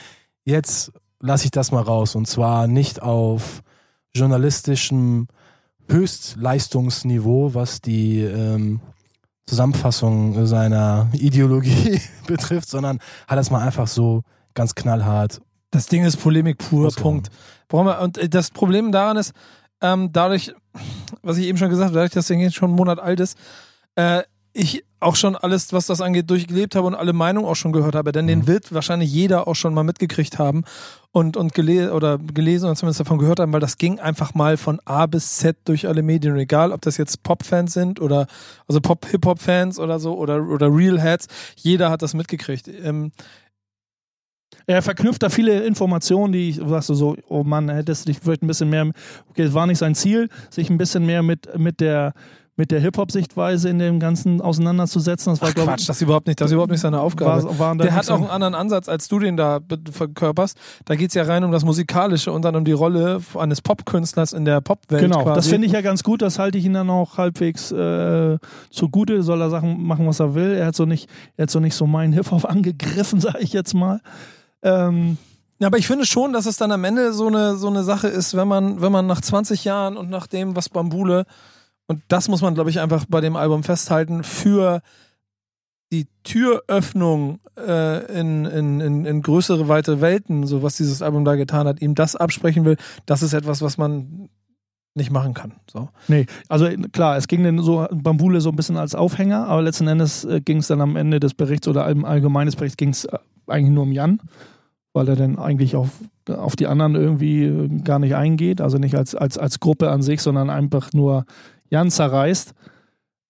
jetzt 0.45 0.93
lasse 1.21 1.45
ich 1.45 1.50
das 1.50 1.71
mal 1.71 1.83
raus 1.83 2.15
und 2.15 2.27
zwar 2.27 2.67
nicht 2.67 3.03
auf 3.03 3.62
journalistischem 4.15 5.29
Höchstleistungsniveau, 5.89 7.55
was 7.55 7.81
die 7.81 8.21
ähm, 8.21 8.81
Zusammenfassung 9.50 10.46
seiner 10.46 11.09
Ideologie 11.12 12.01
betrifft, 12.29 12.68
sondern 12.68 13.01
hat 13.27 13.37
das 13.37 13.51
mal 13.51 13.61
einfach 13.61 13.88
so 13.88 14.22
ganz 14.55 14.77
knallhart. 14.77 15.40
Das 15.72 15.87
Ding 15.87 16.05
ist 16.05 16.18
Polemik 16.18 16.59
pur, 16.59 16.88
Punkt. 16.92 17.31
Und 17.72 18.16
äh, 18.16 18.29
das 18.29 18.53
Problem 18.53 18.92
daran 18.92 19.16
ist, 19.16 19.33
ähm, 19.81 20.12
dadurch, 20.12 20.53
was 21.22 21.37
ich 21.37 21.46
eben 21.46 21.59
schon 21.59 21.68
gesagt 21.68 21.87
habe, 21.87 21.94
dadurch, 21.94 22.12
dass 22.12 22.27
das 22.27 22.29
Ding 22.29 22.38
jetzt 22.38 22.55
schon 22.55 22.70
einen 22.70 22.77
Monat 22.77 23.01
alt 23.01 23.18
ist, 23.18 23.37
äh, 23.96 24.22
ich 24.53 24.85
auch 24.99 25.17
schon 25.17 25.37
alles, 25.37 25.73
was 25.73 25.87
das 25.87 26.01
angeht, 26.01 26.29
durchgelebt 26.29 26.75
habe 26.75 26.87
und 26.87 26.95
alle 26.95 27.13
Meinungen 27.13 27.49
auch 27.49 27.55
schon 27.55 27.73
gehört 27.73 27.95
habe, 27.95 28.13
denn 28.13 28.27
mhm. 28.27 28.29
den 28.29 28.47
wird 28.47 28.73
wahrscheinlich 28.75 29.11
jeder 29.11 29.49
auch 29.49 29.55
schon 29.55 29.73
mal 29.73 29.85
mitgekriegt 29.85 30.39
haben 30.39 30.65
und, 31.13 31.37
und 31.37 31.55
gele 31.55 31.95
oder 31.95 32.19
gelesen 32.19 32.67
oder 32.67 32.77
zumindest 32.77 33.01
davon 33.01 33.19
gehört 33.19 33.41
haben, 33.41 33.53
weil 33.53 33.61
das 33.61 33.79
ging 33.79 33.99
einfach 33.99 34.35
mal 34.35 34.57
von 34.57 34.81
A 34.85 35.07
bis 35.07 35.37
Z 35.37 35.57
durch 35.65 35.89
alle 35.89 36.03
Medien, 36.03 36.37
egal 36.37 36.73
ob 36.73 36.83
das 36.83 36.97
jetzt 36.97 37.23
Pop-Fans 37.23 37.73
sind 37.73 38.01
oder 38.01 38.27
also 38.69 38.81
Pop-Hip-Hop-Fans 38.81 39.79
oder 39.79 39.99
so 39.99 40.17
oder, 40.17 40.43
oder 40.43 40.69
Real-Heads, 40.75 41.29
jeder 41.57 41.91
hat 41.91 42.03
das 42.03 42.15
mitgekriegt. 42.15 42.69
Ähm, 42.69 43.13
er 44.67 44.83
verknüpft 44.83 45.23
da 45.23 45.31
viele 45.31 45.65
Informationen, 45.65 46.33
die 46.33 46.51
ich 46.51 46.57
sagst 46.57 46.91
du 46.91 46.95
so, 46.95 47.17
oh 47.29 47.43
Mann, 47.43 47.69
hättest 47.69 48.05
du 48.05 48.13
dich 48.13 48.21
vielleicht 48.21 48.43
ein 48.43 48.47
bisschen 48.47 48.71
mehr, 48.71 48.91
okay, 49.29 49.43
es 49.43 49.55
war 49.55 49.67
nicht 49.67 49.79
sein 49.79 49.95
Ziel, 49.95 50.29
sich 50.51 50.71
ein 50.71 50.79
bisschen 50.79 51.07
mehr 51.07 51.23
mit, 51.23 51.59
mit 51.59 51.81
der 51.81 52.13
mit 52.61 52.70
der 52.70 52.81
Hip-Hop-Sichtweise 52.81 53.70
in 53.70 53.79
dem 53.79 54.01
Ganzen 54.01 54.42
auseinanderzusetzen. 54.42 55.33
Das 55.33 55.40
war, 55.40 55.49
Ach, 55.49 55.55
glaub, 55.55 55.66
Quatsch, 55.68 55.88
das 55.88 55.96
ist 55.96 56.03
überhaupt 56.03 56.27
nicht, 56.27 56.42
das 56.42 56.51
ist 56.51 56.53
überhaupt 56.53 56.70
nicht 56.70 56.83
seine 56.83 57.01
Aufgabe. 57.01 57.59
War, 57.59 57.75
der 57.75 57.94
hat 57.94 58.11
auch 58.11 58.18
einen 58.18 58.29
anderen 58.29 58.55
Ansatz, 58.55 58.87
als 58.87 59.09
du 59.09 59.18
den 59.18 59.38
da 59.38 59.61
verkörperst. 59.90 60.59
Da 60.85 60.94
geht 60.94 61.09
es 61.09 61.14
ja 61.14 61.23
rein 61.23 61.42
um 61.42 61.53
das 61.53 61.64
Musikalische 61.64 62.31
und 62.31 62.44
dann 62.44 62.55
um 62.57 62.66
die 62.66 62.73
Rolle 62.73 63.23
eines 63.35 63.62
Popkünstlers 63.62 64.35
in 64.35 64.44
der 64.44 64.61
Popwelt. 64.61 65.01
Genau, 65.01 65.23
quasi. 65.23 65.37
das 65.37 65.46
finde 65.46 65.68
ich 65.68 65.73
ja 65.73 65.81
ganz 65.81 66.03
gut. 66.03 66.20
Das 66.20 66.38
halte 66.38 66.59
ich 66.59 66.66
ihn 66.66 66.75
dann 66.75 66.90
auch 66.90 67.16
halbwegs 67.16 67.73
äh, 67.73 68.37
zugute. 68.68 69.23
Soll 69.23 69.40
er 69.40 69.49
Sachen 69.49 69.83
machen, 69.83 70.07
was 70.07 70.20
er 70.20 70.35
will. 70.35 70.53
Er 70.53 70.66
hat 70.66 70.77
so 70.77 70.85
nicht, 70.85 71.09
er 71.38 71.44
hat 71.44 71.51
so 71.51 71.61
nicht 71.61 71.75
so 71.75 71.87
meinen 71.87 72.12
Hip-Hop 72.12 72.44
angegriffen, 72.51 73.23
sage 73.23 73.38
ich 73.40 73.55
jetzt 73.55 73.73
mal. 73.73 74.03
Ähm, 74.62 75.16
ja, 75.61 75.68
aber 75.68 75.79
ich 75.79 75.87
finde 75.87 76.05
schon, 76.05 76.35
dass 76.35 76.44
es 76.44 76.59
dann 76.59 76.73
am 76.73 76.85
Ende 76.85 77.14
so 77.14 77.27
eine, 77.29 77.57
so 77.57 77.68
eine 77.68 77.85
Sache 77.85 78.09
ist, 78.09 78.37
wenn 78.37 78.49
man, 78.49 78.83
wenn 78.83 78.92
man 78.92 79.07
nach 79.07 79.23
20 79.23 79.64
Jahren 79.64 79.96
und 79.96 80.11
nach 80.11 80.27
dem, 80.27 80.57
was 80.57 80.68
Bambule 80.68 81.25
und 81.90 82.05
das 82.07 82.29
muss 82.29 82.40
man, 82.40 82.55
glaube 82.55 82.70
ich, 82.70 82.79
einfach 82.79 83.05
bei 83.09 83.20
dem 83.20 83.35
Album 83.35 83.64
festhalten, 83.64 84.22
für 84.22 84.81
die 85.90 86.07
Türöffnung 86.22 87.40
äh, 87.59 88.05
in, 88.16 88.44
in, 88.44 88.81
in, 88.81 89.05
in 89.05 89.22
größere, 89.22 89.66
weite 89.66 90.00
Welten, 90.00 90.46
so 90.46 90.62
was 90.62 90.76
dieses 90.76 91.03
Album 91.03 91.24
da 91.24 91.35
getan 91.35 91.66
hat, 91.66 91.83
ihm 91.83 91.96
das 91.96 92.14
absprechen 92.14 92.64
will, 92.64 92.76
das 93.07 93.24
ist 93.24 93.33
etwas, 93.33 93.61
was 93.61 93.76
man 93.76 94.29
nicht 94.94 95.11
machen 95.11 95.35
kann. 95.35 95.55
So. 95.68 95.88
Nee, 96.07 96.26
also 96.48 96.68
klar, 96.92 97.16
es 97.16 97.26
ging 97.26 97.42
dann 97.42 97.59
so 97.59 97.88
Bambule 97.90 98.40
so 98.40 98.50
ein 98.50 98.57
bisschen 98.57 98.76
als 98.76 98.94
Aufhänger, 98.94 99.48
aber 99.48 99.61
letzten 99.61 99.88
Endes 99.88 100.24
äh, 100.24 100.40
ging 100.40 100.59
es 100.59 100.68
dann 100.68 100.81
am 100.81 100.94
Ende 100.94 101.18
des 101.18 101.35
Berichts 101.35 101.66
oder 101.66 101.87
allgemeines 101.87 102.55
Berichts 102.55 102.76
ging 102.76 102.90
es 102.90 103.07
äh, 103.07 103.18
eigentlich 103.48 103.74
nur 103.74 103.83
um 103.83 103.90
Jan, 103.90 104.20
weil 104.92 105.09
er 105.09 105.16
dann 105.16 105.40
eigentlich 105.40 105.74
auf, 105.74 105.90
auf 106.29 106.55
die 106.55 106.68
anderen 106.68 106.94
irgendwie 106.94 107.46
äh, 107.46 107.68
gar 107.83 107.98
nicht 107.98 108.14
eingeht, 108.14 108.61
also 108.61 108.79
nicht 108.79 108.94
als, 108.94 109.16
als, 109.16 109.38
als 109.38 109.59
Gruppe 109.59 109.90
an 109.90 110.03
sich, 110.03 110.22
sondern 110.22 110.50
einfach 110.50 110.92
nur 110.92 111.24
Jan 111.70 111.90
zerreißt 111.90 112.54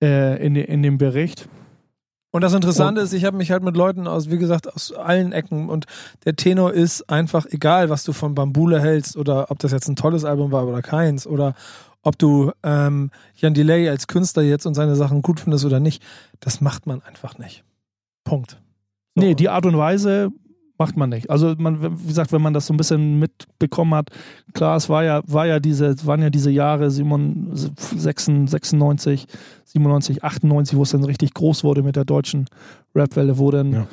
äh, 0.03 0.45
in, 0.45 0.57
in 0.57 0.83
dem 0.83 0.99
Bericht. 0.99 1.49
Und 2.33 2.43
das 2.43 2.53
Interessante 2.53 3.01
und, 3.01 3.07
ist, 3.07 3.13
ich 3.13 3.25
habe 3.25 3.37
mich 3.37 3.51
halt 3.51 3.63
mit 3.63 3.77
Leuten 3.77 4.07
aus, 4.07 4.31
wie 4.31 4.39
gesagt, 4.39 4.73
aus 4.73 4.93
allen 4.93 5.33
Ecken 5.33 5.69
und 5.69 5.87
der 6.25 6.37
Tenor 6.37 6.73
ist 6.73 7.11
einfach 7.11 7.47
egal, 7.47 7.91
was 7.91 8.05
du 8.05 8.13
von 8.13 8.35
Bambule 8.35 8.81
hältst 8.81 9.17
oder 9.17 9.51
ob 9.51 9.59
das 9.59 9.73
jetzt 9.73 9.89
ein 9.89 9.97
tolles 9.97 10.25
Album 10.25 10.53
war 10.53 10.67
oder 10.67 10.81
keins 10.81 11.27
oder 11.27 11.55
ob 12.03 12.19
du 12.19 12.53
ähm, 12.63 13.11
Jan 13.35 13.55
Delay 13.55 13.89
als 13.89 14.07
Künstler 14.07 14.43
jetzt 14.43 14.65
und 14.65 14.75
seine 14.75 14.95
Sachen 14.95 15.23
gut 15.23 15.41
findest 15.41 15.65
oder 15.65 15.81
nicht, 15.81 16.03
das 16.39 16.61
macht 16.61 16.87
man 16.87 17.03
einfach 17.03 17.37
nicht. 17.39 17.65
Punkt. 18.25 18.59
So. 19.17 19.25
Nee, 19.25 19.35
die 19.35 19.49
Art 19.49 19.67
und 19.67 19.77
Weise 19.77 20.31
macht 20.81 20.97
man 20.97 21.11
nicht. 21.11 21.31
Also 21.31 21.55
man, 21.59 21.81
wie 21.83 22.09
gesagt, 22.09 22.33
wenn 22.33 22.41
man 22.41 22.55
das 22.55 22.67
so 22.67 22.75
ein 22.75 22.79
bisschen 22.79 23.21
mitbekommen 23.21 23.95
hat, 23.95 24.09
klar, 24.55 24.77
es 24.77 24.89
war 24.89 25.05
ja, 25.05 25.21
war 25.27 25.47
ja 25.47 25.61
diese, 25.61 25.95
waren 26.07 26.23
ja 26.23 26.31
diese 26.31 26.51
Jahre 26.51 26.91
96, 26.91 29.27
97, 29.67 30.25
98, 30.25 30.79
wo 30.79 30.83
es 30.83 30.91
dann 30.91 31.05
richtig 31.05 31.35
groß 31.35 31.63
wurde 31.65 31.83
mit 31.83 31.97
der 31.97 32.07
deutschen 32.07 32.47
Rapwelle, 32.95 33.37
wo 33.37 33.51
dann 33.51 33.73
ja. 33.73 33.87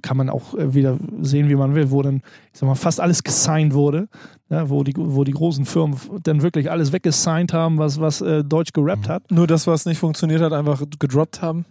kann 0.00 0.16
man 0.16 0.30
auch 0.30 0.54
äh, 0.54 0.74
wieder 0.74 0.96
sehen, 1.20 1.48
wie 1.48 1.56
man 1.56 1.74
will, 1.74 1.90
wo 1.90 2.02
dann, 2.02 2.22
ich 2.52 2.60
sag 2.60 2.68
mal, 2.68 2.76
fast 2.76 3.00
alles 3.00 3.24
gesigned 3.24 3.74
wurde, 3.74 4.06
ja, 4.50 4.70
wo, 4.70 4.84
die, 4.84 4.94
wo 4.96 5.24
die 5.24 5.32
großen 5.32 5.64
Firmen 5.64 5.98
dann 6.22 6.42
wirklich 6.42 6.70
alles 6.70 6.92
weggesigned 6.92 7.52
haben, 7.52 7.78
was, 7.78 7.98
was 7.98 8.20
äh, 8.20 8.44
Deutsch 8.44 8.72
gerappt 8.72 9.08
mhm. 9.08 9.12
hat. 9.12 9.28
Nur 9.32 9.48
das, 9.48 9.66
was 9.66 9.86
nicht 9.86 9.98
funktioniert 9.98 10.40
hat, 10.40 10.52
einfach 10.52 10.80
gedroppt 11.00 11.42
haben. 11.42 11.64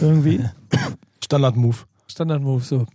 Irgendwie. 0.00 0.40
Standard-Move. 1.22 1.76
Standard-Move, 2.08 2.62
so. 2.62 2.86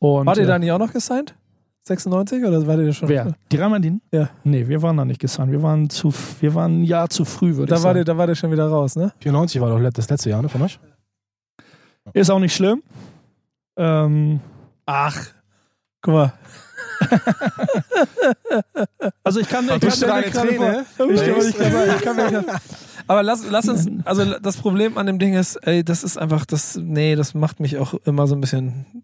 Und, 0.00 0.26
Wart 0.26 0.38
ihr 0.38 0.46
da 0.46 0.58
nicht 0.58 0.72
auch 0.72 0.78
noch 0.78 0.92
gesigned? 0.92 1.34
96 1.82 2.44
oder 2.44 2.66
war 2.66 2.78
ihr 2.78 2.92
schon? 2.92 3.08
Wer? 3.08 3.34
Die 3.52 3.56
Ramadin? 3.56 4.00
Ja. 4.10 4.30
Nee, 4.44 4.66
wir 4.66 4.82
waren 4.82 4.96
da 4.96 5.04
nicht 5.04 5.20
gesigned. 5.20 5.52
Wir 5.52 5.62
waren, 5.62 5.88
zu, 5.88 6.12
wir 6.40 6.54
waren 6.54 6.80
ein 6.80 6.84
Jahr 6.84 7.08
zu 7.08 7.24
früh, 7.24 7.56
würde 7.56 7.70
da 7.70 7.76
ich 7.76 7.82
war 7.82 7.90
sagen. 7.90 7.94
Der, 7.96 8.04
da 8.04 8.18
war 8.18 8.26
der 8.26 8.34
schon 8.34 8.50
wieder 8.50 8.66
raus, 8.66 8.96
ne? 8.96 9.12
94 9.20 9.60
war 9.60 9.70
doch 9.70 9.90
das 9.90 10.08
letzte 10.10 10.30
Jahr, 10.30 10.42
ne, 10.42 10.48
von 10.48 10.62
euch? 10.62 10.78
Ist 12.12 12.30
auch 12.30 12.38
nicht 12.38 12.54
schlimm. 12.54 12.82
Ähm, 13.76 14.40
Ach, 14.86 15.26
guck 16.02 16.14
mal. 16.14 16.32
Also 19.22 19.40
ich 19.40 19.48
kann, 19.48 19.64
ich 19.64 19.80
kann 19.80 19.90
schon 19.90 20.08
mir 20.08 20.14
eine 20.14 20.30
gerade 20.30 20.48
Träne? 20.48 20.86
Aber 23.06 23.22
lass, 23.22 23.48
lass 23.48 23.68
uns, 23.68 23.88
also 24.04 24.38
das 24.38 24.56
Problem 24.56 24.98
an 24.98 25.06
dem 25.06 25.18
Ding 25.18 25.34
ist, 25.34 25.56
ey, 25.56 25.82
das 25.82 26.04
ist 26.04 26.18
einfach, 26.18 26.44
das, 26.44 26.76
nee, 26.76 27.14
das 27.14 27.34
macht 27.34 27.60
mich 27.60 27.78
auch 27.78 27.94
immer 28.04 28.26
so 28.26 28.34
ein 28.34 28.40
bisschen 28.40 29.02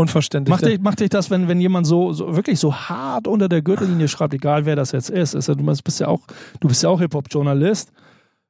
unverständlich. 0.00 0.50
Macht 0.50 0.66
dich, 0.66 0.80
macht 0.80 1.00
dich 1.00 1.08
das, 1.08 1.30
wenn, 1.30 1.48
wenn 1.48 1.60
jemand 1.60 1.86
so, 1.86 2.12
so 2.12 2.34
wirklich 2.34 2.58
so 2.58 2.74
hart 2.74 3.28
unter 3.28 3.48
der 3.48 3.62
Gürtellinie 3.62 4.08
schreibt, 4.08 4.34
egal 4.34 4.66
wer 4.66 4.76
das 4.76 4.92
jetzt 4.92 5.10
ist, 5.10 5.34
ist 5.34 5.48
ja, 5.48 5.54
du 5.54 5.64
bist 5.64 6.00
ja 6.00 6.08
auch, 6.08 6.20
du 6.60 6.68
bist 6.68 6.82
ja 6.82 6.88
auch 6.88 7.00
Hip-Hop-Journalist. 7.00 7.92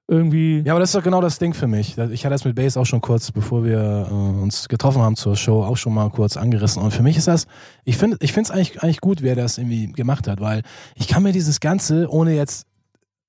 Irgendwie. 0.08 0.62
Ja, 0.66 0.72
aber 0.72 0.80
das 0.80 0.88
ist 0.88 0.96
doch 0.96 1.04
genau 1.04 1.20
das 1.20 1.38
Ding 1.38 1.54
für 1.54 1.68
mich. 1.68 1.96
Ich 1.96 2.24
hatte 2.24 2.34
das 2.34 2.44
mit 2.44 2.56
Bass 2.56 2.76
auch 2.76 2.84
schon 2.84 3.00
kurz, 3.00 3.30
bevor 3.30 3.62
wir 3.62 4.08
äh, 4.10 4.12
uns 4.12 4.68
getroffen 4.68 5.02
haben 5.02 5.14
zur 5.14 5.36
Show, 5.36 5.62
auch 5.62 5.76
schon 5.76 5.94
mal 5.94 6.10
kurz 6.10 6.36
angerissen. 6.36 6.82
Und 6.82 6.92
für 6.92 7.04
mich 7.04 7.16
ist 7.16 7.28
das, 7.28 7.46
ich 7.84 7.96
finde 7.96 8.16
ich 8.20 8.32
finde 8.32 8.48
es 8.48 8.50
eigentlich, 8.50 8.82
eigentlich 8.82 9.00
gut, 9.00 9.22
wer 9.22 9.36
das 9.36 9.56
irgendwie 9.56 9.92
gemacht 9.92 10.26
hat, 10.26 10.40
weil 10.40 10.62
ich 10.96 11.06
kann 11.06 11.22
mir 11.22 11.32
dieses 11.32 11.60
Ganze, 11.60 12.10
ohne 12.10 12.34
jetzt 12.34 12.66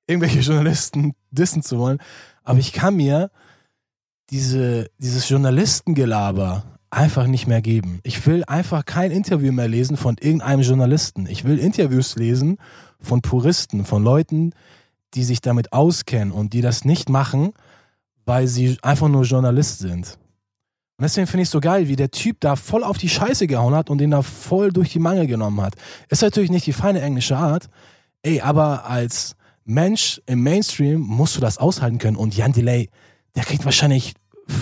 irgendwelche 0.08 0.40
Journalisten 0.52 1.14
dissen 1.30 1.62
zu 1.62 1.78
wollen, 1.78 2.00
aber 2.44 2.58
ich 2.58 2.74
kann 2.74 2.96
mir 2.96 3.30
diese, 4.32 4.90
dieses 4.98 5.30
Journalistengelaber 5.30 6.64
einfach 6.92 7.26
nicht 7.28 7.48
mehr 7.48 7.62
geben. 7.62 8.00
Ich 8.04 8.26
will 8.28 8.44
einfach 8.46 8.86
kein 8.86 9.12
Interview 9.12 9.52
mehr 9.52 9.68
lesen 9.68 9.98
von 9.98 10.18
irgendeinem 10.20 10.62
Journalisten. 10.62 11.26
Ich 11.26 11.46
will 11.46 11.58
Interviews 11.58 12.16
lesen 12.16 12.58
von 13.00 13.22
Puristen, 13.22 13.86
von 13.86 14.04
Leuten, 14.04 14.54
die 15.14 15.24
sich 15.24 15.42
damit 15.42 15.74
auskennen 15.74 16.32
und 16.32 16.54
die 16.54 16.62
das 16.62 16.86
nicht 16.86 17.10
machen, 17.10 17.54
weil 18.26 18.48
sie 18.48 18.78
einfach 18.82 19.08
nur 19.08 19.24
Journalist 19.24 19.80
sind. 19.80 20.18
Und 20.98 21.04
deswegen 21.04 21.28
finde 21.28 21.44
ich 21.44 21.48
es 21.48 21.52
so 21.52 21.60
geil, 21.60 21.88
wie 21.88 21.96
der 21.96 22.12
Typ 22.12 22.40
da 22.42 22.56
voll 22.56 22.84
auf 22.84 22.98
die 22.98 23.10
Scheiße 23.10 23.48
gehauen 23.48 23.74
hat 23.74 23.90
und 23.90 23.98
den 23.98 24.12
da 24.12 24.22
voll 24.22 24.72
durch 24.72 24.92
die 24.92 25.00
Mangel 25.00 25.26
genommen 25.26 25.62
hat. 25.62 25.74
Ist 26.10 26.22
natürlich 26.22 26.52
nicht 26.52 26.68
die 26.68 26.74
feine 26.74 27.02
englische 27.02 27.38
Art, 27.38 27.70
ey, 28.22 28.42
aber 28.42 28.86
als 28.86 29.36
Mensch 29.64 30.22
im 30.28 30.44
Mainstream 30.44 31.00
musst 31.00 31.36
du 31.36 31.42
das 31.42 31.58
aushalten 31.58 31.98
können. 31.98 32.18
Und 32.18 32.36
Jan 32.36 32.52
Delay, 32.52 32.90
der 33.36 33.44
kriegt 33.44 33.66
wahrscheinlich 33.66 34.14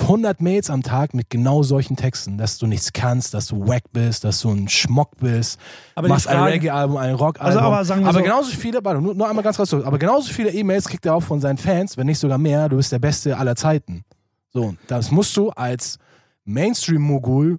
100 0.01 0.41
Mails 0.41 0.69
am 0.69 0.83
Tag 0.83 1.13
mit 1.13 1.29
genau 1.29 1.63
solchen 1.63 1.95
Texten, 1.95 2.37
dass 2.37 2.57
du 2.57 2.67
nichts 2.67 2.93
kannst, 2.93 3.33
dass 3.33 3.47
du 3.47 3.67
wack 3.67 3.83
bist, 3.91 4.23
dass 4.23 4.39
du 4.41 4.49
ein 4.51 4.67
Schmock 4.67 5.17
bist, 5.17 5.59
Aber 5.95 6.07
machst 6.07 6.27
ein 6.27 6.37
Frage- 6.37 6.53
Reggae-Album, 6.53 6.97
ein 6.97 7.15
Rock-Album. 7.15 7.45
Also 7.57 7.59
aber 7.59 7.85
sagen 7.85 8.01
wir 8.01 8.09
aber 8.09 8.17
so- 8.19 8.23
genauso 8.23 8.51
viele, 8.51 8.83
warte, 8.83 9.01
nur, 9.01 9.13
nur 9.15 9.27
einmal 9.29 9.43
ganz 9.43 9.57
kurz, 9.57 9.73
aber 9.73 9.97
genauso 9.97 10.31
viele 10.31 10.51
E-Mails 10.51 10.87
kriegt 10.87 11.05
er 11.05 11.15
auch 11.15 11.23
von 11.23 11.39
seinen 11.41 11.57
Fans, 11.57 11.97
wenn 11.97 12.07
nicht 12.07 12.19
sogar 12.19 12.37
mehr, 12.37 12.69
du 12.69 12.75
bist 12.77 12.91
der 12.91 12.99
Beste 12.99 13.37
aller 13.37 13.55
Zeiten. 13.55 14.03
So, 14.53 14.75
das 14.87 15.11
musst 15.11 15.35
du 15.37 15.49
als 15.51 15.97
Mainstream-Mogul, 16.45 17.57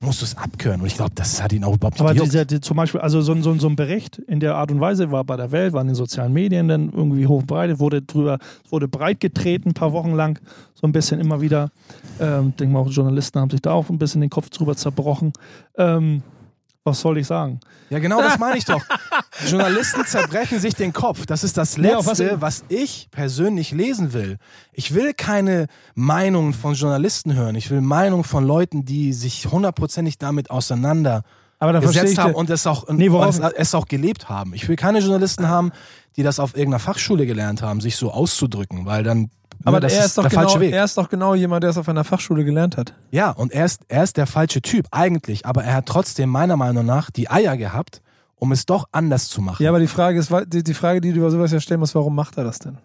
musst 0.00 0.20
du 0.20 0.24
es 0.26 0.36
abkönnen. 0.36 0.80
Und 0.82 0.86
ich 0.86 0.94
glaube, 0.94 1.10
das 1.14 1.42
hat 1.42 1.52
ihn 1.52 1.64
auch 1.64 1.74
überhaupt 1.74 1.94
nicht 1.96 2.00
Aber 2.00 2.12
gejuckt. 2.12 2.28
dieser, 2.32 2.44
die, 2.44 2.60
zum 2.60 2.76
Beispiel, 2.76 3.00
also 3.00 3.20
so, 3.20 3.32
ein- 3.32 3.42
so, 3.42 3.52
so 3.58 3.68
ein 3.68 3.74
Bericht 3.76 4.18
in 4.18 4.38
der 4.40 4.54
Art 4.54 4.70
und 4.70 4.80
Weise 4.80 5.10
war 5.10 5.24
bei 5.24 5.36
der 5.36 5.50
Welt, 5.50 5.72
war 5.72 5.80
in 5.80 5.88
den 5.88 5.96
sozialen 5.96 6.32
Medien 6.32 6.68
dann 6.68 6.90
irgendwie 6.92 7.26
hochbreitet, 7.26 7.80
wurde 7.80 8.02
drüber, 8.02 8.38
wurde 8.70 8.86
breit 8.86 9.18
getreten, 9.20 9.70
ein 9.70 9.74
paar 9.74 9.92
Wochen 9.92 10.12
lang, 10.14 10.38
so 10.74 10.86
ein 10.86 10.92
bisschen 10.92 11.20
immer 11.20 11.40
wieder. 11.40 11.70
Ähm, 12.20 12.52
denke 12.56 12.72
mal, 12.72 12.80
auch 12.80 12.90
Journalisten 12.90 13.40
haben 13.40 13.50
sich 13.50 13.60
da 13.62 13.72
auch 13.72 13.88
ein 13.90 13.98
bisschen 13.98 14.20
den 14.20 14.30
Kopf 14.30 14.50
drüber 14.50 14.76
zerbrochen. 14.76 15.32
Ähm, 15.76 16.22
was 16.84 17.00
soll 17.00 17.18
ich 17.18 17.26
sagen? 17.26 17.60
Ja, 17.90 17.98
genau 17.98 18.20
das 18.22 18.38
meine 18.38 18.56
ich 18.58 18.64
doch. 18.64 18.82
Journalisten 19.46 20.04
zerbrechen 20.06 20.58
sich 20.60 20.74
den 20.74 20.92
Kopf. 20.92 21.26
Das 21.26 21.44
ist 21.44 21.56
das 21.56 21.76
Nee, 21.76 21.94
auf 21.94 22.06
was- 22.06 22.18
Letzte, 22.18 22.40
was 22.40 22.64
ich 22.68 23.08
persönlich 23.10 23.72
lesen 23.72 24.12
will. 24.12 24.38
Ich 24.72 24.94
will 24.94 25.12
keine 25.14 25.66
Meinungen 25.94 26.54
von 26.54 26.74
Journalisten 26.74 27.34
hören. 27.34 27.54
Ich 27.56 27.70
will 27.70 27.80
Meinungen 27.80 28.24
von 28.24 28.44
Leuten, 28.44 28.84
die 28.84 29.12
sich 29.12 29.46
hundertprozentig 29.46 30.18
damit 30.18 30.50
auseinander 30.50 31.22
aber 31.60 31.72
da 31.72 31.80
gesetzt 31.80 32.12
ich, 32.12 32.18
haben 32.20 32.34
und 32.36 32.50
es 32.50 32.68
auch, 32.68 32.88
Nee, 32.88 33.10
worauf- 33.10 33.40
es, 33.40 33.52
es 33.56 33.74
auch 33.74 33.86
gelebt 33.86 34.28
haben. 34.28 34.54
Ich 34.54 34.68
will 34.68 34.76
keine 34.76 35.00
Journalisten 35.00 35.48
haben, 35.48 35.72
die 36.16 36.22
das 36.22 36.40
auf 36.40 36.56
irgendeiner 36.56 36.80
Fachschule 36.80 37.26
gelernt 37.26 37.62
haben, 37.62 37.80
sich 37.80 37.96
so 37.96 38.10
auszudrücken, 38.10 38.86
weil 38.86 39.02
dann 39.02 39.30
aber 39.64 39.78
ne, 39.78 39.80
das 39.82 39.94
er 39.94 40.04
ist, 40.04 40.18
doch 40.18 40.22
der 40.22 40.30
genau, 40.30 40.42
falsche 40.42 40.60
Weg. 40.60 40.72
er 40.72 40.84
ist 40.84 40.96
doch 40.96 41.08
genau 41.08 41.34
jemand, 41.34 41.62
der 41.64 41.70
es 41.70 41.78
auf 41.78 41.88
einer 41.88 42.04
Fachschule 42.04 42.44
gelernt 42.44 42.76
hat. 42.76 42.94
Ja, 43.10 43.30
und 43.30 43.52
er 43.52 43.64
ist, 43.64 43.82
er 43.88 44.04
ist 44.04 44.16
der 44.16 44.26
falsche 44.26 44.62
Typ, 44.62 44.86
eigentlich, 44.92 45.46
aber 45.46 45.64
er 45.64 45.74
hat 45.74 45.86
trotzdem 45.86 46.30
meiner 46.30 46.56
Meinung 46.56 46.86
nach 46.86 47.10
die 47.10 47.28
Eier 47.28 47.56
gehabt, 47.56 48.00
um 48.36 48.52
es 48.52 48.66
doch 48.66 48.86
anders 48.92 49.28
zu 49.28 49.42
machen. 49.42 49.62
Ja, 49.62 49.70
aber 49.70 49.80
die 49.80 49.88
Frage 49.88 50.18
ist, 50.18 50.32
die, 50.46 50.62
die 50.62 50.74
Frage, 50.74 51.00
die 51.00 51.12
du 51.12 51.18
über 51.18 51.30
sowas 51.30 51.50
ja 51.50 51.60
stellen 51.60 51.80
musst, 51.80 51.94
warum 51.94 52.14
macht 52.14 52.38
er 52.38 52.44
das 52.44 52.60
denn? 52.60 52.78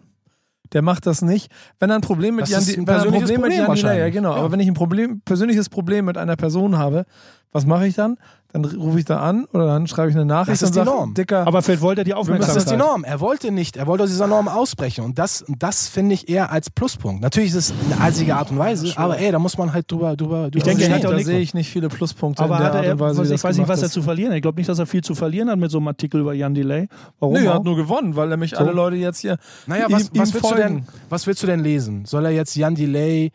Der 0.72 0.82
macht 0.82 1.06
das 1.06 1.22
nicht. 1.22 1.52
Wenn 1.80 1.92
er 1.92 1.98
ein 1.98 2.02
Problem 2.02 2.36
mit 2.36 2.48
Jan, 2.48 2.62
ist 2.62 2.70
wenn 2.70 2.82
ein 2.82 2.86
persönliches 2.86 3.30
Problem 3.30 3.50
mit 3.50 3.60
Jan 3.60 3.76
Delay, 3.76 4.00
ja 4.00 4.10
genau. 4.10 4.32
Ja. 4.32 4.40
Aber 4.40 4.52
wenn 4.52 4.60
ich 4.60 4.68
ein 4.68 4.74
Problem, 4.74 5.22
persönliches 5.22 5.70
Problem 5.70 6.06
mit 6.06 6.18
einer 6.18 6.36
Person 6.36 6.78
habe, 6.78 7.06
was 7.52 7.68
mache 7.68 7.86
ich 7.86 7.94
dann? 7.94 8.18
Dann 8.54 8.66
rufe 8.66 9.00
ich 9.00 9.06
da 9.06 9.20
an 9.20 9.46
oder 9.52 9.66
dann 9.66 9.88
schreibe 9.88 10.12
ich 10.12 10.16
eine 10.16 10.26
Nachricht 10.26 10.62
Das 10.62 10.70
ist 10.70 10.78
und 10.78 10.86
die 10.86 10.89
Norm. 10.92 11.13
Dicker, 11.16 11.48
Aber 11.48 11.63
vielleicht 11.63 11.82
wollte 11.82 12.02
er 12.02 12.04
die 12.06 12.12
Das 12.12 12.20
Aufmerksamkeit. 12.20 12.58
ist 12.58 12.70
die 12.72 12.78
Norm. 12.78 13.04
Er 13.04 13.20
wollte 13.20 13.52
nicht, 13.52 13.78
er 13.78 13.88
wollte 13.88 14.04
aus 14.04 14.12
dieser 14.12 14.28
Norm 14.28 14.48
ausbrechen. 14.48 15.04
Und 15.04 15.18
das, 15.18 15.44
das 15.58 15.88
finde 15.88 16.13
ich 16.13 16.30
eher 16.30 16.52
als 16.52 16.70
Pluspunkt. 16.70 17.22
Natürlich 17.24 17.50
ist 17.50 17.56
es 17.56 17.74
eine 17.92 18.00
eisige 18.00 18.36
Art 18.36 18.52
und 18.52 18.60
Weise, 18.60 18.94
aber 18.96 19.18
ey, 19.18 19.32
da 19.32 19.39
muss 19.39 19.58
man 19.58 19.74
halt 19.74 19.92
drüber, 19.92 20.16
drüber, 20.16 20.52
drüber 20.52 20.63
denke, 20.66 20.84
er 20.84 21.00
da 21.00 21.18
sehe 21.20 21.39
ich 21.39 21.56
nicht 21.56 21.68
viele 21.70 21.89
Pluspunkte 21.89 22.44
Aber 22.44 22.58
in 22.58 22.60
der 22.60 22.68
hatte 22.68 22.78
Art 22.78 22.86
er, 22.86 22.94
und 22.94 23.00
Weise, 23.00 23.18
was, 23.18 23.28
ich 23.28 23.34
das 23.34 23.44
weiß 23.44 23.58
nicht, 23.58 23.68
was 23.68 23.82
er 23.82 23.89
zu 23.89 24.04
verlieren 24.04 24.30
hat. 24.32 24.36
Ich 24.38 24.44
glaube 24.44 24.60
nicht, 24.60 24.70
dass 24.70 24.78
er 24.78 24.86
viel 24.86 25.04
zu 25.04 25.16
verlieren 25.16 25.50
hat 25.50 25.58
mit 25.58 25.72
so 25.72 25.80
einem 25.80 25.88
Artikel 25.88 26.22
über 26.22 26.34
Jan 26.34 26.54
Delay. 26.54 26.89
Warum? 27.20 27.34
Nö, 27.34 27.46
er 27.46 27.56
hat 27.56 27.63
nur 27.63 27.76
gewonnen, 27.76 28.16
weil 28.16 28.30
nämlich 28.30 28.60
alle 28.60 28.72
Leute 28.72 28.98
jetzt 28.98 29.20
hier 29.22 29.38
Naja, 29.66 29.88
was, 29.89 30.04
ihm, 30.04 30.10
was, 30.13 30.32
willst 30.32 30.36
du 30.36 30.39
folgen. 30.50 30.62
denn, 30.76 30.86
was 31.10 31.26
willst 31.26 31.42
du 31.42 31.48
denn 31.48 31.60
lesen? 31.62 32.06
Soll 32.06 32.26
er 32.26 32.32
jetzt 32.32 32.56
Jan 32.56 32.76
Delay 32.76 33.32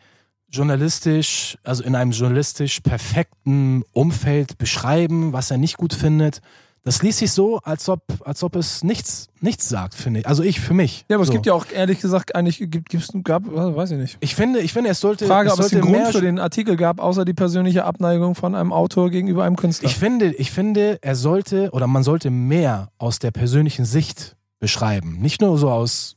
journalistisch, 0.51 1.57
also 1.63 1.83
in 1.83 1.95
einem 1.95 2.11
journalistisch 2.11 2.79
perfekten 2.81 3.83
Umfeld 3.91 4.57
beschreiben, 4.57 5.33
was 5.33 5.51
er 5.51 5.57
nicht 5.57 5.77
gut 5.77 5.93
findet? 5.93 6.41
Das 6.83 7.03
liest 7.03 7.19
sich 7.19 7.31
so, 7.31 7.59
als 7.59 7.89
ob, 7.89 8.01
als 8.23 8.41
ob 8.41 8.55
es 8.55 8.83
nichts, 8.83 9.27
nichts 9.41 9.67
sagt, 9.67 9.93
finde 9.93 10.21
ich. 10.21 10.27
Also 10.27 10.43
ich 10.43 10.61
für 10.61 10.73
mich. 10.73 11.05
Ja, 11.09 11.17
aber 11.17 11.25
so. 11.25 11.31
es 11.31 11.33
gibt 11.33 11.45
ja 11.45 11.53
auch 11.53 11.65
ehrlich 11.71 11.99
gesagt 11.99 12.35
eigentlich 12.35 12.57
gibt 12.57 12.89
gibt's 12.89 13.09
gab 13.23 13.43
weiß 13.45 13.91
ich 13.91 13.97
nicht. 13.97 14.17
Ich 14.21 14.33
finde, 14.33 14.59
ich 14.59 14.71
finde, 14.71 14.89
es 14.89 14.99
sollte, 15.01 15.27
Frage, 15.27 15.49
es 15.49 15.53
ob 15.53 15.59
es 15.59 15.69
sollte 15.69 15.85
den 15.85 15.93
Grund 15.93 16.07
für 16.07 16.21
den 16.21 16.39
Artikel 16.39 16.77
gab, 16.77 17.01
außer 17.01 17.25
die 17.25 17.33
persönliche 17.33 17.83
Abneigung 17.83 18.33
von 18.33 18.55
einem 18.55 18.71
Autor 18.71 19.09
gegenüber 19.09 19.43
einem 19.43 19.57
Künstler. 19.57 19.89
Ich 19.89 19.97
finde, 19.97 20.33
ich 20.33 20.51
finde, 20.51 20.99
er 21.01 21.15
sollte 21.15 21.69
oder 21.71 21.85
man 21.85 22.03
sollte 22.03 22.29
mehr 22.29 22.89
aus 22.97 23.19
der 23.19 23.31
persönlichen 23.31 23.83
Sicht 23.83 24.37
beschreiben. 24.59 25.19
Nicht 25.19 25.41
nur 25.41 25.57
so 25.57 25.69
aus, 25.69 26.15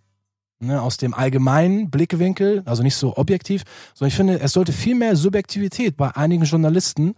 ne, 0.62 0.81
aus 0.81 0.96
dem 0.96 1.14
allgemeinen 1.14 1.90
Blickwinkel, 1.90 2.62
also 2.64 2.83
nicht 2.83 2.96
so 2.96 3.16
objektiv, 3.16 3.64
sondern 3.94 4.09
ich 4.09 4.16
finde, 4.16 4.40
es 4.40 4.53
sollte 4.53 4.72
viel 4.72 4.94
mehr 4.94 5.16
Subjektivität 5.16 5.96
bei 5.96 6.14
einigen 6.14 6.44
Journalisten 6.44 7.14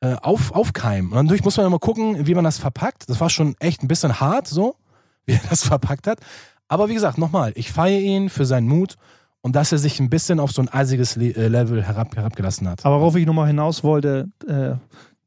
äh, 0.00 0.14
auf, 0.14 0.52
aufkeimen. 0.52 1.12
Und 1.12 1.26
dadurch 1.26 1.44
muss 1.44 1.56
man 1.56 1.66
immer 1.66 1.78
gucken, 1.78 2.26
wie 2.26 2.34
man 2.34 2.44
das 2.44 2.58
verpackt. 2.58 3.08
Das 3.08 3.20
war 3.20 3.30
schon 3.30 3.54
echt 3.58 3.82
ein 3.82 3.88
bisschen 3.88 4.20
hart, 4.20 4.46
so, 4.46 4.76
wie 5.26 5.32
er 5.32 5.40
das 5.50 5.64
verpackt 5.64 6.06
hat. 6.06 6.20
Aber 6.68 6.88
wie 6.88 6.94
gesagt, 6.94 7.18
nochmal, 7.18 7.52
ich 7.56 7.72
feiere 7.72 8.00
ihn 8.00 8.30
für 8.30 8.46
seinen 8.46 8.68
Mut 8.68 8.96
und 9.42 9.56
dass 9.56 9.72
er 9.72 9.78
sich 9.78 9.98
ein 10.00 10.10
bisschen 10.10 10.38
auf 10.38 10.52
so 10.52 10.62
ein 10.62 10.68
eisiges 10.68 11.16
äh, 11.16 11.48
Level 11.48 11.82
herab, 11.82 12.14
herabgelassen 12.14 12.68
hat. 12.68 12.86
Aber 12.86 13.00
worauf 13.00 13.16
ich 13.16 13.26
nochmal 13.26 13.48
hinaus 13.48 13.82
wollte, 13.82 14.28
äh, 14.46 14.76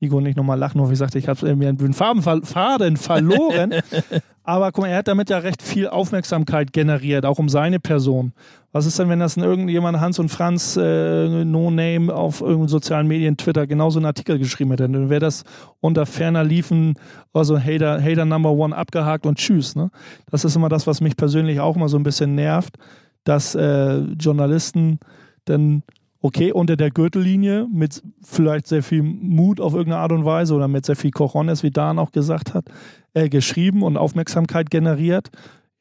Nico 0.03 0.17
und 0.17 0.25
ich 0.25 0.35
nochmal 0.35 0.59
lachen, 0.59 0.81
wo 0.81 0.91
ich 0.91 0.97
sagte, 0.97 1.17
ich 1.17 1.29
habe 1.29 1.55
mir 1.55 1.71
den 1.71 1.93
Farben, 1.93 2.21
Faden 2.21 2.97
verloren. 2.97 3.73
Aber 4.43 4.73
guck 4.73 4.83
mal, 4.83 4.89
er 4.89 4.97
hat 4.97 5.07
damit 5.07 5.29
ja 5.29 5.37
recht 5.37 5.61
viel 5.61 5.87
Aufmerksamkeit 5.87 6.73
generiert, 6.73 7.25
auch 7.25 7.39
um 7.39 7.47
seine 7.47 7.79
Person. 7.79 8.33
Was 8.73 8.85
ist 8.85 8.99
denn, 8.99 9.07
wenn 9.07 9.19
das 9.19 9.37
irgendjemand, 9.37 10.01
Hans 10.01 10.19
und 10.19 10.27
Franz, 10.27 10.75
äh, 10.75 11.45
No 11.45 11.71
Name 11.71 12.13
auf 12.13 12.41
irgendeinen 12.41 12.67
sozialen 12.67 13.07
Medien, 13.07 13.37
Twitter, 13.37 13.65
genauso 13.67 13.99
einen 13.99 14.05
Artikel 14.07 14.37
geschrieben 14.37 14.71
hätte? 14.71 14.89
Dann 14.89 15.09
wäre 15.09 15.21
das 15.21 15.45
unter 15.79 16.05
ferner 16.05 16.43
Liefen, 16.43 16.95
also 17.31 17.57
Hater, 17.57 18.03
Hater 18.03 18.25
Number 18.25 18.51
One 18.51 18.75
abgehakt 18.75 19.25
und 19.25 19.37
tschüss. 19.37 19.77
Ne? 19.77 19.89
Das 20.29 20.43
ist 20.43 20.57
immer 20.57 20.67
das, 20.67 20.87
was 20.87 20.99
mich 20.99 21.15
persönlich 21.15 21.61
auch 21.61 21.77
mal 21.77 21.87
so 21.87 21.97
ein 21.97 22.03
bisschen 22.03 22.35
nervt, 22.35 22.75
dass 23.23 23.55
äh, 23.55 23.99
Journalisten 24.19 24.99
dann 25.45 25.83
okay, 26.23 26.53
unter 26.53 26.77
der 26.77 26.89
Gürtellinie 26.89 27.67
mit 27.71 28.01
vielleicht 28.23 28.65
sehr 28.67 28.81
viel 28.81 29.03
Mut 29.03 29.59
auf 29.59 29.73
irgendeine 29.73 30.01
Art 30.01 30.13
und 30.13 30.23
Weise 30.23 30.55
oder 30.55 30.69
mit 30.69 30.85
sehr 30.85 30.95
viel 30.95 31.11
Cojones, 31.11 31.63
wie 31.63 31.69
Dan 31.69 31.99
auch 31.99 32.11
gesagt 32.11 32.53
hat, 32.53 32.65
äh, 33.13 33.27
geschrieben 33.27 33.83
und 33.83 33.97
Aufmerksamkeit 33.97 34.69
generiert. 34.69 35.29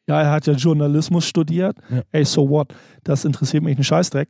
Ja, 0.09 0.21
er 0.21 0.33
hat 0.33 0.49
ja 0.49 0.55
Journalismus 0.55 1.27
studiert. 1.27 1.77
Ja. 1.89 2.03
Ey, 2.11 2.25
so 2.25 2.51
what? 2.51 2.75
Das 3.05 3.25
interessiert 3.25 3.63
mich 3.63 3.77
einen 3.77 3.85
Scheißdreck. 3.85 4.29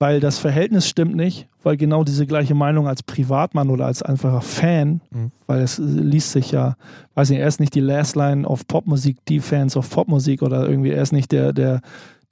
Weil 0.00 0.18
das 0.20 0.38
Verhältnis 0.38 0.88
stimmt 0.88 1.14
nicht, 1.14 1.48
weil 1.62 1.76
genau 1.76 2.02
diese 2.02 2.26
gleiche 2.26 2.54
Meinung 2.54 2.88
als 2.88 3.02
Privatmann 3.02 3.70
oder 3.70 3.86
als 3.86 4.02
einfacher 4.02 4.40
Fan, 4.40 5.00
Mhm. 5.10 5.30
weil 5.46 5.60
es 5.62 5.78
äh, 5.78 5.82
liest 5.82 6.32
sich 6.32 6.50
ja, 6.50 6.74
weiß 7.14 7.30
nicht, 7.30 7.38
er 7.38 7.46
ist 7.48 7.60
nicht 7.60 7.74
die 7.74 7.80
Last 7.80 8.16
Line 8.16 8.46
of 8.46 8.66
Popmusik, 8.66 9.18
die 9.28 9.40
Fans 9.40 9.76
of 9.76 9.88
Popmusik 9.88 10.42
oder 10.42 10.68
irgendwie, 10.68 10.90
er 10.90 11.02
ist 11.02 11.12
nicht 11.12 11.30
der, 11.32 11.52
der, 11.52 11.80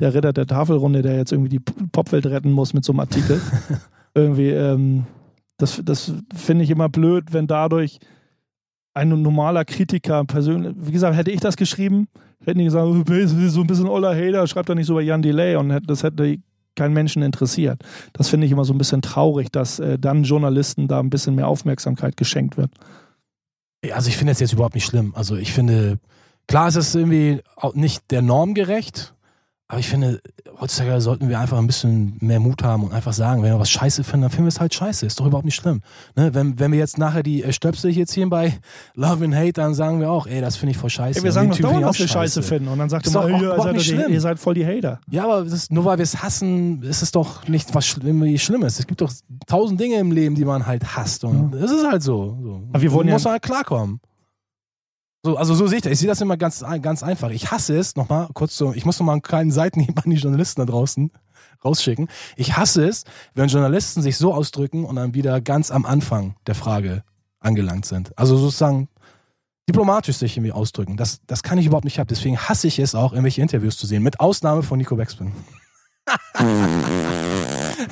der 0.01 0.13
Ritter 0.13 0.33
der 0.33 0.47
Tafelrunde, 0.47 1.03
der 1.03 1.17
jetzt 1.17 1.31
irgendwie 1.33 1.51
die 1.51 1.61
Popwelt 1.61 2.27
retten 2.27 2.51
muss 2.51 2.75
mit 2.75 2.85
so 2.85 2.93
einem 2.93 3.01
Artikel. 3.01 3.41
irgendwie, 4.15 4.51
ähm, 4.51 5.05
das, 5.57 5.81
das 5.85 6.13
finde 6.35 6.65
ich 6.65 6.71
immer 6.71 6.89
blöd, 6.89 7.33
wenn 7.33 7.47
dadurch 7.47 8.01
ein 8.95 9.09
normaler 9.23 9.65
Kritiker 9.65 10.25
persönlich, 10.25 10.75
wie 10.77 10.93
gesagt, 10.93 11.17
hätte 11.17 11.31
ich 11.31 11.41
das 11.41 11.57
geschrieben, 11.57 12.09
hätten 12.45 12.59
die 12.59 12.65
gesagt, 12.65 12.87
oh, 12.87 13.03
so 13.49 13.61
ein 13.61 13.67
bisschen 13.67 13.89
oller 13.89 14.15
Hater, 14.15 14.47
schreibt 14.47 14.69
doch 14.69 14.75
nicht 14.75 14.87
so 14.87 14.95
bei 14.95 15.03
Jan 15.03 15.23
Delay 15.23 15.57
und 15.57 15.81
das 15.87 16.03
hätte 16.03 16.37
keinen 16.77 16.95
Menschen 16.95 17.23
interessiert. 17.23 17.83
Das 18.13 18.29
finde 18.29 18.47
ich 18.47 18.53
immer 18.53 18.65
so 18.65 18.73
ein 18.73 18.79
bisschen 18.79 19.03
traurig, 19.03 19.51
dass 19.53 19.79
äh, 19.79 19.99
dann 19.99 20.25
Journalisten 20.25 20.89
da 20.89 21.01
ein 21.01 21.11
bisschen 21.11 21.35
mehr 21.35 21.49
Aufmerksamkeit 21.49 22.17
geschenkt 22.17 22.57
wird. 22.57 22.71
Also 23.93 24.09
ich 24.09 24.17
finde 24.17 24.33
es 24.33 24.41
jetzt 24.41 24.53
überhaupt 24.53 24.75
nicht 24.75 24.87
schlimm. 24.87 25.13
Also 25.15 25.37
ich 25.37 25.53
finde, 25.53 25.99
klar 26.47 26.69
ist 26.69 26.77
es 26.77 26.95
irgendwie 26.95 27.41
auch 27.57 27.75
nicht 27.75 28.11
der 28.11 28.23
Norm 28.23 28.55
gerecht, 28.55 29.15
aber 29.73 29.81
ich 29.81 29.89
finde, 29.89 30.21
heutzutage 30.61 31.01
sollten 31.01 31.31
wir 31.31 31.41
einfach 31.41 31.57
ein 31.57 31.67
bisschen 31.67 32.19
mehr 32.21 32.41
Mut 32.41 32.63
haben 32.63 32.85
und 32.85 32.93
einfach 32.93 33.15
sagen, 33.15 33.43
wenn 33.43 33.53
wir 33.53 33.59
was 33.59 33.71
scheiße 33.71 34.05
finden, 34.05 34.21
dann 34.21 34.31
finden 34.31 34.45
wir 34.45 34.49
es 34.51 34.61
halt 34.61 34.75
scheiße. 34.75 35.07
Ist 35.07 35.19
doch 35.19 35.25
überhaupt 35.25 35.47
nicht 35.47 35.55
schlimm. 35.55 35.81
Ne? 36.15 36.35
Wenn, 36.35 36.59
wenn 36.59 36.73
wir 36.73 36.79
jetzt 36.79 36.99
nachher 36.99 37.23
die 37.23 37.43
äh, 37.43 37.55
Stöpsel 37.55 37.91
hier 37.91 38.07
ziehen 38.07 38.29
bei 38.29 38.59
Love 38.95 39.25
and 39.25 39.35
Hate, 39.35 39.55
dann 39.55 39.73
sagen 39.73 39.99
wir 40.01 40.11
auch, 40.11 40.27
ey, 40.27 40.43
das 40.43 40.57
finde 40.57 40.73
ich 40.73 40.77
voll 40.77 40.91
scheiße. 40.91 41.21
Ja, 41.21 41.25
wir 41.25 41.33
sagen 41.33 41.49
doch 41.49 41.59
dauernd, 41.59 41.85
auch 41.87 41.99
wir 41.99 42.07
scheiße 42.07 42.43
finden. 42.43 42.69
Und 42.69 42.81
dann 42.81 42.91
sagt 42.91 43.07
Ist 43.07 43.15
ihr 43.15 43.21
mal, 43.23 43.31
ihr, 43.31 43.57
seid, 43.63 43.73
nicht 43.73 43.89
ihr, 43.91 43.97
schlimm. 43.99 44.13
ihr 44.13 44.21
seid 44.21 44.39
voll 44.39 44.53
die 44.53 44.67
Hater. 44.67 45.01
Ja, 45.11 45.25
aber 45.25 45.43
ist, 45.47 45.73
nur 45.73 45.87
weil 45.87 45.97
wir 45.97 46.03
es 46.03 46.23
hassen, 46.23 46.83
ist 46.83 47.01
es 47.01 47.11
doch 47.11 47.49
nicht 47.49 47.75
was 47.75 47.87
Schlimmes. 47.87 48.79
Es 48.79 48.87
gibt 48.87 49.01
doch 49.01 49.11
tausend 49.47 49.81
Dinge 49.81 49.97
im 50.01 50.13
Leben, 50.13 50.35
die 50.35 50.45
man 50.45 50.67
halt 50.67 50.97
hasst. 50.97 51.25
Und 51.25 51.55
es 51.55 51.71
ist 51.71 51.87
halt 51.91 52.03
so. 52.03 52.37
so. 52.43 52.63
Aber 52.75 52.83
wir 52.83 52.93
wollen 52.93 53.07
Man 53.07 53.09
ja- 53.09 53.15
muss 53.15 53.25
halt 53.25 53.41
klarkommen. 53.41 54.01
So, 55.25 55.37
also 55.37 55.55
so 55.55 55.69
sehe 55.69 55.77
ich 55.79 55.83
das. 55.83 55.93
Ich 55.93 56.01
sehe 56.01 56.09
das 56.09 56.21
immer 56.21 56.37
ganz, 56.37 56.65
ganz 56.81 57.03
einfach. 57.03 57.31
Ich 57.31 57.51
hasse 57.53 57.77
es, 57.77 57.95
nochmal 57.95 58.29
kurz 58.35 58.57
so, 58.57 58.73
ich 58.75 58.85
muss 58.85 58.99
nochmal 58.99 59.15
einen 59.15 59.23
kleinen 59.23 59.53
Seitenhieb 59.53 59.97
an 60.05 60.11
die 60.11 60.17
Journalisten 60.17 60.61
da 60.61 60.67
draußen 60.67 61.13
rausschicken. 61.65 62.09
Ich 62.37 62.57
hasse 62.57 62.85
es, 62.85 63.05
wenn 63.35 63.49
Journalisten 63.49 64.03
sich 64.03 64.17
so 64.17 64.35
ausdrücken 64.35 64.85
und 64.85 64.97
dann 64.97 65.15
wieder 65.15 65.41
ganz 65.41 65.71
am 65.71 65.87
Anfang 65.87 66.35
der 66.49 66.57
Frage 66.57 67.05
angelangt 67.39 67.87
sind. 67.87 68.17
Also 68.19 68.37
sozusagen 68.37 68.89
diplomatisch 69.69 70.17
sich 70.17 70.37
irgendwie 70.37 70.51
ausdrücken. 70.53 70.97
Das, 70.97 71.21
das 71.29 71.45
kann 71.45 71.57
ich 71.59 71.67
überhaupt 71.67 71.85
nicht 71.85 72.01
haben. 72.01 72.09
Deswegen 72.09 72.37
hasse 72.37 72.67
ich 72.67 72.81
es 72.81 72.97
auch, 72.97 73.13
irgendwelche 73.13 73.43
Interviews 73.43 73.77
zu 73.77 73.87
sehen. 73.87 74.03
Mit 74.03 74.19
Ausnahme 74.19 74.65
von 74.65 74.77
Nico 74.77 74.97
Backspin. 74.97 75.31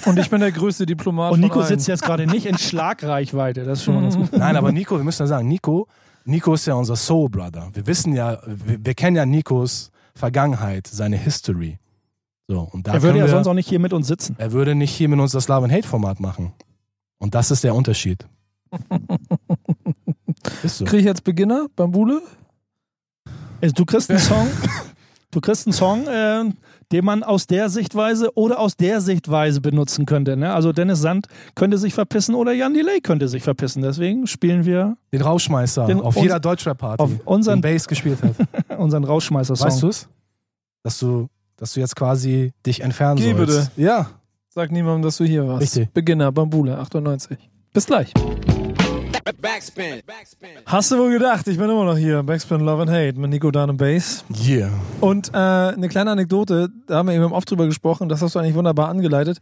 Und 0.04 0.18
ich 0.18 0.30
bin 0.30 0.40
der 0.40 0.50
größte 0.50 0.84
Diplomat 0.84 1.32
Und 1.32 1.38
Nico 1.40 1.54
von 1.54 1.62
allen. 1.62 1.68
sitzt 1.68 1.86
jetzt 1.86 2.02
gerade 2.02 2.26
nicht 2.26 2.46
in 2.46 2.58
Schlagreichweite. 2.58 3.62
Das 3.64 3.78
ist 3.78 3.84
schon 3.84 3.94
mal 3.94 4.02
ganz 4.02 4.16
gut. 4.16 4.32
Nein, 4.32 4.56
aber 4.56 4.72
Nico, 4.72 4.96
wir 4.96 5.04
müssen 5.04 5.22
ja 5.22 5.26
sagen, 5.28 5.46
Nico, 5.46 5.86
Nico 6.30 6.54
ist 6.54 6.66
ja 6.66 6.74
unser 6.74 6.96
Soul 6.96 7.28
Brother. 7.28 7.70
Wir 7.72 7.86
wissen 7.86 8.14
ja, 8.14 8.40
wir, 8.46 8.84
wir 8.84 8.94
kennen 8.94 9.16
ja 9.16 9.26
Nikos 9.26 9.90
Vergangenheit, 10.14 10.86
seine 10.86 11.16
History. 11.16 11.78
So, 12.48 12.68
und 12.72 12.86
da 12.86 12.94
Er 12.94 13.02
würde 13.02 13.18
ja 13.18 13.24
wir, 13.24 13.30
sonst 13.30 13.46
auch 13.46 13.54
nicht 13.54 13.68
hier 13.68 13.78
mit 13.80 13.92
uns 13.92 14.06
sitzen. 14.06 14.36
er 14.38 14.52
würde 14.52 14.74
nicht 14.74 14.92
hier 14.92 15.08
mit 15.08 15.18
uns 15.20 15.32
das 15.32 15.48
Love 15.48 15.64
and 15.64 15.72
Hate 15.72 15.86
Format 15.86 16.20
machen. 16.20 16.52
Und 17.18 17.34
das 17.34 17.50
ist 17.50 17.64
der 17.64 17.74
Unterschied. 17.74 18.26
ist 20.62 20.78
so. 20.78 20.84
Kriege 20.84 20.98
ich 21.00 21.04
jetzt 21.04 21.24
Beginner, 21.24 21.66
Bambule? 21.76 22.22
Also, 23.60 23.74
du 23.74 23.84
kriegst 23.84 24.10
einen 24.10 24.18
Song, 24.30 24.48
du 25.30 25.40
kriegst 25.40 25.66
einen 25.66 25.72
Song, 25.74 26.06
äh, 26.06 26.44
den 26.92 27.05
man 27.05 27.22
aus 27.22 27.46
der 27.46 27.68
Sichtweise 27.70 28.31
oder 28.37 28.59
aus 28.59 28.76
der 28.76 29.00
Sichtweise 29.00 29.61
benutzen 29.61 30.07
könnte. 30.07 30.37
Ne? 30.37 30.53
Also 30.53 30.72
Dennis 30.72 31.00
Sand 31.00 31.26
könnte 31.55 31.79
sich 31.79 31.94
verpissen 31.94 32.35
oder 32.35 32.53
Jan 32.53 32.74
Delay 32.74 33.00
könnte 33.00 33.29
sich 33.29 33.42
verpissen. 33.42 33.83
Deswegen 33.83 34.26
spielen 34.26 34.64
wir 34.64 34.96
Den 35.12 35.22
Rausschmeißer 35.22 35.87
Den- 35.87 36.00
auf 36.00 36.16
uns- 36.16 36.24
jeder 36.24 36.40
Deutschrap-Party, 36.40 37.03
auf 37.03 37.11
unseren- 37.24 37.62
den 37.62 37.72
Bass 37.74 37.87
gespielt 37.87 38.18
hat. 38.22 38.35
unseren 38.79 39.05
Rausschmeißer-Song. 39.05 39.66
Weißt 39.66 39.83
du 39.83 39.88
es? 39.88 40.09
Dass 40.83 40.98
du, 40.98 41.29
dass 41.57 41.74
du 41.74 41.81
jetzt 41.81 41.94
quasi 41.94 42.53
dich 42.66 42.81
entfernen 42.81 43.16
Geh 43.16 43.35
sollst. 43.35 43.70
bitte. 43.76 43.83
Ja. 43.83 44.11
Sag 44.48 44.72
niemandem, 44.72 45.03
dass 45.03 45.16
du 45.18 45.24
hier 45.24 45.46
warst. 45.46 45.62
Richtig. 45.62 45.90
Beginner, 45.92 46.33
Bambule, 46.33 46.76
98. 46.79 47.38
Bis 47.72 47.87
gleich. 47.87 48.12
Backspin. 49.24 50.00
Backspin. 50.06 50.48
Hast 50.66 50.90
du 50.90 50.98
wohl 50.98 51.12
gedacht, 51.12 51.46
ich 51.46 51.59
bin 51.59 51.68
immer 51.68 51.85
noch 51.85 51.96
hier. 51.96 52.22
Backspin 52.22 52.61
Love 52.61 52.83
and 52.83 52.90
Hate 52.90 53.18
mit 53.18 53.30
Nico 53.30 53.50
Dan 53.50 53.70
und 53.70 53.76
Bass. 53.76 54.24
Yeah. 54.46 54.70
Und 55.00 55.28
äh, 55.35 55.37
eine 55.37 55.88
kleine 55.88 56.11
Anekdote, 56.12 56.70
da 56.87 56.96
haben 56.96 57.09
wir 57.09 57.14
eben 57.14 57.33
oft 57.33 57.50
drüber 57.50 57.66
gesprochen, 57.66 58.09
das 58.09 58.22
hast 58.22 58.35
du 58.35 58.38
eigentlich 58.38 58.54
wunderbar 58.54 58.88
angeleitet, 58.88 59.38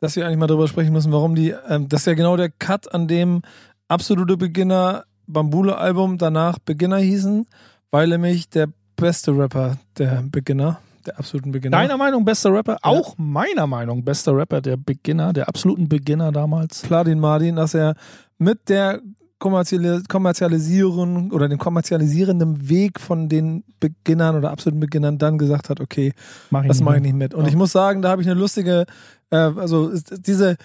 dass 0.00 0.16
wir 0.16 0.24
eigentlich 0.24 0.38
mal 0.38 0.46
drüber 0.46 0.68
sprechen 0.68 0.92
müssen, 0.92 1.12
warum 1.12 1.34
die, 1.34 1.54
ähm, 1.68 1.88
das 1.88 2.02
ist 2.02 2.06
ja 2.06 2.14
genau 2.14 2.36
der 2.36 2.50
Cut, 2.50 2.92
an 2.94 3.08
dem 3.08 3.42
absolute 3.88 4.36
Beginner 4.36 5.04
Bambule-Album 5.26 6.18
danach 6.18 6.58
Beginner 6.58 6.98
hießen, 6.98 7.46
weil 7.90 8.08
nämlich 8.08 8.48
der 8.48 8.68
beste 8.96 9.36
Rapper 9.36 9.78
der 9.98 10.22
Beginner, 10.24 10.80
der 11.08 11.18
absoluten 11.18 11.50
Beginner. 11.52 11.76
Deiner 11.76 11.96
Meinung 11.96 12.24
bester 12.24 12.52
Rapper? 12.52 12.78
Auch 12.82 13.14
meiner 13.18 13.66
Meinung 13.66 14.04
bester 14.04 14.36
Rapper, 14.36 14.60
der 14.60 14.76
Beginner, 14.76 15.32
der 15.32 15.48
absoluten 15.48 15.88
Beginner 15.88 16.32
damals. 16.32 16.82
Pladin 16.82 17.18
Martin, 17.18 17.56
dass 17.56 17.74
er 17.74 17.94
mit 18.38 18.68
der 18.68 19.00
kommerzielle, 19.38 20.02
Kommerzialisierung 20.08 21.30
oder 21.30 21.48
dem 21.48 21.58
kommerzialisierenden 21.58 22.68
Weg 22.68 22.98
von 23.00 23.28
den 23.28 23.64
Beginnern 23.80 24.36
oder 24.36 24.50
absoluten 24.50 24.80
Beginnern 24.80 25.18
dann 25.18 25.38
gesagt 25.38 25.70
hat, 25.70 25.80
okay, 25.80 26.12
Mach 26.50 26.66
das 26.66 26.80
mache 26.80 26.96
ich 26.96 27.02
nicht 27.02 27.14
mit. 27.14 27.34
Und 27.34 27.44
Ja. 27.44 27.48
ich 27.50 27.56
muss 27.56 27.72
sagen, 27.72 28.02
da 28.02 28.10
habe 28.10 28.22
ich 28.22 28.28
eine 28.28 28.38
lustige, 28.38 28.84
äh, 29.30 29.36
also 29.36 29.92
diese, 30.18 30.56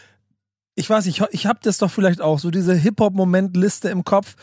ich 0.76 0.90
weiß 0.90 1.06
nicht, 1.06 1.24
ich 1.32 1.46
habe 1.46 1.60
das 1.62 1.78
doch 1.78 1.92
vielleicht 1.92 2.22
auch, 2.22 2.40
so 2.40 2.50
diese 2.50 2.74
Hip-Hop-Momentliste 2.74 3.90
im 3.90 4.04
Kopf. 4.04 4.36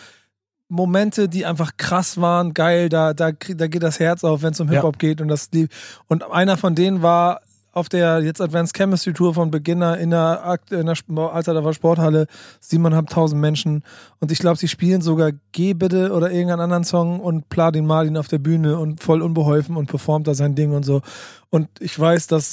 Momente, 0.71 1.29
die 1.29 1.45
einfach 1.45 1.77
krass 1.77 2.21
waren, 2.21 2.55
geil, 2.55 2.89
da, 2.89 3.13
da, 3.13 3.33
da 3.33 3.67
geht 3.67 3.83
das 3.83 4.01
Herz 4.01 4.25
auf, 4.25 4.43
wenn 4.43 4.53
es 4.53 4.61
um 4.61 4.69
Ja. 4.69 4.75
Hip-Hop 4.75 4.99
geht. 4.99 5.21
Und, 5.21 5.29
das, 5.29 5.51
die, 5.51 5.69
und 6.09 6.23
einer 6.23 6.57
von 6.57 6.75
denen 6.75 7.03
war 7.03 7.41
auf 7.73 7.89
der 7.89 8.21
jetzt 8.21 8.41
Advanced 8.41 8.77
Chemistry 8.77 9.13
Tour 9.13 9.35
von 9.35 9.51
Beginner 9.51 9.99
in 9.99 10.11
der, 10.11 10.59
in 10.71 10.87
der 10.87 10.97
Alsterdorfer 11.33 11.73
Sporthalle, 11.73 12.27
7.500 12.63 13.35
Menschen. 13.35 13.85
Und 14.19 14.33
ich 14.33 14.39
glaube, 14.39 14.59
sie 14.59 14.69
spielen 14.69 15.03
sogar 15.03 15.33
Geh 15.53 15.75
bitte 15.75 16.13
oder 16.13 16.31
irgendeinen 16.31 16.61
anderen 16.61 16.85
Song 16.85 17.21
und 17.21 17.49
Pladin 17.49 17.87
Martin 17.87 18.17
auf 18.17 18.29
der 18.29 18.39
Bühne 18.39 18.79
und 18.79 19.03
voll 19.03 19.23
unbeholfen 19.23 19.77
und 19.77 19.87
performt 19.87 20.27
da 20.27 20.35
sein 20.35 20.55
Ding 20.55 20.73
und 20.73 20.85
so. 20.85 21.03
Und 21.51 21.69
ich 21.81 21.99
weiß, 21.99 22.27
dass 22.27 22.53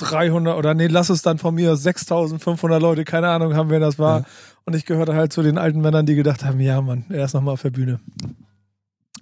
7300 0.00 0.56
oder 0.56 0.74
nee, 0.74 0.86
lass 0.86 1.10
es 1.10 1.22
dann 1.22 1.38
von 1.38 1.54
mir 1.54 1.76
6500 1.76 2.80
Leute, 2.80 3.04
keine 3.04 3.28
Ahnung 3.28 3.54
haben, 3.54 3.70
wer 3.70 3.80
das 3.80 3.98
war. 3.98 4.20
Ja. 4.20 4.24
Und 4.64 4.76
ich 4.76 4.84
gehörte 4.86 5.14
halt 5.14 5.32
zu 5.32 5.42
den 5.42 5.58
alten 5.58 5.80
Männern, 5.80 6.06
die 6.06 6.14
gedacht 6.14 6.44
haben, 6.44 6.60
ja 6.60 6.80
Mann, 6.80 7.04
er 7.08 7.24
ist 7.24 7.34
nochmal 7.34 7.54
auf 7.54 7.62
der 7.62 7.70
Bühne. 7.70 8.00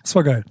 Das 0.02 0.14
war 0.14 0.22
geil. 0.24 0.44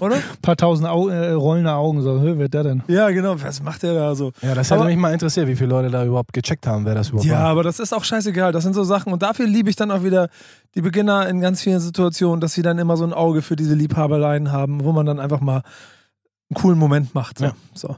Oder? 0.00 0.16
Ein 0.16 0.22
paar 0.42 0.56
tausend 0.56 0.86
Au 0.88 1.08
äh, 1.08 1.30
rollende 1.32 1.72
Augen, 1.72 2.02
so, 2.02 2.20
wer 2.22 2.48
der 2.48 2.64
denn? 2.64 2.82
Ja, 2.88 3.08
genau. 3.10 3.40
Was 3.40 3.62
macht 3.62 3.82
der 3.82 3.94
da 3.94 4.14
so? 4.14 4.32
Ja, 4.42 4.54
das 4.54 4.70
hätte 4.70 4.80
Aber- 4.80 4.90
mich 4.90 4.98
mal 4.98 5.12
interessiert, 5.12 5.46
wie 5.46 5.56
viele 5.56 5.70
Leute 5.70 5.88
da 5.90 6.04
überhaupt 6.04 6.32
gecheckt 6.34 6.66
haben, 6.66 6.84
wer 6.84 6.94
das 6.94 7.08
überhaupt 7.10 7.26
Ja, 7.28 7.38
war. 7.40 7.48
aber 7.50 7.62
das 7.62 7.78
ist 7.80 7.94
auch 7.94 8.04
scheißegal. 8.04 8.52
Das 8.52 8.62
sind 8.64 8.74
so 8.74 8.84
Sachen. 8.84 9.12
Und 9.12 9.22
dafür 9.22 9.46
liebe 9.46 9.70
ich 9.70 9.76
dann 9.76 9.90
auch 9.90 10.02
wieder 10.02 10.28
die 10.74 10.82
Beginner 10.82 11.28
in 11.28 11.40
ganz 11.40 11.62
vielen 11.62 11.80
Situationen, 11.80 12.40
dass 12.40 12.52
sie 12.52 12.62
dann 12.62 12.78
immer 12.78 12.96
so 12.98 13.04
ein 13.04 13.14
Auge 13.14 13.40
für 13.40 13.56
diese 13.56 13.74
Liebhaberleien 13.74 14.52
haben, 14.52 14.84
wo 14.84 14.92
man 14.92 15.06
dann 15.06 15.18
einfach 15.20 15.40
mal 15.40 15.62
einen 16.50 16.60
coolen 16.60 16.78
Moment 16.78 17.14
macht. 17.14 17.38
So. 17.38 17.44
Ja. 17.46 17.52
so. 17.72 17.96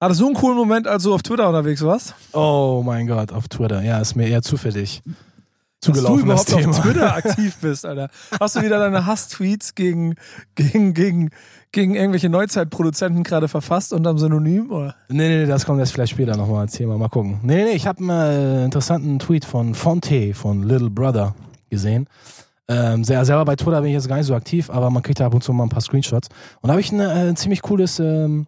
Hattest 0.00 0.20
du 0.20 0.26
einen 0.26 0.34
coolen 0.34 0.56
Moment, 0.56 0.86
als 0.88 1.02
du 1.02 1.12
auf 1.12 1.22
Twitter 1.22 1.46
unterwegs 1.46 1.84
warst? 1.84 2.14
Oh 2.32 2.82
mein 2.82 3.06
Gott, 3.06 3.32
auf 3.32 3.48
Twitter. 3.48 3.82
Ja, 3.82 3.98
ist 4.00 4.14
mir 4.14 4.28
eher 4.28 4.40
zufällig 4.40 5.02
Dass 5.04 5.12
du 5.82 5.92
zugelaufen, 5.92 6.26
das 6.26 6.44
überhaupt 6.48 6.62
Thema. 6.62 6.70
auf 6.70 6.80
Twitter 6.80 7.14
aktiv 7.16 7.56
bist, 7.60 7.84
Alter. 7.84 8.08
Hast 8.40 8.56
du 8.56 8.62
wieder 8.62 8.78
deine 8.78 9.04
Hasstweets 9.04 9.74
gegen, 9.74 10.14
gegen, 10.54 10.94
gegen, 10.94 11.28
gegen 11.72 11.94
irgendwelche 11.96 12.30
Neuzeitproduzenten 12.30 13.24
gerade 13.24 13.46
verfasst 13.46 13.92
unter 13.92 14.08
einem 14.08 14.18
Synonym? 14.18 14.70
Oder? 14.70 14.94
Nee, 15.10 15.28
nee, 15.28 15.44
das 15.46 15.66
kommt 15.66 15.80
jetzt 15.80 15.92
vielleicht 15.92 16.12
später 16.12 16.34
nochmal 16.34 16.62
als 16.62 16.72
Thema. 16.72 16.96
Mal 16.96 17.08
gucken. 17.10 17.40
Nee, 17.42 17.56
nee, 17.56 17.64
nee, 17.64 17.70
ich 17.72 17.86
habe 17.86 17.98
einen 17.98 18.10
äh, 18.10 18.64
interessanten 18.64 19.18
Tweet 19.18 19.44
von 19.44 19.74
Fonte 19.74 20.32
von 20.32 20.62
Little 20.62 20.88
Brother 20.88 21.34
gesehen. 21.68 22.06
Ähm, 22.68 23.04
selber 23.04 23.44
bei 23.44 23.56
Twitter 23.56 23.82
bin 23.82 23.90
ich 23.90 23.94
jetzt 23.94 24.08
gar 24.08 24.16
nicht 24.16 24.26
so 24.26 24.34
aktiv, 24.34 24.70
aber 24.70 24.88
man 24.88 25.02
kriegt 25.02 25.20
da 25.20 25.26
ab 25.26 25.34
und 25.34 25.42
zu 25.42 25.52
mal 25.52 25.64
ein 25.64 25.68
paar 25.68 25.82
Screenshots. 25.82 26.28
Und 26.62 26.68
da 26.68 26.70
habe 26.72 26.80
ich 26.80 26.90
ein 26.90 27.00
äh, 27.00 27.34
ziemlich 27.34 27.60
cooles 27.60 27.98
ähm, 27.98 28.46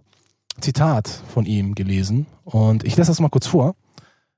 Zitat 0.60 1.08
von 1.08 1.46
ihm 1.46 1.74
gelesen. 1.74 2.26
Und 2.44 2.84
ich 2.84 2.96
lese 2.96 3.10
das 3.10 3.20
mal 3.20 3.28
kurz 3.28 3.46
vor. 3.46 3.74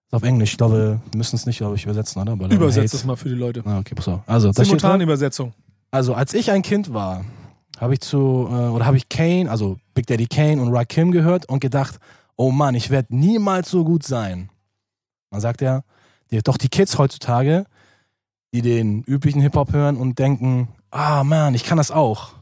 Ist 0.07 0.15
auf 0.15 0.23
Englisch. 0.23 0.53
Ich 0.53 0.59
glaube, 0.59 1.01
wir 1.11 1.19
müssen 1.19 1.37
es 1.37 1.47
nicht, 1.47 1.59
glaube 1.59 1.77
ich, 1.77 1.85
übersetzen, 1.85 2.23
oder? 2.23 2.33
I 2.33 2.55
Übersetzt 2.55 2.95
es 2.95 3.05
mal 3.05 3.17
für 3.17 3.29
die 3.29 3.35
Leute. 3.35 3.63
Ah, 3.65 3.79
okay, 3.79 3.95
pass 3.95 4.09
auf. 4.09 4.21
Also. 4.27 4.53
Simultanübersetzung. 4.53 5.53
Also, 5.91 6.15
als 6.15 6.35
ich 6.35 6.51
ein 6.51 6.63
Kind 6.63 6.93
war, 6.93 7.25
habe 7.79 7.95
ich 7.95 8.01
zu, 8.01 8.49
äh, 8.51 8.69
oder 8.69 8.87
habe 8.87 8.97
ich 8.97 9.09
Kane, 9.09 9.51
also 9.51 9.79
Big 9.95 10.07
Daddy 10.07 10.27
Kane 10.27 10.61
und 10.61 10.75
Rakim 10.75 11.11
gehört 11.11 11.49
und 11.49 11.61
gedacht, 11.61 11.99
oh 12.37 12.51
Mann, 12.51 12.75
ich 12.75 12.91
werde 12.91 13.15
niemals 13.15 13.71
so 13.71 13.85
gut 13.85 14.05
sein. 14.05 14.51
Dann 15.31 15.41
sagt 15.41 15.63
er, 15.63 15.85
die, 16.31 16.43
doch 16.43 16.57
die 16.57 16.69
Kids 16.69 16.99
heutzutage, 16.99 17.67
die 18.53 18.63
den 18.63 19.03
üblichen 19.03 19.41
Hip-Hop 19.41 19.73
hören 19.73 19.97
und 19.97 20.19
denken, 20.19 20.69
ah 20.91 21.25
Mann, 21.25 21.55
ich 21.55 21.65
kann 21.65 21.79
das 21.79 21.91
auch. 21.91 22.33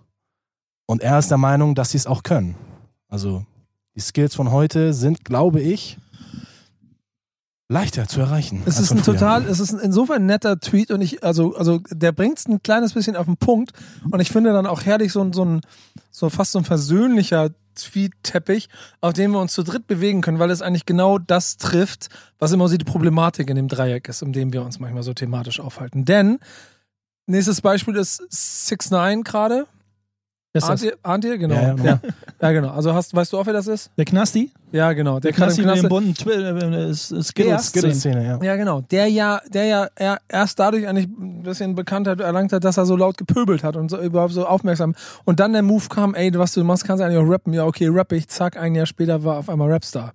Und 0.87 1.03
er 1.03 1.19
ist 1.19 1.31
der 1.31 1.39
Meinung, 1.39 1.75
dass 1.75 1.91
sie 1.91 1.99
es 1.99 2.07
auch 2.07 2.23
können. 2.23 2.55
Also, 3.09 3.45
die 3.95 4.01
Skills 4.01 4.35
von 4.35 4.51
heute 4.51 4.93
sind, 4.93 5.25
glaube 5.25 5.61
ich, 5.61 5.99
leichter 7.69 8.07
zu 8.07 8.21
erreichen. 8.21 8.63
Es 8.67 8.79
ist 8.79 8.93
ein 8.93 9.03
total, 9.03 9.47
es 9.47 9.59
ist 9.59 9.73
ein 9.73 9.81
insofern 9.81 10.27
netter 10.27 10.61
Tweet 10.61 10.91
und 10.91 11.01
ich, 11.01 11.25
also, 11.25 11.57
also 11.57 11.81
der 11.91 12.13
bringt 12.13 12.39
es 12.39 12.47
ein 12.47 12.63
kleines 12.63 12.93
bisschen 12.93 13.17
auf 13.17 13.27
den 13.27 13.39
Punkt 13.39 13.73
und 14.11 14.21
ich 14.21 14.31
finde 14.31 14.53
dann 14.53 14.67
auch 14.67 14.83
herrlich 14.83 15.13
so 15.13 15.23
ein, 15.23 15.33
so 15.33 15.45
ein, 15.45 15.61
so 16.11 16.29
fast 16.29 16.53
so 16.53 16.59
ein 16.59 16.65
versöhnlicher 16.65 17.51
Tweet-Teppich, 17.75 18.69
auf 19.01 19.15
dem 19.15 19.33
wir 19.33 19.41
uns 19.41 19.55
zu 19.55 19.63
dritt 19.63 19.87
bewegen 19.87 20.21
können, 20.21 20.39
weil 20.39 20.51
es 20.51 20.61
eigentlich 20.61 20.85
genau 20.85 21.19
das 21.19 21.57
trifft, 21.57 22.09
was 22.39 22.53
immer 22.53 22.69
so 22.69 22.77
die 22.77 22.85
Problematik 22.85 23.49
in 23.49 23.57
dem 23.57 23.69
Dreieck 23.69 24.09
ist, 24.09 24.23
um 24.23 24.35
dem 24.35 24.53
wir 24.53 24.63
uns 24.63 24.79
manchmal 24.79 25.03
so 25.03 25.15
thematisch 25.15 25.59
aufhalten. 25.59 26.05
Denn, 26.05 26.39
nächstes 27.27 27.63
Beispiel 27.63 27.97
ist 27.97 28.23
6 28.29 28.91
9 28.91 29.23
gerade, 29.25 29.67
ist 30.55 30.69
das? 30.69 30.71
Ahnt 30.71 30.83
ihr, 30.83 30.97
ahnt 31.03 31.25
ihr? 31.25 31.39
Genau. 31.39 31.55
Ja, 31.55 31.75
ja, 31.75 31.85
Ja, 31.85 32.01
ja, 32.43 32.53
genau. 32.53 32.71
Also 32.71 32.93
hast, 32.93 33.15
weißt 33.15 33.33
du 33.33 33.39
auch, 33.39 33.47
wer 33.47 33.55
das 33.55 33.67
ist? 33.67 33.91
Der 33.97 34.05
Knasti? 34.05 34.51
Ja, 34.71 34.93
genau. 34.93 35.19
Der 35.19 35.33
kann 35.33 35.45
Knasti 35.45 35.63
im 35.63 35.69
mit 35.69 35.83
den 35.83 35.89
bunten 35.89 36.31
äh, 36.31 36.91
äh, 36.91 36.95
Skittles. 36.95 37.69
Skittle-Szene, 37.69 38.27
ja. 38.27 38.39
Ja, 38.43 38.57
genau. 38.57 38.83
Der 38.83 39.07
ja, 39.09 39.41
der 39.49 39.65
ja 39.65 39.89
er, 39.95 40.19
erst 40.29 40.59
dadurch 40.59 40.87
eigentlich 40.87 41.07
ein 41.07 41.43
bisschen 41.43 41.75
Bekanntheit 41.75 42.21
erlangt 42.21 42.53
hat, 42.53 42.65
dass 42.65 42.77
er 42.77 42.85
so 42.85 42.97
laut 42.97 43.17
gepöbelt 43.17 43.65
hat 43.65 43.77
und 43.77 43.91
so, 43.91 43.99
überhaupt 43.99 44.33
so 44.35 44.47
aufmerksam. 44.47 44.95
Und 45.25 45.41
dann 45.41 45.53
der 45.55 45.63
Move 45.63 45.89
kam, 45.89 46.15
ey, 46.15 46.31
was 46.35 46.53
du 46.53 46.63
machst, 46.65 46.85
kannst 46.85 47.01
du 47.01 47.07
eigentlich 47.07 47.25
auch 47.25 47.31
rappen. 47.31 47.55
Ja, 47.55 47.65
okay, 47.65 47.89
rapp 47.91 48.13
ich. 48.13 48.29
Zack, 48.29 48.57
ein 48.59 48.75
Jahr 48.75 48.87
später 48.87 49.25
war 49.25 49.39
auf 49.39 49.49
einmal 49.49 49.73
Rapstar. 49.73 50.13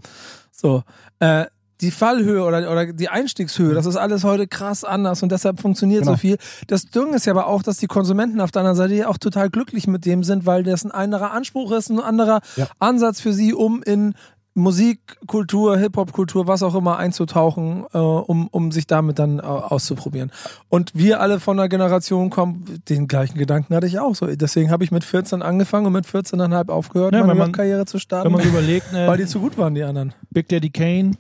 So. 0.52 0.84
Äh, 1.20 1.46
die 1.82 1.92
Fallhöhe 1.92 2.44
oder, 2.44 2.72
oder 2.72 2.92
die 2.92 3.10
Einstiegshöhe, 3.10 3.74
das 3.74 3.86
ist 3.86 3.96
alles 3.98 4.24
heute 4.24 4.48
krass 4.48 4.84
anders 4.84 5.22
und 5.24 5.32
deshalb 5.32 5.60
funktioniert 5.62 6.02
Genau. 6.04 6.14
so 6.14 6.18
viel. 6.18 6.38
Das 6.68 6.86
Ding 6.86 7.14
ist 7.14 7.26
ja 7.26 7.34
aber 7.34 7.48
auch, 7.48 7.62
dass 7.64 7.78
die 7.78 7.88
Konsumenten 7.88 8.42
auf 8.42 8.52
der 8.52 8.62
anderen 8.62 8.78
Seite 8.78 8.96
ja 8.96 9.08
auch 9.10 9.18
total 9.18 9.50
glücklich 9.50 9.88
mit 9.88 10.06
dem 10.06 10.24
sind, 10.24 10.46
weil 10.46 10.64
das 10.64 10.84
ein 10.84 10.92
anderer 10.92 11.32
Anspruch 11.32 11.72
ist, 11.72 11.90
ein 11.90 12.00
anderer 12.00 12.42
Ja. 12.56 12.68
Ansatz 12.80 13.22
für 13.22 13.34
sie, 13.34 13.54
um 13.54 13.84
in 13.84 14.16
Musik, 14.56 15.00
Kultur, 15.28 15.78
Hip-Hop-Kultur, 15.78 16.48
was 16.48 16.64
auch 16.64 16.74
immer 16.74 16.98
einzutauchen, 16.98 17.86
äh, 17.94 17.98
um, 18.00 18.48
um 18.48 18.72
sich 18.72 18.88
damit 18.88 19.20
dann 19.20 19.38
äh, 19.38 19.44
auszuprobieren. 19.44 20.32
Und 20.68 20.94
wir 20.96 21.22
alle 21.22 21.40
von 21.40 21.60
einer 21.60 21.70
Generation 21.70 22.32
kommen, 22.32 22.66
den 22.90 23.08
gleichen 23.08 23.38
Gedanken 23.38 23.76
hatte 23.76 23.86
ich 23.86 24.00
auch 24.00 24.16
so. 24.16 24.26
Deswegen 24.26 24.72
habe 24.72 24.84
ich 24.84 24.90
mit 24.90 25.04
14 25.04 25.44
angefangen 25.44 25.86
und 25.86 25.94
mit 25.94 26.08
14,5 26.08 26.70
aufgehört, 26.70 27.14
Ja, 27.14 27.20
meine 27.20 27.34
wenn 27.34 27.38
man- 27.38 27.52
Karriere 27.52 27.86
zu 27.86 27.94
Wenn 27.96 28.00
starten, 28.02 28.32
man 28.32 28.42
so 28.42 28.50
überlegt, 28.50 28.92
ne, 28.94 29.08
weil 29.08 29.18
die 29.18 29.28
zu 29.28 29.40
gut 29.40 29.60
waren, 29.60 29.76
die 29.76 29.84
anderen. 29.84 30.16
Big 30.32 30.48
Daddy 30.50 30.72
Kane, 30.72 31.12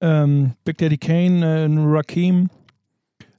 ähm, 0.00 0.52
Big 0.64 0.78
Daddy 0.78 0.98
Kane, 0.98 1.44
äh, 1.44 1.68
Rakim, 1.68 2.50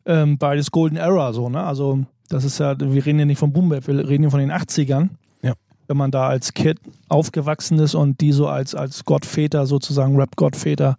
ähm, 0.06 0.38
beides 0.38 0.72
Golden 0.72 0.98
Era, 0.98 1.34
so, 1.34 1.50
ne? 1.50 1.64
Also, 1.64 2.06
das 2.30 2.44
ist 2.44 2.60
ja, 2.60 2.80
wir 2.80 3.06
reden 3.06 3.20
ja 3.20 3.26
nicht 3.26 3.40
von 3.40 3.52
Boom 3.52 3.70
Bap, 3.70 3.88
wir 3.88 4.08
reden 4.08 4.24
ja 4.24 4.30
von 4.30 4.40
den 4.40 4.52
80ern. 4.52 5.10
Ja. 5.42 5.54
Wenn 5.88 5.98
man 5.98 6.12
da 6.12 6.28
als 6.28 6.54
Kid 6.54 6.80
aufgewachsen 7.08 7.80
ist 7.80 7.96
und 7.96 8.22
die 8.22 8.32
so 8.32 8.48
als, 8.48 8.76
als 8.76 9.04
Gottväter, 9.06 9.66
sozusagen 9.66 10.16
Rap-Gottväter, 10.16 10.98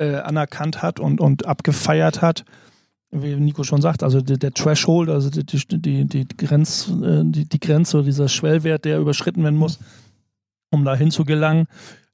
äh, 0.00 0.16
anerkannt 0.16 0.82
hat 0.82 0.98
und, 0.98 1.20
und 1.20 1.46
abgefeiert 1.46 2.22
hat. 2.22 2.44
Wie 3.10 3.34
Nico 3.34 3.64
schon 3.64 3.82
sagt, 3.82 4.02
also 4.02 4.20
der, 4.20 4.38
der 4.38 4.52
Threshold, 4.52 5.10
also 5.10 5.28
die, 5.30 5.44
die, 5.44 6.04
die, 6.06 6.26
Grenz, 6.36 6.88
äh, 7.02 7.22
die, 7.24 7.46
die 7.46 7.60
Grenze 7.60 8.02
dieser 8.02 8.28
Schwellwert, 8.28 8.84
der 8.84 8.98
überschritten 8.98 9.42
werden 9.42 9.58
muss, 9.58 9.78
um 10.70 10.84
dahin 10.84 11.10
zu 11.10 11.24
gelangen, 11.24 11.66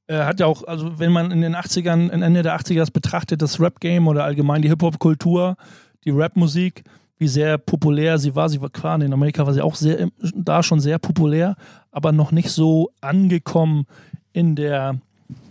äh, 0.07 0.23
hat 0.23 0.39
ja 0.39 0.45
auch, 0.45 0.63
also 0.63 0.99
wenn 0.99 1.11
man 1.11 1.31
in 1.31 1.41
den 1.41 1.55
80ern, 1.55 2.09
Ende 2.09 2.43
der 2.43 2.57
80er 2.59 2.79
das 2.79 2.91
betrachtet, 2.91 3.41
das 3.41 3.59
Rap-Game 3.59 4.07
oder 4.07 4.23
allgemein 4.23 4.61
die 4.61 4.69
Hip-Hop-Kultur, 4.69 5.57
die 6.05 6.11
Rap-Musik, 6.11 6.83
wie 7.17 7.27
sehr 7.27 7.57
populär 7.57 8.17
sie 8.17 8.35
war. 8.35 8.47
Sie 8.49 8.61
war 8.61 8.69
klar, 8.69 9.01
in 9.01 9.13
Amerika 9.13 9.45
war 9.45 9.53
sie 9.53 9.61
auch 9.61 9.75
sehr, 9.75 10.09
da 10.35 10.63
schon 10.63 10.79
sehr 10.79 10.99
populär, 10.99 11.55
aber 11.91 12.11
noch 12.11 12.31
nicht 12.31 12.49
so 12.49 12.91
angekommen 13.01 13.85
in 14.33 14.55
der 14.55 14.99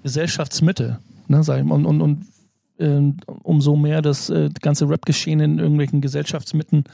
Gesellschaftsmitte. 0.03 1.01
Ne, 1.29 1.42
sag 1.42 1.59
ich 1.59 1.64
mal. 1.64 1.75
Und, 1.75 1.87
und, 1.87 2.01
und 2.01 2.27
äh, 2.79 3.12
umso 3.42 3.77
mehr 3.77 4.01
das 4.01 4.31
äh, 4.31 4.51
ganze 4.61 4.88
Rap-Geschehen 4.88 5.40
in 5.40 5.59
irgendwelchen 5.59 6.01
Gesellschaftsmitten 6.01 6.85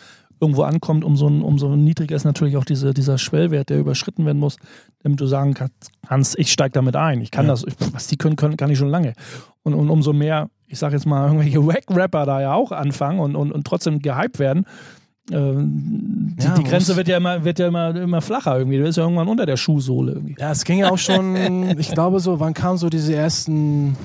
irgendwo 0.43 0.63
ankommt, 0.65 1.05
umso, 1.05 1.27
umso 1.29 1.75
niedriger 1.77 2.17
ist 2.17 2.25
natürlich 2.25 2.57
auch 2.59 2.65
diese, 2.65 2.93
dieser 2.93 3.17
Schwellwert, 3.17 3.71
der 3.71 3.79
überschritten 3.79 4.27
werden 4.27 4.39
muss, 4.41 4.57
damit 5.03 5.21
du 5.21 5.27
sagen 5.27 5.55
kannst, 5.55 6.39
ich 6.39 6.53
steige 6.53 6.73
damit 6.73 6.97
ein. 6.97 7.21
Ich 7.23 7.31
kann 7.31 7.47
Ja. 7.47 7.53
das, 7.53 7.65
was 7.93 8.09
die 8.09 8.17
können, 8.17 8.37
können, 8.37 8.57
kann 8.57 8.69
ich 8.71 8.77
schon 8.77 8.89
lange. 8.91 9.15
Und, 9.63 9.73
und 9.75 9.89
umso 9.89 10.13
mehr, 10.13 10.51
ich 10.67 10.79
sage 10.79 10.97
jetzt 10.97 11.07
mal, 11.07 11.27
irgendwelche 11.29 11.65
Wack-Rapper 11.67 12.27
da 12.27 12.41
ja 12.43 12.53
auch 12.55 12.73
anfangen 12.73 13.21
und, 13.21 13.37
und, 13.37 13.53
und 13.53 13.65
trotzdem 13.67 14.01
gehypt 14.01 14.39
werden. 14.41 14.67
ähm, 15.31 16.35
Die, 16.39 16.45
Ja, 16.45 16.55
die 16.55 16.65
Grenze 16.65 16.97
wird 16.97 17.07
ja 17.09 17.17
immer, 17.19 17.45
wird 17.45 17.59
ja 17.61 17.69
immer, 17.69 17.95
immer 17.95 18.21
flacher 18.21 18.59
irgendwie. 18.59 18.79
Du 18.79 18.83
bist 18.85 18.99
ja 18.99 19.05
irgendwann 19.05 19.29
unter 19.29 19.47
der 19.47 19.57
Schuhsohle 19.57 20.13
irgendwie. 20.13 20.35
Ja, 20.39 20.51
es 20.51 20.65
ging 20.65 20.79
ja 20.79 20.91
auch 20.91 20.99
schon, 20.99 21.37
ich 21.79 21.91
glaube 21.93 22.19
so, 22.21 22.41
wann 22.41 22.53
kamen 22.55 22.79
so 22.79 22.89
diese 22.91 23.15
ersten 23.15 23.97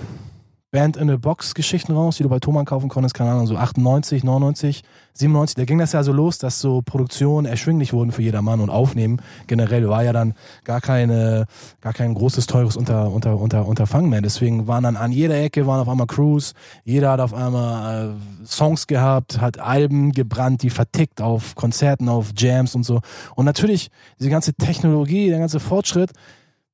Band 0.72 0.98
in 0.98 1.10
a 1.10 1.16
Box 1.16 1.54
Geschichten 1.54 1.94
raus, 1.94 2.18
die 2.18 2.24
du 2.24 2.30
bei 2.30 2.40
Thomann 2.40 2.66
kaufen 2.66 2.90
konntest, 2.90 3.16
keine 3.16 3.32
Ahnung, 3.32 3.48
so 3.48 3.56
98, 3.56 4.26
99, 4.26 4.84
97, 5.14 5.56
da 5.56 5.64
ging 5.64 5.78
das 5.78 5.94
ja 5.94 6.04
so 6.04 6.12
los, 6.12 6.40
dass 6.40 6.60
so 6.60 6.82
Produktionen 6.82 7.46
erschwinglich 7.48 7.94
wurden 7.94 8.12
für 8.12 8.22
jedermann 8.22 8.60
und 8.60 8.70
Aufnehmen 8.70 9.22
generell 9.48 9.88
war 9.88 10.04
ja 10.04 10.12
dann 10.12 10.34
gar 10.66 10.82
keine, 10.82 11.46
gar 11.80 11.94
kein 11.94 12.14
großes, 12.14 12.48
teures 12.48 12.76
unter, 12.76 13.12
unter, 13.12 13.40
unter, 13.40 13.66
Unterfangen 13.66 14.10
mehr. 14.10 14.22
Deswegen 14.22 14.68
waren 14.68 14.84
dann 14.84 14.98
an 14.98 15.14
jeder 15.14 15.42
Ecke 15.42 15.68
waren 15.68 15.80
auf 15.80 15.88
einmal 15.88 16.08
Crews, 16.08 16.54
jeder 16.84 17.12
hat 17.12 17.22
auf 17.22 17.34
einmal 17.34 18.10
äh, 18.10 18.46
Songs 18.46 18.88
gehabt, 18.88 19.40
hat 19.40 19.60
Alben 19.60 20.12
gebrannt, 20.12 20.64
die 20.64 20.70
vertickt 20.70 21.22
auf 21.22 21.56
Konzerten, 21.56 22.10
auf 22.10 22.34
Jams 22.36 22.76
und 22.76 22.84
so. 22.84 23.00
Und 23.36 23.46
natürlich, 23.46 23.90
diese 24.20 24.30
ganze 24.30 24.54
Technologie, 24.54 25.30
der 25.30 25.40
ganze 25.40 25.62
Fortschritt, 25.62 26.12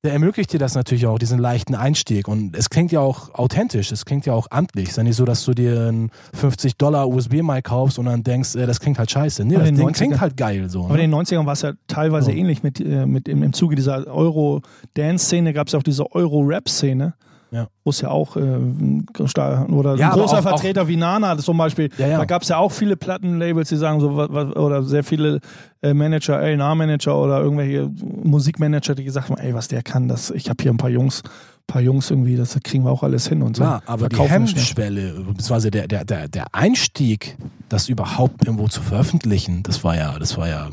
der 0.04 0.12
ermöglicht 0.12 0.52
dir 0.52 0.58
das 0.58 0.74
natürlich 0.74 1.06
auch, 1.06 1.18
diesen 1.18 1.38
leichten 1.38 1.74
Einstieg. 1.74 2.28
Und 2.28 2.54
es 2.56 2.68
klingt 2.70 2.92
ja 2.92 3.00
auch 3.00 3.34
authentisch, 3.34 3.90
es 3.90 4.04
klingt 4.04 4.26
ja 4.26 4.34
auch 4.34 4.46
amtlich. 4.50 4.84
Es 4.84 4.90
ist 4.92 4.96
ja 4.98 5.02
nicht 5.02 5.16
so, 5.16 5.24
dass 5.24 5.44
du 5.44 5.54
dir 5.54 5.88
einen 5.88 6.10
50 6.34 6.76
Dollar 6.76 7.08
USB-Mic 7.08 7.62
kaufst 7.62 7.98
und 7.98 8.04
dann 8.06 8.22
denkst, 8.22 8.54
äh, 8.54 8.66
das 8.66 8.80
klingt 8.80 8.98
halt 8.98 9.10
scheiße. 9.10 9.44
Nee, 9.44 9.56
Aber 9.56 9.64
das 9.64 9.72
Ding 9.74 9.92
klingt 9.92 10.14
90ern 10.14 10.20
halt 10.20 10.36
geil 10.36 10.68
so. 10.68 10.84
Aber 10.84 10.96
Ne? 10.98 11.04
in 11.04 11.10
den 11.10 11.20
90ern 11.20 11.46
war 11.46 11.54
es 11.54 11.62
ja 11.62 11.72
teilweise 11.88 12.30
Ja. 12.32 12.36
ähnlich 12.36 12.62
mit, 12.62 12.80
äh, 12.80 13.06
mit 13.06 13.28
im, 13.28 13.42
im 13.42 13.52
Zuge 13.54 13.76
dieser 13.76 14.06
Euro-Dance-Szene 14.06 15.52
gab 15.54 15.68
es 15.68 15.72
ja 15.72 15.78
auch 15.78 15.82
diese 15.82 16.12
Euro-Rap-Szene. 16.12 17.14
Ja. 17.54 17.68
Wo 17.84 17.90
es 17.90 18.00
ja 18.00 18.08
auch 18.10 18.36
äh, 18.36 18.40
oder 18.40 19.94
Ja, 19.94 20.10
ein 20.12 20.18
großer 20.18 20.38
auch- 20.38 20.42
Vertreter 20.42 20.88
wie 20.88 20.96
Nana 20.96 21.38
zum 21.38 21.56
Beispiel, 21.56 21.88
Ja, 21.98 22.06
ja. 22.08 22.18
da 22.18 22.24
gab 22.24 22.42
es 22.42 22.48
ja 22.48 22.56
auch 22.58 22.72
viele 22.72 22.96
Plattenlabels, 22.96 23.68
die 23.68 23.76
sagen 23.76 24.00
so, 24.00 24.10
oder 24.10 24.82
sehr 24.82 25.04
viele 25.04 25.38
äh, 25.82 25.94
Manager, 25.94 26.38
A&R-Manager 26.38 27.16
oder 27.16 27.40
irgendwelche 27.40 27.88
Musikmanager, 28.24 28.94
die 28.96 29.04
gesagt 29.04 29.30
haben, 29.30 29.38
ey, 29.38 29.54
was 29.54 29.68
der 29.68 29.82
kann, 29.82 30.08
das, 30.08 30.30
ich 30.30 30.48
habe 30.50 30.60
hier 30.62 30.72
ein 30.72 30.78
paar 30.78 30.90
Jungs, 30.90 31.22
paar 31.68 31.80
Jungs 31.80 32.10
irgendwie, 32.10 32.36
das 32.36 32.58
kriegen 32.64 32.84
wir 32.84 32.90
auch 32.90 33.02
alles 33.04 33.28
hin 33.28 33.40
und 33.42 33.56
so. 33.56 33.62
Klar, 33.62 33.82
aber 33.86 34.08
die 34.08 34.16
Verkaufen 34.16 34.48
schnell. 34.48 34.62
Hemmschwelle, 34.62 35.12
beziehungsweise 35.20 35.70
der, 35.70 35.86
der, 35.86 36.04
der, 36.04 36.28
der 36.28 36.46
Einstieg, 36.54 37.36
das 37.68 37.88
überhaupt 37.88 38.44
irgendwo 38.44 38.66
zu 38.68 38.82
veröffentlichen, 38.82 39.62
das 39.62 39.84
war 39.84 39.96
ja, 39.96 40.18
das 40.18 40.36
war 40.36 40.48
ja 40.48 40.68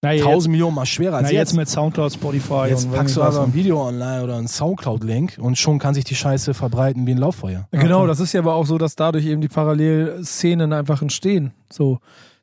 Na, 0.00 0.12
jetzt, 0.12 0.24
tausend 0.24 0.52
Millionen 0.52 0.76
mal 0.76 0.86
schwerer 0.86 1.16
als 1.16 1.24
na, 1.24 1.32
jetzt. 1.32 1.50
jetzt 1.50 1.56
mit 1.56 1.68
Soundcloud, 1.68 2.12
Spotify 2.12 2.66
Jetzt 2.68 2.90
packst 2.92 3.16
du 3.16 3.22
aber 3.22 3.42
ein 3.42 3.52
Video 3.52 3.84
online 3.84 4.22
oder 4.22 4.36
einen 4.36 4.46
Soundcloud-Link 4.46 5.38
und 5.40 5.58
schon 5.58 5.80
kann 5.80 5.92
sich 5.92 6.04
die 6.04 6.14
Scheiße 6.14 6.54
verbreiten 6.54 7.04
wie 7.06 7.12
ein 7.12 7.18
Lauffeuer. 7.18 7.66
Genau, 7.72 8.06
das 8.06 8.20
ist 8.20 8.32
ja 8.32 8.40
aber 8.40 8.54
auch 8.54 8.66
so, 8.66 8.78
dass 8.78 8.94
dadurch 8.94 9.26
eben 9.26 9.40
die 9.40 9.48
Parallelszenen 9.48 10.72
einfach 10.72 11.02
entstehen. 11.02 11.52
So, 11.68 11.98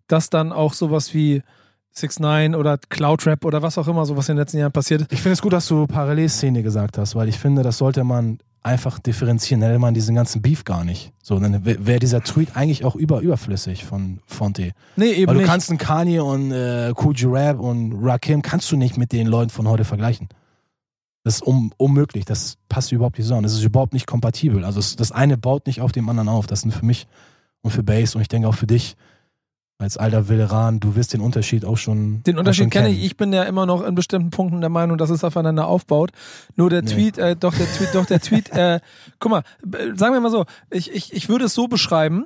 dass 0.08 0.30
dann 0.30 0.52
auch 0.52 0.74
sowas 0.74 1.14
wie 1.14 1.44
6 1.98 2.20
9 2.20 2.56
oder 2.56 2.78
Cloudrap 2.78 3.46
oder 3.46 3.62
was 3.62 3.78
auch 3.78 3.88
immer, 3.88 4.06
so 4.06 4.18
was 4.18 4.28
in 4.28 4.36
den 4.36 4.42
letzten 4.42 4.58
Jahren 4.58 4.72
passiert. 4.72 5.08
Ich 5.12 5.22
finde 5.22 5.34
es 5.34 5.42
gut, 5.42 5.54
dass 5.54 5.68
du 5.68 5.88
Parallelszene 5.88 6.62
gesagt 6.62 6.98
hast, 6.98 7.16
weil 7.16 7.30
ich 7.30 7.40
finde, 7.40 7.64
das 7.64 7.78
sollte 7.78 8.04
man 8.04 8.40
einfach 8.66 9.00
differenzieren. 9.00 9.62
Dann 9.62 9.70
hätte 9.70 9.80
man 9.80 9.94
diesen 9.94 10.16
ganzen 10.16 10.42
Beef 10.42 10.64
gar 10.66 10.84
nicht. 10.84 11.14
So, 11.22 11.40
dann 11.40 11.66
wäre 11.66 12.00
dieser 12.00 12.22
Tweet 12.22 12.58
eigentlich 12.58 12.84
auch 12.84 12.96
über, 12.96 13.22
überflüssig 13.22 13.86
von 13.86 14.20
Fonte. 14.26 14.72
Nee, 14.96 15.12
eben 15.12 15.28
Weil 15.28 15.36
du 15.36 15.42
nicht. 15.42 15.50
kannst 15.50 15.70
einen 15.70 15.78
Kanye 15.78 16.20
und 16.20 16.52
äh, 16.52 16.94
Cool 17.02 17.16
Rap 17.26 17.60
und 17.60 17.94
Rakim 18.04 18.42
kannst 18.42 18.72
du 18.72 18.76
nicht 18.76 18.98
mit 18.98 19.12
den 19.12 19.28
Leuten 19.28 19.52
von 19.52 19.68
heute 19.68 19.86
vergleichen. 19.86 20.28
Das 21.24 21.36
ist 21.36 21.48
un 21.48 21.72
unmöglich. 21.78 22.26
Das 22.26 22.58
passt 22.68 22.92
überhaupt 22.92 23.18
nicht 23.18 23.26
zusammen. 23.26 23.44
Das 23.44 23.54
ist 23.54 23.64
überhaupt 23.64 23.94
nicht 23.94 24.08
kompatibel. 24.08 24.66
Also 24.66 24.82
das 24.98 25.12
eine 25.12 25.38
baut 25.38 25.68
nicht 25.68 25.82
auf 25.82 25.92
dem 25.92 26.10
anderen 26.10 26.30
auf. 26.30 26.46
Das 26.48 26.62
sind 26.62 26.74
für 26.74 26.86
mich 26.86 27.08
und 27.62 27.72
für 27.72 27.84
Bass 27.84 28.16
und 28.16 28.22
ich 28.22 28.28
denke 28.28 28.48
auch 28.48 28.56
für 28.56 28.68
dich 28.68 28.96
als 29.78 29.98
alter 29.98 30.30
Veteran, 30.30 30.80
du 30.80 30.96
wirst 30.96 31.14
den 31.14 31.22
Unterschied 31.22 31.66
auch 31.66 31.78
schon 31.78 32.24
Den 32.24 32.38
Unterschied 32.38 32.72
kenne 32.72 32.90
ich. 32.90 33.04
Ich 33.04 33.18
bin 33.18 33.34
ja 33.34 33.44
immer 33.44 33.66
noch 33.66 33.84
in 33.86 33.94
bestimmten 33.94 34.30
Punkten 34.30 34.62
der 34.62 34.70
Meinung, 34.70 34.98
dass 34.98 35.10
es 35.10 35.24
aufeinander 35.24 35.68
aufbaut. 35.68 36.12
Nur 36.56 36.70
der 36.70 36.82
Nee. 36.82 36.92
Tweet, 36.94 37.18
äh, 37.18 37.36
doch 37.36 37.54
der 37.54 37.68
Tweet, 37.68 37.90
doch 37.94 38.06
der 38.06 38.22
Tweet, 38.22 38.52
äh, 38.52 38.80
guck 39.20 39.32
mal, 39.32 39.44
sagen 39.96 40.14
wir 40.14 40.22
mal 40.22 40.32
so, 40.32 40.46
ich, 40.72 40.94
ich, 40.94 41.14
ich 41.14 41.28
würde 41.28 41.46
es 41.46 41.54
so 41.54 41.68
beschreiben, 41.68 42.26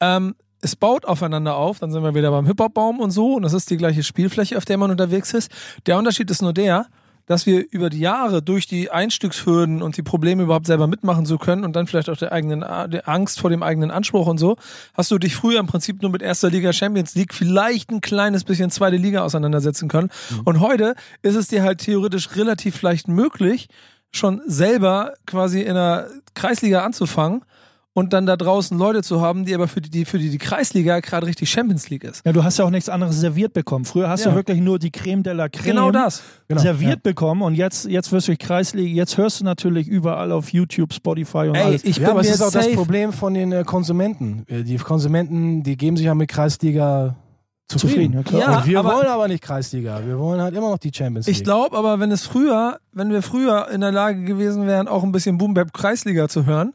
ähm, 0.00 0.34
es 0.60 0.76
baut 0.76 1.06
aufeinander 1.06 1.56
auf, 1.56 1.78
dann 1.78 1.90
sind 1.90 2.02
wir 2.02 2.14
wieder 2.14 2.30
beim 2.30 2.46
Hip-Hop-Baum 2.46 3.00
und 3.00 3.12
so, 3.12 3.34
und 3.34 3.42
das 3.42 3.52
ist 3.52 3.70
die 3.70 3.76
gleiche 3.76 4.02
Spielfläche, 4.02 4.58
auf 4.58 4.64
der 4.64 4.76
man 4.78 4.90
unterwegs 4.90 5.32
ist. 5.32 5.50
Der 5.86 5.96
Unterschied 5.96 6.30
ist 6.30 6.42
nur 6.42 6.52
der, 6.52 6.86
dass 7.26 7.46
wir 7.46 7.64
über 7.70 7.90
die 7.90 8.00
Jahre 8.00 8.42
durch 8.42 8.66
die 8.66 8.90
Einstiegshürden 8.90 9.82
und 9.82 9.96
die 9.96 10.02
Probleme 10.02 10.44
überhaupt 10.44 10.66
selber 10.66 10.86
mitmachen 10.86 11.26
zu 11.26 11.38
können 11.38 11.64
und 11.64 11.74
dann 11.74 11.86
vielleicht 11.86 12.08
auch 12.08 12.16
der 12.16 12.32
eigenen 12.32 12.60
der 12.60 13.08
Angst 13.08 13.40
vor 13.40 13.50
dem 13.50 13.62
eigenen 13.62 13.90
Anspruch 13.90 14.26
und 14.26 14.38
so, 14.38 14.56
hast 14.94 15.10
du 15.10 15.18
dich 15.18 15.34
früher 15.34 15.60
im 15.60 15.66
Prinzip 15.66 16.02
nur 16.02 16.10
mit 16.10 16.22
erster 16.22 16.50
Liga 16.50 16.72
Champions 16.72 17.14
League 17.14 17.34
vielleicht 17.34 17.90
ein 17.90 18.00
kleines 18.00 18.44
bisschen 18.44 18.70
zweite 18.70 18.96
Liga 18.96 19.22
auseinandersetzen 19.22 19.88
können. 19.88 20.10
Und 20.44 20.60
heute 20.60 20.94
ist 21.22 21.34
es 21.34 21.48
dir 21.48 21.62
halt 21.62 21.78
theoretisch 21.78 22.36
relativ 22.36 22.80
leicht 22.82 23.08
möglich, 23.08 23.68
schon 24.12 24.40
selber 24.46 25.14
quasi 25.26 25.62
in 25.62 25.70
einer 25.70 26.06
Kreisliga 26.34 26.84
anzufangen 26.84 27.42
und 27.96 28.12
dann 28.12 28.26
da 28.26 28.36
draußen 28.36 28.76
Leute 28.76 29.02
zu 29.02 29.22
haben, 29.22 29.46
die 29.46 29.54
aber 29.54 29.68
für 29.68 29.80
die, 29.80 29.88
die 29.88 30.04
für 30.04 30.18
die, 30.18 30.28
die 30.28 30.36
Kreisliga 30.36 31.00
gerade 31.00 31.26
richtig 31.26 31.48
Champions 31.50 31.88
League 31.88 32.04
ist. 32.04 32.20
Ja, 32.26 32.32
du 32.32 32.44
hast 32.44 32.58
ja 32.58 32.66
auch 32.66 32.70
nichts 32.70 32.90
anderes 32.90 33.18
serviert 33.18 33.54
bekommen. 33.54 33.86
Früher 33.86 34.10
hast 34.10 34.24
Ja. 34.26 34.30
du 34.32 34.36
wirklich 34.36 34.60
nur 34.60 34.78
die 34.78 34.90
Creme 34.90 35.22
de 35.22 35.32
la 35.32 35.48
Creme 35.48 35.64
Genau 35.64 35.90
das. 35.90 36.22
Genau, 36.46 36.60
serviert 36.60 37.02
bekommen 37.02 37.40
und 37.40 37.54
jetzt, 37.54 37.86
jetzt 37.86 38.12
wirst 38.12 38.28
du 38.28 38.32
durch 38.32 38.38
Kreisliga, 38.38 38.94
jetzt 38.94 39.16
hörst 39.16 39.40
du 39.40 39.44
natürlich 39.44 39.88
überall 39.88 40.30
auf 40.30 40.52
YouTube, 40.52 40.92
Spotify 40.92 41.48
und 41.48 41.54
Ey, 41.54 41.62
alles. 41.62 41.84
ich 41.84 41.96
ja, 41.96 42.02
bin 42.02 42.10
aber 42.10 42.20
es 42.20 42.26
mir 42.28 42.34
ist 42.34 42.42
auch 42.42 42.50
das 42.52 42.70
Problem 42.72 43.14
von 43.14 43.32
den 43.32 43.50
äh, 43.52 43.64
Konsumenten. 43.64 44.44
Äh, 44.48 44.62
Die 44.62 44.76
Konsumenten, 44.76 45.62
die 45.62 45.76
geben 45.78 45.96
sich 45.96 46.04
ja 46.04 46.14
mit 46.14 46.28
Kreisliga 46.28 47.16
zufrieden. 47.68 48.12
Zufrieden, 48.12 48.12
ja, 48.14 48.22
klar. 48.22 48.40
Ja, 48.40 48.58
und 48.58 48.66
wir 48.66 48.78
aber- 48.78 48.94
wollen 48.94 49.06
aber 49.08 49.26
nicht 49.28 49.42
Kreisliga. 49.42 50.00
Wir 50.06 50.18
wollen 50.18 50.40
halt 50.40 50.54
immer 50.54 50.68
noch 50.70 50.78
die 50.78 50.92
Champions 50.94 51.26
League. 51.26 51.36
Ich 51.38 51.44
glaube 51.44 51.76
aber, 51.76 51.98
wenn 51.98 52.12
es 52.12 52.26
früher, 52.26 52.78
wenn 52.92 53.10
wir 53.10 53.22
früher 53.22 53.68
in 53.70 53.80
der 53.80 53.90
Lage 53.90 54.22
gewesen 54.22 54.66
wären, 54.66 54.86
auch 54.86 55.02
ein 55.02 55.12
bisschen 55.12 55.38
Boom 55.38 55.54
Bap 55.54 55.72
Kreisliga 55.72 56.28
zu 56.28 56.44
hören, 56.46 56.74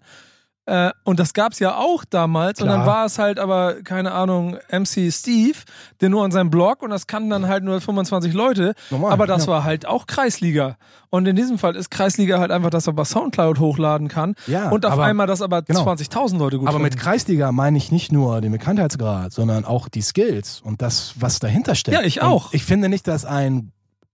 äh, 0.68 0.92
und 1.04 1.20
das 1.20 1.34
gab's 1.34 1.60
ja 1.60 1.76
auch 1.78 2.06
damals, 2.06 2.62
und 2.62 2.68
Klar. 2.68 2.78
dann 2.80 2.88
war 2.88 3.06
es 3.06 3.18
halt 3.20 3.40
aber, 3.40 3.82
keine 3.84 4.12
Ahnung, 4.12 4.58
MC 4.72 5.12
Steve, 5.12 5.58
der 6.02 6.10
nur 6.10 6.24
an 6.24 6.32
seinem 6.32 6.50
Blog, 6.52 6.84
und 6.84 6.92
das 6.92 7.08
kannten 7.08 7.30
dann 7.32 7.48
halt 7.48 7.64
nur 7.64 7.82
25 7.82 8.34
Leute, 8.34 8.74
Normal, 8.92 9.12
aber 9.12 9.28
das 9.28 9.46
ja. 9.48 9.52
war 9.54 9.64
halt 9.64 9.86
auch 9.88 10.06
Kreisliga. 10.08 10.78
Und 11.10 11.28
in 11.28 11.36
diesem 11.36 11.58
Fall 11.58 11.76
ist 11.76 11.92
Kreisliga 11.92 12.40
halt 12.40 12.52
einfach, 12.52 12.70
dass 12.70 12.88
er 12.88 12.94
bei 12.94 13.04
Soundcloud 13.04 13.60
hochladen 13.60 14.08
kann, 14.08 14.36
Ja, 14.48 14.70
und 14.70 14.86
auf 14.86 14.94
aber- 14.94 15.04
einmal 15.06 15.28
das 15.28 15.42
aber 15.42 15.62
genau. 15.64 15.84
20.000 15.84 16.38
Leute 16.38 16.58
gut 16.60 16.68
Aber 16.70 16.80
mit 16.80 16.94
finden. 16.94 17.04
Kreisliga 17.06 17.52
meine 17.52 17.78
ich 17.78 17.92
nicht 17.92 18.12
nur 18.12 18.40
den 18.40 18.52
Bekanntheitsgrad, 18.52 19.34
sondern 19.34 19.66
auch 19.66 19.90
die 19.90 20.02
Skills 20.02 20.62
und 20.64 20.82
das, 20.82 21.16
was 21.20 21.40
dahinter 21.40 21.76
steckt. 21.76 21.98
Ja, 21.98 22.04
ich 22.06 22.22
Und 22.22 22.28
auch. 22.28 22.54
Ich 22.54 22.64
finde 22.64 22.88
nicht, 22.88 23.08
dass 23.08 23.26
ein 23.26 23.72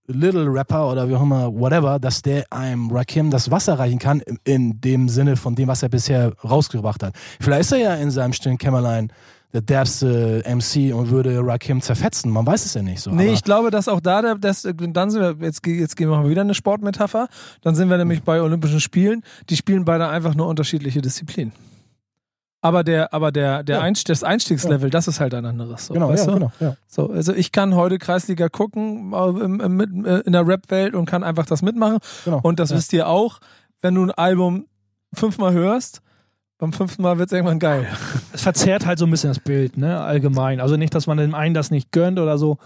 Little 0.08 0.46
Rapper 0.52 0.90
oder 0.92 1.10
wie 1.10 1.16
auch 1.16 1.22
immer, 1.22 1.54
whatever, 1.54 2.00
dass 2.00 2.22
der 2.22 2.46
einem 2.50 2.90
Rakim 2.92 3.30
das 3.30 3.52
Wasser 3.52 3.78
reichen 3.78 4.00
kann, 4.00 4.22
in- 4.46 4.80
dem 4.80 5.10
Sinne 5.10 5.36
von 5.36 5.54
dem, 5.56 5.68
was 5.68 5.84
er 5.84 5.90
bisher 5.90 6.32
rausgebracht 6.44 7.04
hat. 7.04 7.14
Vielleicht 7.42 7.62
ist 7.62 7.72
er 7.74 7.78
ja 7.80 7.94
in 7.96 8.10
seinem 8.12 8.34
stillen 8.34 8.58
Kämmerlein 8.58 9.12
der 9.54 9.62
derbste 9.62 10.44
MC 10.46 10.94
und 10.94 11.10
würde 11.10 11.40
Rakim 11.46 11.82
zerfetzen. 11.82 12.32
Man 12.32 12.46
weiß 12.46 12.66
es 12.66 12.74
ja 12.74 12.82
nicht 12.82 13.00
so. 13.02 13.12
Nee, 13.12 13.32
ich 13.34 13.44
glaube, 13.44 13.72
dass 13.72 13.88
auch 13.88 14.02
da, 14.02 14.22
der, 14.22 14.36
das, 14.36 14.64
dann 14.64 15.10
sind 15.10 15.22
wir, 15.22 15.46
jetzt, 15.46 15.66
jetzt 15.66 15.96
gehen 15.96 16.10
wir 16.10 16.18
mal 16.18 16.30
wieder 16.30 16.42
eine 16.42 16.54
Sportmetapher, 16.54 17.28
dann 17.62 17.74
sind 17.76 17.90
wir 17.90 17.98
nämlich 17.98 18.24
bei 18.24 18.42
Olympischen 18.42 18.82
Spielen, 18.82 19.24
die 19.50 19.56
spielen 19.56 19.86
beide 19.86 20.08
einfach 20.10 20.36
nur 20.36 20.48
unterschiedliche 20.48 21.02
Disziplinen. 21.02 21.54
Aber 22.68 22.84
der, 22.84 23.14
aber 23.14 23.32
der, 23.32 23.64
der 23.64 23.78
Ja. 23.78 23.82
Einst 23.82 24.10
das 24.10 24.24
Einstiegslevel, 24.24 24.90
das 24.90 25.08
ist 25.08 25.20
halt 25.20 25.34
ein 25.34 25.46
anderes. 25.46 25.88
So, 25.88 25.94
genau, 25.94 26.10
weißt 26.10 26.26
ja, 26.28 26.32
du? 26.34 26.40
genau, 26.40 26.52
ja. 26.60 26.76
So, 26.88 27.10
also 27.10 27.34
ich 27.34 27.52
kann 27.52 27.76
heute 27.76 27.98
Kreisliga 27.98 28.50
gucken 28.50 29.14
äh, 29.14 29.30
im, 29.46 29.60
im, 29.62 29.76
mit- 29.78 29.92
in 30.26 30.34
der 30.34 30.46
Rap-Welt 30.48 30.94
und 30.96 31.06
kann 31.06 31.24
einfach 31.24 31.46
das 31.46 31.62
mitmachen. 31.62 32.00
genau. 32.26 32.40
Und 32.44 32.60
das 32.60 32.72
ja. 32.72 32.78
wisst 32.78 32.92
ihr 32.94 33.08
auch, 33.08 33.40
wenn 33.82 33.96
du 33.96 34.04
ein 34.04 34.12
Album 34.12 34.68
fünfmal 35.14 35.54
hörst, 35.54 36.02
beim 36.58 36.74
fünften 36.74 37.04
Mal 37.04 37.20
wird 37.20 37.30
es 37.30 37.34
irgendwann 37.34 37.60
geil. 37.60 37.88
Es 38.34 38.42
verzerrt 38.42 38.86
halt 38.86 38.98
so 39.00 39.06
ein 39.06 39.12
bisschen 39.12 39.30
das 39.30 39.40
Bild, 39.40 39.78
ne, 39.78 40.00
allgemein. 40.02 40.60
Also 40.60 40.76
nicht, 40.76 40.94
dass 40.96 41.06
man 41.08 41.18
dem 41.18 41.36
einen 41.36 41.54
das 41.54 41.70
nicht 41.72 41.92
gönnt 41.92 42.20
oder 42.20 42.38
so, 42.40 42.58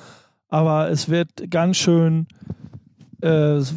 aber 0.47 0.89
es 0.89 1.09
wird 1.09 1.29
ganz 1.51 1.77
schön, 1.77 2.27
äh, 3.21 3.27
das, 3.59 3.73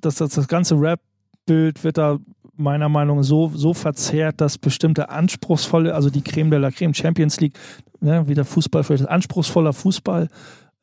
das, 0.00 0.14
das, 0.16 0.34
das 0.34 0.48
ganze 0.48 0.76
Rap-Bild 0.80 1.82
wird 1.84 1.98
da 1.98 2.18
meiner 2.58 2.88
Meinung 2.88 3.18
nach 3.18 3.24
so, 3.24 3.50
so 3.54 3.72
verzerrt, 3.72 4.40
dass 4.40 4.58
bestimmte 4.58 5.08
anspruchsvolle, 5.10 5.94
also 5.94 6.10
die 6.10 6.22
Creme 6.22 6.50
de 6.50 6.58
la 6.58 6.70
Creme 6.70 6.94
Champions 6.94 7.40
League, 7.40 7.58
ne, 8.00 8.26
wie 8.26 8.34
der 8.34 8.44
Fußball 8.44 8.84
vielleicht, 8.84 9.08
anspruchsvoller 9.08 9.72
Fußball 9.72 10.28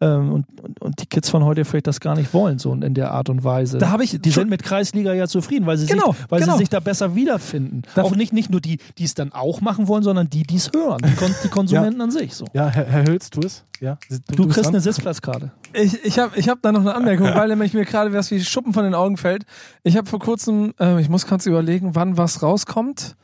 ähm, 0.06 0.32
und, 0.34 0.46
und, 0.62 0.82
und 0.82 1.02
die 1.02 1.06
Kids 1.06 1.30
von 1.30 1.44
heute 1.44 1.66
vielleicht 1.66 1.88
das 1.88 2.00
gar 2.00 2.16
nicht 2.16 2.34
wollen, 2.34 2.60
so 2.60 2.74
in 2.74 2.94
der 2.94 3.12
Art 3.12 3.30
und 3.30 3.44
Weise. 3.44 3.78
Da 3.78 3.90
habe 3.90 4.04
ich 4.04 4.20
die 4.22 4.32
sind 4.32 4.50
mit 4.50 4.64
Kreisliga 4.64 5.14
ja 5.14 5.28
zufrieden, 5.28 5.66
weil 5.66 5.78
sie, 5.78 5.86
Genau, 5.88 6.12
sich, 6.14 6.26
weil 6.30 6.40
genau. 6.42 6.54
sie 6.54 6.60
sich 6.60 6.70
da 6.70 6.80
besser 6.80 7.16
wiederfinden. 7.16 7.82
Da- 7.96 8.04
auch 8.04 8.16
nicht, 8.16 8.34
nicht 8.34 8.50
nur 8.52 8.62
die, 8.62 8.78
die 8.98 9.04
es 9.04 9.14
dann 9.16 9.34
auch 9.34 9.62
machen 9.62 9.88
wollen, 9.88 10.04
sondern 10.04 10.30
die, 10.30 10.44
die 10.44 10.58
es 10.58 10.72
hören. 10.74 11.00
Die, 11.04 11.16
Kon 11.16 11.34
die 11.44 11.48
Konsumenten 11.50 12.00
an 12.02 12.12
sich. 12.12 12.34
So. 12.36 12.46
Ja, 12.54 12.68
Herr, 12.68 12.86
Herr 12.86 13.06
Hülz, 13.06 13.30
tu 13.30 13.42
es. 13.42 13.64
Ja, 13.82 13.98
Du 14.10 14.18
bist 14.18 14.28
kriegst 14.56 14.58
dran? 14.66 14.74
eine 14.76 14.80
Sitzplatzkarte. 14.82 15.52
Ich, 15.74 16.04
ich 16.06 16.18
habe 16.20 16.38
ich 16.38 16.48
hab 16.48 16.62
da 16.62 16.72
noch 16.72 16.80
eine 16.82 16.96
Anmerkung, 16.96 17.28
weil 17.36 17.50
nämlich 17.50 17.74
mir 17.74 17.84
gerade 17.86 18.14
was 18.14 18.32
wie 18.32 18.42
Schuppen 18.44 18.74
von 18.74 18.84
den 18.86 18.94
Augen 18.96 19.18
fällt. 19.18 19.46
Ich 19.84 19.98
habe 19.98 20.10
vor 20.10 20.20
kurzem, 20.20 20.74
äh, 20.80 21.02
ich 21.02 21.10
muss 21.10 21.28
kurz 21.28 21.46
überlegen, 21.46 21.96
wann 21.96 22.18
was 22.18 22.42
rauskommt. 22.42 23.16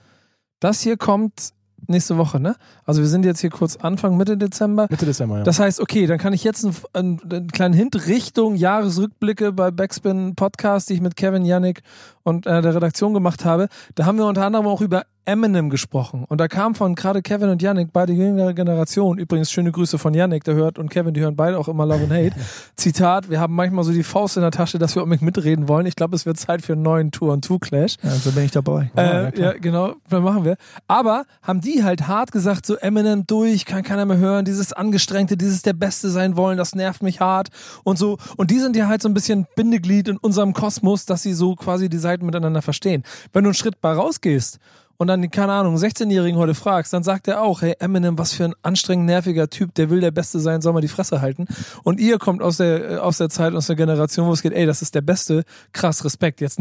Das 0.59 0.81
hier 0.81 0.97
kommt 0.97 1.51
nächste 1.87 2.17
Woche, 2.17 2.39
ne? 2.39 2.55
Also 2.85 3.01
wir 3.01 3.07
sind 3.07 3.25
jetzt 3.25 3.41
hier 3.41 3.49
kurz 3.49 3.75
Anfang, 3.77 4.17
Mitte 4.17 4.37
Dezember. 4.37 4.87
Mitte 4.89 5.05
Dezember, 5.05 5.39
ja. 5.39 5.43
Das 5.43 5.59
heißt, 5.59 5.79
okay, 5.79 6.07
dann 6.07 6.17
kann 6.17 6.33
ich 6.33 6.43
jetzt 6.43 6.63
einen, 6.63 6.75
einen, 6.93 7.31
einen 7.31 7.47
kleinen 7.51 7.73
Hint 7.73 8.07
Richtung 8.07 8.55
Jahresrückblicke 8.55 9.51
bei 9.51 9.71
Backspin 9.71 10.35
Podcast, 10.35 10.89
die 10.89 10.95
ich 10.95 11.01
mit 11.01 11.15
Kevin, 11.15 11.45
Yannick 11.45 11.81
und 12.23 12.45
äh, 12.45 12.61
der 12.61 12.75
Redaktion 12.75 13.13
gemacht 13.13 13.45
habe. 13.45 13.67
Da 13.95 14.05
haben 14.05 14.17
wir 14.17 14.25
unter 14.25 14.45
anderem 14.45 14.67
auch 14.67 14.81
über 14.81 15.03
Eminem 15.23 15.69
gesprochen. 15.69 16.25
Und 16.27 16.39
da 16.41 16.47
kam 16.47 16.73
von 16.73 16.95
gerade 16.95 17.21
Kevin 17.21 17.49
und 17.49 17.61
Yannick, 17.61 17.93
beide 17.93 18.11
jüngere 18.11 18.53
Generation, 18.53 19.19
übrigens 19.19 19.51
schöne 19.51 19.71
Grüße 19.71 19.99
von 19.99 20.15
Yannick, 20.15 20.43
der 20.45 20.55
hört 20.55 20.79
und 20.79 20.89
Kevin, 20.89 21.13
die 21.13 21.21
hören 21.21 21.35
beide 21.35 21.59
auch 21.59 21.67
immer 21.67 21.85
Love 21.85 22.05
and 22.05 22.11
Hate. 22.11 22.31
Zitat, 22.75 23.29
wir 23.29 23.39
haben 23.39 23.53
manchmal 23.53 23.83
so 23.83 23.91
die 23.91 24.01
Faust 24.01 24.37
in 24.37 24.41
der 24.41 24.49
Tasche, 24.49 24.79
dass 24.79 24.95
wir 24.95 25.03
unbedingt 25.03 25.21
mitreden 25.23 25.67
wollen. 25.67 25.85
Ich 25.85 25.95
glaube, 25.95 26.15
es 26.15 26.25
wird 26.25 26.37
Zeit 26.39 26.63
für 26.63 26.73
einen 26.73 26.81
neuen 26.81 27.11
Tour-on-Two-Clash. 27.11 27.97
Ja, 28.01 28.09
so 28.09 28.31
bin 28.31 28.45
ich 28.45 28.51
dabei. 28.51 28.89
ja, 28.97 29.27
Äh, 29.27 29.31
klar. 29.31 29.53
ja, 29.53 29.59
genau, 29.59 29.93
dann 30.09 30.23
machen 30.23 30.43
wir. 30.43 30.57
Aber 30.87 31.25
haben 31.43 31.61
die 31.61 31.83
halt 31.83 32.07
hart 32.07 32.31
gesagt, 32.31 32.65
so 32.65 32.75
Eminem 32.77 33.27
durch, 33.27 33.65
kann 33.65 33.83
keiner 33.83 34.05
mehr 34.05 34.17
hören, 34.17 34.43
dieses 34.43 34.73
Angestrengte, 34.73 35.37
dieses 35.37 35.61
der 35.61 35.73
Beste 35.73 36.09
sein 36.09 36.35
wollen, 36.35 36.57
das 36.57 36.73
nervt 36.73 37.03
mich 37.03 37.19
hart 37.21 37.49
und 37.83 37.99
so. 37.99 38.17
Und 38.37 38.49
die 38.49 38.57
sind 38.57 38.75
ja 38.75 38.87
halt 38.87 39.03
so 39.03 39.07
ein 39.07 39.13
bisschen 39.13 39.45
Bindeglied 39.55 40.07
in 40.07 40.17
unserem 40.17 40.53
Kosmos, 40.53 41.05
dass 41.05 41.21
sie 41.21 41.33
so 41.33 41.55
quasi 41.55 41.89
die 41.89 41.99
Seiten 42.11 42.25
miteinander 42.25 42.61
verstehen. 42.61 43.03
Wenn 43.31 43.43
du 43.45 43.49
einen 43.49 43.53
Schritt 43.55 43.79
bei 43.79 43.93
rausgehst 43.93 44.59
und 44.97 45.07
dann, 45.07 45.31
keine 45.31 45.53
Ahnung, 45.53 45.75
einen 45.75 45.81
16-Jährigen 45.83 46.37
heute 46.37 46.53
fragst, 46.53 46.91
dann 46.93 47.03
sagt 47.03 47.27
er 47.29 47.41
auch, 47.41 47.61
hey 47.61 47.73
Eminem, 47.79 48.17
was 48.17 48.33
für 48.33 48.43
ein 48.45 48.53
anstrengend 48.63 49.05
nerviger 49.05 49.49
Typ, 49.49 49.73
der 49.75 49.89
will 49.89 50.01
der 50.01 50.11
Beste 50.11 50.39
sein, 50.41 50.61
soll 50.61 50.73
mal 50.73 50.81
die 50.81 50.89
Fresse 50.89 51.21
halten. 51.21 51.45
Und 51.83 51.99
ihr 52.01 52.19
kommt 52.19 52.41
aus 52.41 52.57
der, 52.57 52.91
äh, 52.91 52.97
aus 52.97 53.17
der 53.17 53.29
Zeit, 53.29 53.53
aus 53.53 53.67
der 53.67 53.77
Generation, 53.77 54.27
wo 54.27 54.33
es 54.33 54.41
geht, 54.41 54.51
ey, 54.53 54.65
das 54.65 54.81
ist 54.81 54.93
der 54.93 55.01
Beste, 55.01 55.43
krass, 55.71 56.03
Respekt. 56.03 56.41
Jetzt 56.41 56.59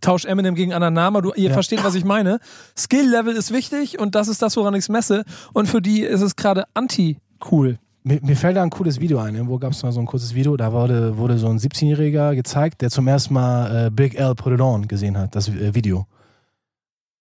tausch 0.00 0.24
Eminem 0.24 0.54
gegen 0.54 0.72
Ananama, 0.72 1.20
du, 1.20 1.32
ihr 1.34 1.48
Ja. 1.48 1.52
versteht, 1.52 1.84
was 1.84 1.94
ich 1.94 2.04
meine. 2.06 2.38
Skill-Level 2.76 3.36
ist 3.36 3.52
wichtig 3.52 3.98
und 3.98 4.14
das 4.14 4.28
ist 4.28 4.40
das, 4.40 4.56
woran 4.56 4.72
ich 4.74 4.80
es 4.80 4.88
messe. 4.88 5.24
Und 5.52 5.68
für 5.68 5.82
die 5.82 6.00
ist 6.00 6.22
es 6.22 6.36
gerade 6.36 6.64
anti-cool. 6.74 7.78
Mir, 8.06 8.20
mir 8.22 8.36
fällt 8.36 8.56
da 8.56 8.62
ein 8.62 8.70
cooles 8.70 9.00
Video 9.00 9.18
ein. 9.18 9.34
Irgendwo 9.34 9.58
gab 9.58 9.72
es 9.72 9.82
mal 9.82 9.90
so 9.90 9.98
ein 9.98 10.06
kurzes 10.06 10.32
Video, 10.32 10.56
da 10.56 10.72
wurde, 10.72 11.18
wurde 11.18 11.38
so 11.38 11.48
ein 11.48 11.58
17-Jähriger 11.58 12.36
gezeigt, 12.36 12.80
der 12.80 12.88
zum 12.88 13.08
ersten 13.08 13.34
Mal 13.34 13.86
äh, 13.86 13.90
Big 13.90 14.14
L 14.14 14.36
Put 14.36 14.52
It 14.52 14.60
On 14.60 14.86
gesehen 14.86 15.18
hat, 15.18 15.34
das 15.34 15.48
äh, 15.48 15.74
Video. 15.74 16.06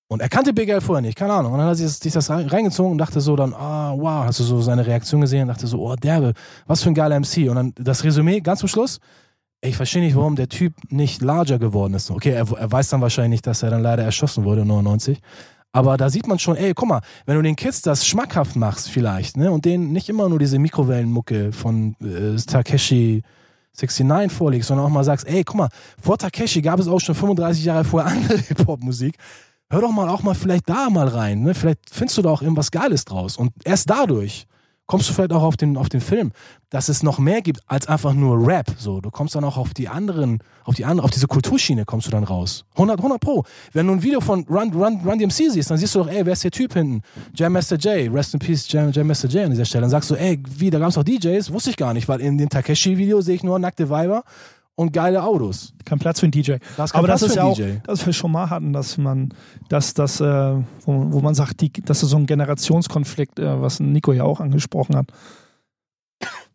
Und 0.07 0.21
er 0.21 0.29
kannte 0.29 0.53
Big 0.53 0.69
L 0.69 0.81
vorher 0.81 1.01
nicht, 1.01 1.17
keine 1.17 1.33
Ahnung. 1.33 1.53
Und 1.53 1.57
dann 1.57 1.69
hat 1.69 1.79
er 1.79 1.87
sich 1.87 2.13
das, 2.13 2.29
reingezogen 2.29 2.91
und 2.91 2.99
dachte 2.99 3.19
so 3.19 3.35
dann, 3.35 3.55
ah, 3.55 3.95
wow, 3.97 4.25
hast 4.25 4.39
du 4.39 4.43
so 4.43 4.61
seine 4.61 4.85
Reaktion 4.85 5.21
gesehen 5.21 5.41
und 5.41 5.47
dachte 5.47 5.65
so, 5.65 5.81
oh, 5.81 5.95
derbe, 5.95 6.33
was 6.67 6.83
für 6.83 6.89
ein 6.89 6.93
geiler 6.93 7.19
MC. 7.19 7.49
Und 7.49 7.55
dann 7.55 7.73
das 7.77 8.03
Resümee, 8.03 8.41
ganz 8.41 8.59
zum 8.59 8.69
Schluss, 8.69 8.99
ich 9.61 9.77
verstehe 9.77 10.03
nicht, 10.03 10.15
warum 10.15 10.35
der 10.35 10.49
Typ 10.49 10.75
nicht 10.91 11.23
larger 11.23 11.57
geworden 11.57 11.95
ist. 11.95 12.11
Okay, 12.11 12.29
er, 12.29 12.47
er 12.51 12.71
weiß 12.71 12.89
dann 12.89 13.01
wahrscheinlich 13.01 13.37
nicht, 13.37 13.47
dass 13.47 13.63
er 13.63 13.71
dann 13.71 13.81
leider 13.81 14.03
erschossen 14.03 14.43
wurde, 14.43 14.63
99. 14.63 15.19
Aber 15.75 15.97
da 15.97 16.09
sieht 16.09 16.25
man 16.25 16.39
schon, 16.39 16.55
ey, 16.55 16.73
guck 16.73 16.87
mal, 16.87 17.01
wenn 17.25 17.35
du 17.35 17.41
den 17.41 17.57
Kids 17.57 17.81
das 17.81 18.07
schmackhaft 18.07 18.55
machst 18.55 18.89
vielleicht, 18.89 19.35
ne, 19.35 19.51
und 19.51 19.65
denen 19.65 19.91
nicht 19.91 20.07
immer 20.07 20.29
nur 20.29 20.39
diese 20.39 20.57
Mikrowellenmucke 20.57 21.51
von 21.51 21.97
äh, 22.01 22.37
Takeshi 22.37 23.23
69 23.77 24.31
vorlegst, 24.31 24.69
sondern 24.69 24.85
auch 24.85 24.89
mal 24.89 25.03
sagst, 25.03 25.27
ey, 25.27 25.43
guck 25.43 25.57
mal, 25.57 25.69
vor 26.01 26.17
Takeshi 26.17 26.61
gab 26.61 26.79
es 26.79 26.87
auch 26.87 27.01
schon 27.01 27.13
35 27.13 27.65
Jahre 27.65 27.83
vorher 27.83 28.09
andere 28.13 28.37
Hip-Hop-Musik. 28.37 29.17
Hör 29.69 29.81
doch 29.81 29.91
mal 29.91 30.07
auch 30.07 30.23
mal 30.23 30.33
vielleicht 30.33 30.69
da 30.69 30.89
mal 30.89 31.09
rein, 31.09 31.41
ne? 31.41 31.53
Vielleicht 31.53 31.89
findest 31.91 32.17
du 32.19 32.21
da 32.21 32.29
auch 32.29 32.41
irgendwas 32.41 32.71
Geiles 32.71 33.03
draus. 33.03 33.35
Und 33.35 33.51
erst 33.65 33.89
dadurch 33.89 34.47
kommst 34.87 35.09
du 35.09 35.13
vielleicht 35.13 35.33
auch 35.33 35.43
auf 35.43 35.57
den, 35.57 35.77
auf 35.77 35.89
den 35.89 36.01
Film, 36.01 36.31
dass 36.69 36.89
es 36.89 37.03
noch 37.03 37.19
mehr 37.19 37.41
gibt 37.41 37.61
als 37.67 37.87
einfach 37.87 38.13
nur 38.13 38.45
Rap. 38.45 38.67
So, 38.77 39.01
du 39.01 39.09
kommst 39.09 39.35
dann 39.35 39.43
auch 39.43 39.57
auf 39.57 39.73
die 39.73 39.87
anderen, 39.87 40.39
auf 40.63 40.75
die 40.75 40.85
andere, 40.85 41.05
auf 41.05 41.11
diese 41.11 41.27
Kulturschiene 41.27 41.85
kommst 41.85 42.07
du 42.07 42.11
dann 42.11 42.23
raus. 42.23 42.65
100, 42.73 42.99
100 42.99 43.19
pro. 43.19 43.43
Wenn 43.73 43.87
du 43.87 43.93
ein 43.93 44.03
Video 44.03 44.21
von 44.21 44.45
Run, 44.47 44.73
Run, 44.73 45.01
Run 45.05 45.19
DMC 45.19 45.51
siehst, 45.51 45.71
dann 45.71 45.77
siehst 45.77 45.95
du 45.95 45.99
doch, 45.99 46.09
ey, 46.09 46.25
wer 46.25 46.33
ist 46.33 46.43
der 46.43 46.51
Typ 46.51 46.73
hinten? 46.73 47.01
Jam 47.33 47.53
Master 47.53 47.77
J, 47.77 48.13
rest 48.13 48.33
in 48.33 48.39
peace, 48.39 48.71
Jam, 48.71 48.91
Jam 48.91 49.07
Master 49.07 49.27
J 49.27 49.45
an 49.45 49.51
dieser 49.51 49.65
Stelle. 49.65 49.81
Dann 49.81 49.89
sagst 49.89 50.09
du, 50.09 50.15
ey, 50.15 50.41
wie, 50.57 50.69
da 50.69 50.79
gab 50.79 50.89
es 50.89 50.97
auch 50.97 51.03
DJs? 51.03 51.51
Wusste 51.51 51.69
ich 51.69 51.77
gar 51.77 51.93
nicht, 51.93 52.07
weil 52.07 52.21
in 52.21 52.37
dem 52.37 52.49
Takeshi-Video 52.49 53.21
sehe 53.21 53.35
ich 53.35 53.43
nur 53.43 53.57
nackte 53.59 53.89
Weiber 53.89 54.23
und 54.75 54.91
geile 54.91 55.23
Autos. 55.23 55.73
Kein 55.85 55.99
Platz 55.99 56.19
für 56.19 56.25
einen 56.25 56.31
DJ. 56.31 56.55
Da 56.75 56.83
ist 56.83 56.91
kein 56.91 56.99
Aber 56.99 57.07
das 57.07 57.21
Platz 57.21 57.29
ist 57.29 57.33
für 57.33 57.39
ja 57.39 57.43
auch, 57.45 57.55
DJ. 57.55 57.77
dass 57.85 58.05
wir 58.05 58.13
schon 58.13 58.31
mal 58.31 58.49
hatten, 58.49 58.73
dass 58.73 58.97
man, 58.97 59.33
dass 59.69 59.93
das, 59.93 60.19
äh, 60.19 60.25
wo, 60.85 61.13
wo 61.13 61.21
man 61.21 61.33
sagt, 61.33 61.61
die, 61.61 61.71
das 61.71 62.03
ist 62.03 62.09
so 62.09 62.17
ein 62.17 62.25
Generationskonflikt, 62.25 63.39
äh, 63.39 63.61
was 63.61 63.79
Nico 63.79 64.11
ja 64.11 64.23
auch 64.23 64.39
angesprochen 64.39 64.95
hat, 64.95 65.07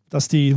dass 0.09 0.27
die, 0.27 0.55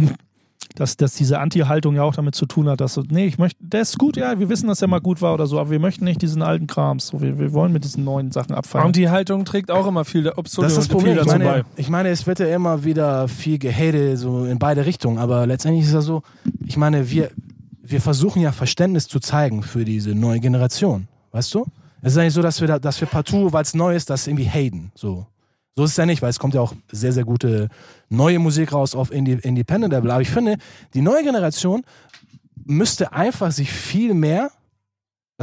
dass, 0.74 0.96
dass 0.96 1.14
diese 1.14 1.38
Anti-Haltung 1.38 1.94
ja 1.94 2.02
auch 2.02 2.14
damit 2.14 2.34
zu 2.34 2.46
tun 2.46 2.68
hat, 2.68 2.80
dass 2.80 2.94
so, 2.94 3.02
nee, 3.08 3.26
ich 3.26 3.38
möchte, 3.38 3.64
der 3.64 3.82
ist 3.82 3.98
gut, 3.98 4.16
ja, 4.16 4.38
wir 4.38 4.48
wissen, 4.48 4.66
dass 4.66 4.82
er 4.82 4.88
mal 4.88 5.00
gut 5.00 5.22
war 5.22 5.32
oder 5.32 5.46
so, 5.46 5.60
aber 5.60 5.70
wir 5.70 5.78
möchten 5.78 6.04
nicht 6.04 6.20
diesen 6.20 6.42
alten 6.42 6.66
Krams, 6.66 7.08
so, 7.08 7.20
wir, 7.20 7.38
wir 7.38 7.52
wollen 7.52 7.72
mit 7.72 7.84
diesen 7.84 8.04
neuen 8.04 8.32
Sachen 8.32 8.54
abfallen. 8.54 8.86
Und 8.86 8.96
die 8.96 9.08
Haltung 9.08 9.44
trägt 9.44 9.70
auch 9.70 9.86
immer 9.86 10.04
viel, 10.04 10.28
Obstole 10.30 10.66
Das 10.66 10.72
ist 10.72 10.78
das 10.78 10.88
Problem. 10.88 11.12
viel 11.14 11.22
Ich 11.22 11.26
dazu 11.26 11.38
meine, 11.38 11.62
bei. 11.62 11.64
ich 11.76 11.88
meine, 11.88 12.08
es 12.08 12.26
wird 12.26 12.40
ja 12.40 12.46
immer 12.46 12.84
wieder 12.84 13.28
viel 13.28 13.58
gehatet, 13.58 14.18
so 14.18 14.44
in 14.44 14.58
beide 14.58 14.84
Richtungen. 14.84 15.18
Aber 15.18 15.46
letztendlich 15.46 15.84
ist 15.86 15.92
ja 15.92 16.00
so, 16.00 16.22
ich 16.66 16.76
meine, 16.76 17.08
wir, 17.10 17.30
wir 17.86 18.00
versuchen 18.00 18.40
ja 18.40 18.50
Verständnis 18.52 19.08
zu 19.08 19.20
zeigen 19.20 19.62
für 19.62 19.84
diese 19.84 20.14
neue 20.14 20.40
Generation. 20.40 21.06
Weißt 21.32 21.54
du? 21.54 21.66
Es 22.00 22.12
ist 22.12 22.16
ja 22.16 22.24
nicht 22.24 22.34
so, 22.34 22.42
dass 22.42 22.60
wir, 22.60 22.68
da, 22.68 22.78
dass 22.78 23.00
wir 23.00 23.08
partout, 23.08 23.52
weil 23.52 23.62
es 23.62 23.74
neu 23.74 23.94
ist, 23.94 24.10
das 24.10 24.26
irgendwie 24.26 24.48
haten. 24.48 24.90
So. 24.94 25.26
so 25.76 25.84
ist 25.84 25.92
es 25.92 25.96
ja 25.96 26.06
nicht, 26.06 26.22
weil 26.22 26.30
es 26.30 26.38
kommt 26.38 26.54
ja 26.54 26.60
auch 26.60 26.74
sehr, 26.90 27.12
sehr 27.12 27.24
gute 27.24 27.68
neue 28.08 28.38
Musik 28.38 28.72
raus 28.72 28.94
auf 28.94 29.12
Indie, 29.12 29.38
Independent 29.42 29.92
Level. 29.92 30.10
Aber 30.10 30.22
ich 30.22 30.30
finde, 30.30 30.56
die 30.94 31.02
neue 31.02 31.22
Generation 31.22 31.82
müsste 32.64 33.12
einfach 33.12 33.52
sich 33.52 33.70
viel 33.70 34.14
mehr, 34.14 34.50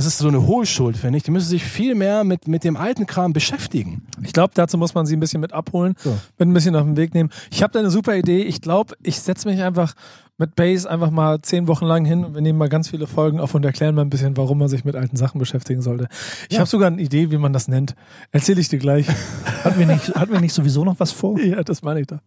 Das 0.01 0.07
ist 0.07 0.17
so 0.17 0.29
eine 0.29 0.47
Hohlschuld, 0.47 0.97
finde 0.97 1.17
ich. 1.17 1.23
Die 1.23 1.29
müssen 1.29 1.47
sich 1.47 1.63
viel 1.63 1.93
mehr 1.93 2.23
mit, 2.23 2.47
mit 2.47 2.63
dem 2.63 2.75
alten 2.75 3.05
Kram 3.05 3.33
beschäftigen. 3.33 4.01
Ich 4.23 4.33
glaube, 4.33 4.51
dazu 4.55 4.79
muss 4.79 4.95
man 4.95 5.05
sie 5.05 5.15
ein 5.15 5.19
bisschen 5.19 5.41
mit 5.41 5.53
abholen, 5.53 5.93
So. 6.03 6.17
mit 6.39 6.47
ein 6.49 6.53
bisschen 6.53 6.75
auf 6.75 6.85
den 6.85 6.97
Weg 6.97 7.13
nehmen. 7.13 7.29
Ich 7.51 7.61
habe 7.61 7.71
da 7.71 7.77
eine 7.79 7.91
super 7.91 8.15
Idee. 8.17 8.41
Ich 8.41 8.61
glaube, 8.61 8.95
ich 9.03 9.19
setze 9.19 9.47
mich 9.47 9.61
einfach 9.61 9.93
mit 10.39 10.55
Bass 10.55 10.87
einfach 10.87 11.11
mal 11.11 11.39
zehn 11.43 11.67
Wochen 11.67 11.85
lang 11.85 12.03
hin 12.03 12.25
und 12.25 12.33
wir 12.33 12.41
nehmen 12.41 12.57
mal 12.57 12.67
ganz 12.67 12.89
viele 12.89 13.05
Folgen 13.05 13.39
auf 13.39 13.53
und 13.53 13.63
erklären 13.63 13.93
mal 13.93 14.01
ein 14.01 14.09
bisschen, 14.09 14.35
warum 14.37 14.57
man 14.57 14.69
sich 14.69 14.83
mit 14.83 14.95
alten 14.95 15.17
Sachen 15.17 15.37
beschäftigen 15.37 15.83
sollte. 15.83 16.07
Ich 16.49 16.53
Ja. 16.55 16.61
habe 16.61 16.69
sogar 16.69 16.87
eine 16.87 16.99
Idee, 16.99 17.29
wie 17.29 17.37
man 17.37 17.53
das 17.53 17.67
nennt. 17.67 17.93
Erzähle 18.31 18.59
ich 18.59 18.69
dir 18.69 18.79
gleich. 18.79 19.05
Hatten 19.63 19.77
wir 19.77 19.85
nicht, 19.85 20.15
hatten 20.15 20.31
wir 20.33 20.41
nicht 20.41 20.53
sowieso 20.55 20.83
noch 20.83 20.99
was 20.99 21.11
vor? 21.11 21.39
ja, 21.39 21.61
das 21.63 21.83
meine 21.83 22.01
ich 22.01 22.07
da. 22.07 22.21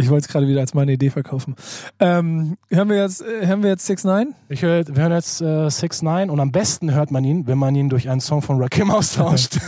Ich 0.00 0.10
wollte 0.10 0.26
es 0.26 0.28
gerade 0.28 0.46
wieder 0.46 0.60
als 0.60 0.74
meine 0.74 0.92
Idee 0.92 1.10
verkaufen. 1.10 1.56
Ähm, 1.98 2.56
hören 2.70 2.88
wir 2.88 2.98
jetzt, 2.98 3.20
äh, 3.20 3.48
hören 3.48 3.64
wir 3.64 3.70
jetzt 3.70 3.84
6 3.84 4.04
9 4.04 4.32
Ich 4.48 4.62
hör, 4.62 4.86
wir 4.86 5.02
hören 5.02 5.10
jetzt 5.10 5.40
äh, 5.40 5.68
6 5.68 6.02
9 6.02 6.30
und 6.30 6.38
am 6.38 6.52
besten 6.52 6.94
hört 6.94 7.10
man 7.10 7.24
ihn, 7.24 7.48
wenn 7.48 7.58
man 7.58 7.74
ihn 7.74 7.88
durch 7.88 8.08
einen 8.08 8.20
Song 8.20 8.40
von 8.40 8.62
Rakim 8.62 8.92
austauscht. 8.92 9.58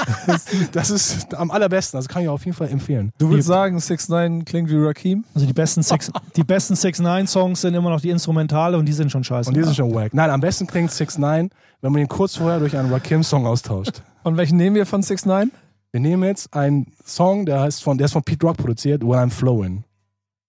das 0.72 0.90
ist 0.90 1.34
am 1.34 1.50
allerbesten. 1.50 1.96
Also 1.96 2.08
kann 2.08 2.22
ich 2.22 2.28
auf 2.28 2.44
jeden 2.44 2.54
Fall 2.54 2.68
empfehlen. 2.68 3.14
Du 3.16 3.30
würdest 3.30 3.48
sagen, 3.48 3.80
6 3.80 4.10
9 4.10 4.44
klingt 4.44 4.68
wie 4.68 4.76
Rakim? 4.76 5.24
Also 5.34 5.46
die 5.46 5.54
besten 5.54 5.82
Six, 5.82 6.12
die 6.36 6.44
besten 6.44 6.76
Six 6.76 6.98
Nine 6.98 7.26
Songs 7.26 7.62
sind 7.62 7.72
immer 7.72 7.88
noch 7.88 8.02
die 8.02 8.10
Instrumentale 8.10 8.76
und 8.76 8.84
die 8.84 8.92
sind 8.92 9.10
schon 9.10 9.24
scheiße. 9.24 9.48
Und 9.48 9.56
die 9.56 9.62
sind 9.64 9.74
schon 9.74 9.94
wack. 9.94 10.12
Nein, 10.12 10.28
am 10.28 10.42
besten 10.42 10.66
klingt 10.66 10.90
6 10.90 11.16
9 11.16 11.48
wenn 11.84 11.92
man 11.92 12.00
ihn 12.00 12.08
kurz 12.08 12.36
vorher 12.36 12.60
durch 12.60 12.78
einen 12.78 12.90
Rakim-Song 12.90 13.46
austauscht. 13.46 14.00
Und 14.22 14.38
welchen 14.38 14.56
nehmen 14.56 14.74
wir 14.74 14.86
von 14.86 15.02
6 15.02 15.26
9 15.26 15.52
Wir 15.94 16.00
nehmen 16.00 16.24
jetzt 16.24 16.52
einen 16.52 16.92
Song, 17.06 17.46
der 17.46 17.60
heißt 17.60 17.84
von, 17.84 17.96
der 17.96 18.06
ist 18.06 18.14
von 18.14 18.24
Pete 18.24 18.44
Rock 18.44 18.56
produziert, 18.56 19.04
When 19.04 19.12
I'm 19.12 19.30
Flowing. 19.30 19.84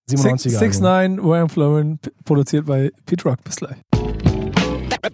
97er. 0.10 0.58
6 0.58 0.82
Album. 0.82 1.18
9 1.18 1.30
Where 1.30 1.44
I'm 1.44 1.50
Flowing, 1.50 2.00
produziert 2.24 2.66
bei 2.66 2.92
Pete 3.06 3.26
Rock. 3.30 3.44
Bis 3.44 3.58
gleich. 3.58 3.78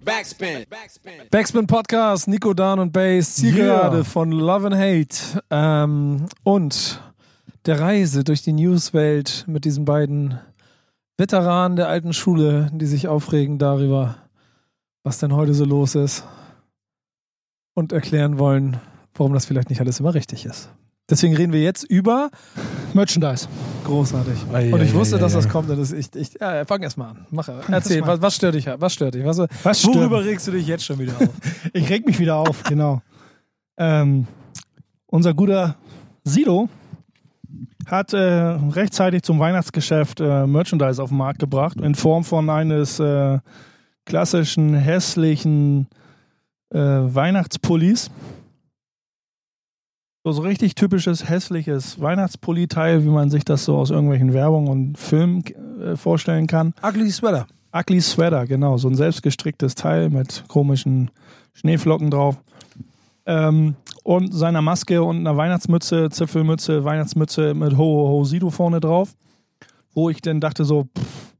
Backspin. 0.05 0.63
Backspin. 0.69 1.11
Backspin 1.29 1.67
Podcast, 1.67 2.29
Nico 2.29 2.53
Dan 2.53 2.79
und 2.79 2.93
Bass, 2.93 3.35
Zielgerade 3.35 3.97
Yeah. 3.97 4.03
von 4.05 4.31
Love 4.31 4.67
and 4.67 4.75
Hate 4.77 5.43
ähm, 5.49 6.27
und 6.43 7.01
der 7.65 7.81
Reise 7.81 8.23
durch 8.23 8.41
die 8.41 8.53
Newswelt 8.53 9.43
mit 9.49 9.65
diesen 9.65 9.83
beiden 9.83 10.39
Veteranen 11.17 11.75
der 11.75 11.89
alten 11.89 12.13
Schule, 12.13 12.69
die 12.73 12.85
sich 12.85 13.09
aufregen 13.09 13.57
darüber, 13.59 14.15
was 15.03 15.17
denn 15.17 15.33
heute 15.35 15.53
so 15.53 15.65
los 15.65 15.95
ist 15.95 16.23
und 17.73 17.91
erklären 17.91 18.39
wollen, 18.39 18.79
warum 19.21 19.33
das 19.33 19.45
vielleicht 19.45 19.69
nicht 19.69 19.79
alles 19.81 19.99
immer 19.99 20.15
richtig 20.15 20.45
ist. 20.47 20.71
Deswegen 21.07 21.35
reden 21.35 21.53
wir 21.53 21.61
jetzt 21.61 21.83
über 21.83 22.31
Merchandise. 22.95 23.47
großartig. 23.83 24.33
Ei, 24.51 24.73
Und 24.73 24.81
ich 24.81 24.91
ei, 24.91 24.93
wusste, 24.95 25.17
ei, 25.17 25.19
dass 25.19 25.33
ei, 25.33 25.35
das 25.35 25.45
ei. 25.45 25.49
kommt. 25.49 25.69
Und 25.69 25.77
das 25.77 25.91
ich, 25.91 26.07
ich, 26.15 26.39
ja, 26.41 26.65
fang 26.65 26.81
erst 26.81 26.97
mal 26.97 27.09
an. 27.09 27.27
Mach, 27.29 27.47
erzähl, 27.69 28.01
was, 28.07 28.19
was 28.19 28.35
stört 28.35 28.55
dich? 28.55 28.65
Was 28.65 28.93
stört 28.95 29.13
dich? 29.13 29.23
Was, 29.23 29.37
Was 29.61 29.85
worüber 29.85 30.17
stört? 30.21 30.25
regst 30.25 30.47
du 30.47 30.51
dich 30.53 30.65
jetzt 30.65 30.83
schon 30.85 30.97
wieder 30.97 31.13
auf? 31.17 31.29
Ich 31.73 31.87
reg 31.87 32.07
mich 32.07 32.17
wieder 32.17 32.37
auf, 32.37 32.63
genau. 32.63 33.03
Ähm, 33.77 34.25
unser 35.05 35.35
guter 35.35 35.75
Sido 36.23 36.67
hat 37.85 38.13
äh, 38.13 38.17
rechtzeitig 38.17 39.21
zum 39.21 39.37
Weihnachtsgeschäft 39.37 40.19
äh, 40.19 40.47
Merchandise 40.47 41.01
auf 41.03 41.09
den 41.09 41.17
Markt 41.19 41.37
gebracht 41.37 41.79
in 41.79 41.93
Form 41.93 42.23
von 42.23 42.49
eines 42.49 42.99
äh, 42.99 43.37
klassischen 44.05 44.73
hässlichen 44.73 45.87
äh, 46.73 46.79
Weihnachtspullis. 46.79 48.09
So, 50.23 50.31
so 50.33 50.41
richtig 50.43 50.75
typisches 50.75 51.27
hässliches 51.27 51.99
Weihnachtspulli-Teil, 51.99 53.03
wie 53.03 53.09
man 53.09 53.31
sich 53.31 53.43
das 53.43 53.65
so 53.65 53.75
aus 53.77 53.89
irgendwelchen 53.89 54.33
Werbungen 54.33 54.67
und 54.69 54.97
Filmen 54.99 55.43
äh, 55.81 55.95
vorstellen 55.95 56.45
kann. 56.45 56.73
Ugly 56.83 57.09
Sweater. 57.09 57.47
Ugly 57.73 58.01
Sweater, 58.01 58.45
genau, 58.45 58.77
so 58.77 58.87
ein 58.87 58.95
selbstgestricktes 58.95 59.73
Teil 59.73 60.09
mit 60.09 60.43
komischen 60.47 61.09
Schneeflocken 61.53 62.11
drauf. 62.11 62.37
Ähm, 63.25 63.75
und 64.03 64.31
seiner 64.33 64.61
Maske 64.61 65.01
und 65.01 65.17
einer 65.19 65.37
Weihnachtsmütze, 65.37 66.09
Zipfelmütze, 66.09 66.83
Weihnachtsmütze 66.83 67.53
mit 67.55 67.73
Ho 67.73 67.83
Ho 67.83 68.07
Ho 68.09 68.23
Sido 68.23 68.49
vorne 68.51 68.79
drauf. 68.79 69.15
Wo 69.93 70.09
ich 70.09 70.21
dann 70.21 70.39
dachte 70.39 70.65
so, 70.65 70.83
pff, 70.97 71.33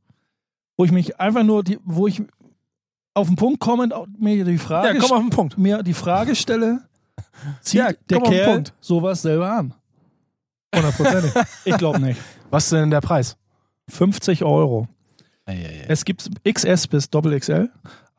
wo 0.78 0.86
ich 0.86 0.92
mich 0.92 1.20
einfach 1.20 1.44
nur, 1.44 1.64
die, 1.64 1.78
wo 1.86 2.08
ich 2.08 2.22
auf 3.14 3.28
den 3.28 3.36
Punkt 3.36 3.60
kommend 3.60 3.94
auch 3.94 4.08
mir 4.18 4.44
die 4.44 4.58
Frage, 4.58 4.88
Ja, 4.98 5.00
komm 5.00 5.12
auf 5.12 5.22
den 5.22 5.30
Punkt. 5.30 5.58
mir 5.58 5.84
die 5.84 5.94
Frage 5.94 6.36
stelle, 6.36 6.82
zieht 7.62 7.80
Ja, 7.80 7.92
der 8.10 8.22
Kerl 8.22 8.64
sowas 8.80 9.22
selber 9.22 9.52
an? 9.52 9.74
Hundertprozentig. 10.76 11.34
ich 11.66 11.78
glaube 11.78 12.00
nicht. 12.00 12.22
Was 12.50 12.66
ist 12.66 12.74
denn 12.74 12.92
der 12.92 13.02
Preis? 13.02 13.38
50 13.90 14.44
Euro. 14.44 14.88
Es 15.88 16.06
gibt 16.06 16.30
XS 16.46 16.88
bis 16.88 17.10
Doppel 17.10 17.38
XL. 17.40 17.70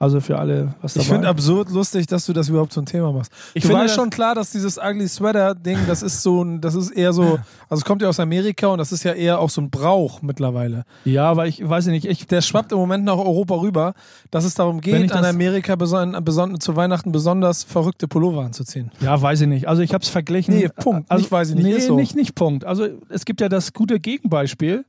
Also 0.03 0.19
für 0.21 0.37
alle, 0.37 0.75
was 0.83 0.97
Ich 0.97 1.05
dabei. 1.05 1.15
finde 1.15 1.29
absurd 1.29 1.71
lustig, 1.71 2.09
dass 2.09 2.27
du 2.27 2.33
das 2.33 2.49
überhaupt 2.49 2.73
so 2.73 2.81
ein 2.81 2.87
Thema 2.87 3.13
machst. 3.13 3.31
Ich 3.55 3.65
finde 3.65 3.89
schon 3.89 4.11
klar, 4.11 4.35
dass 4.35 4.51
dieses 4.51 4.77
Ugly 4.77 5.07
Sweater 5.07 5.55
Ding, 5.55 5.79
das 5.87 6.03
ist 6.03 6.23
so 6.25 6.43
ein, 6.43 6.61
das 6.61 6.75
ist 6.75 6.91
eher 6.91 7.13
so, 7.13 7.39
also 7.69 7.81
es 7.81 7.85
kommt 7.85 8.03
ja 8.03 8.09
aus 8.09 8.19
Amerika 8.19 8.67
und 8.67 8.79
das 8.79 8.91
ist 8.91 9.05
ja 9.05 9.13
eher 9.13 9.39
auch 9.39 9.49
so 9.49 9.61
ein 9.61 9.71
Brauch 9.71 10.21
mittlerweile. 10.21 10.85
Ja, 11.05 11.37
weil 11.37 11.49
ich 11.49 11.67
weiß 11.69 11.87
nicht, 11.87 12.05
ich, 12.07 12.27
Der 12.27 12.41
schwappt 12.43 12.73
im 12.73 12.79
Moment 12.79 13.05
nach 13.05 13.17
Europa 13.17 13.55
rüber, 13.55 13.95
dass 14.33 14.45
es 14.45 14.55
darum 14.55 14.81
geht, 14.81 15.05
ich 15.05 15.15
an 15.15 15.25
Amerika 15.25 15.77
beson 15.77 16.17
beson 16.25 16.59
zu 16.59 16.75
Weihnachten 16.75 17.13
besonders 17.13 17.63
verrückte 17.63 18.09
Pullover 18.09 18.43
anzuziehen. 18.43 18.91
ja, 19.01 19.23
weiß 19.23 19.43
ich 19.43 19.47
nicht. 19.49 19.69
Also 19.69 19.83
ich 19.83 19.95
habe 19.95 20.03
es 20.03 20.09
verglichen. 20.09 20.57
Nee, 20.57 20.69
Punkt. 20.69 21.09
Also, 21.13 21.23
Nicht 21.23 21.31
weiß 21.31 21.51
ich 21.51 21.55
nicht, 21.55 21.65
Nee, 21.65 21.73
ist 21.75 21.87
so. 21.87 21.95
nicht, 21.95 22.17
nicht 22.17 22.35
Punkt. 22.35 22.65
Also 22.65 22.89
es 23.09 23.25
gibt 23.25 23.41
ja 23.41 23.49
das 23.49 23.73
gute 23.73 24.01
Gegenbeispiel. 24.01 24.85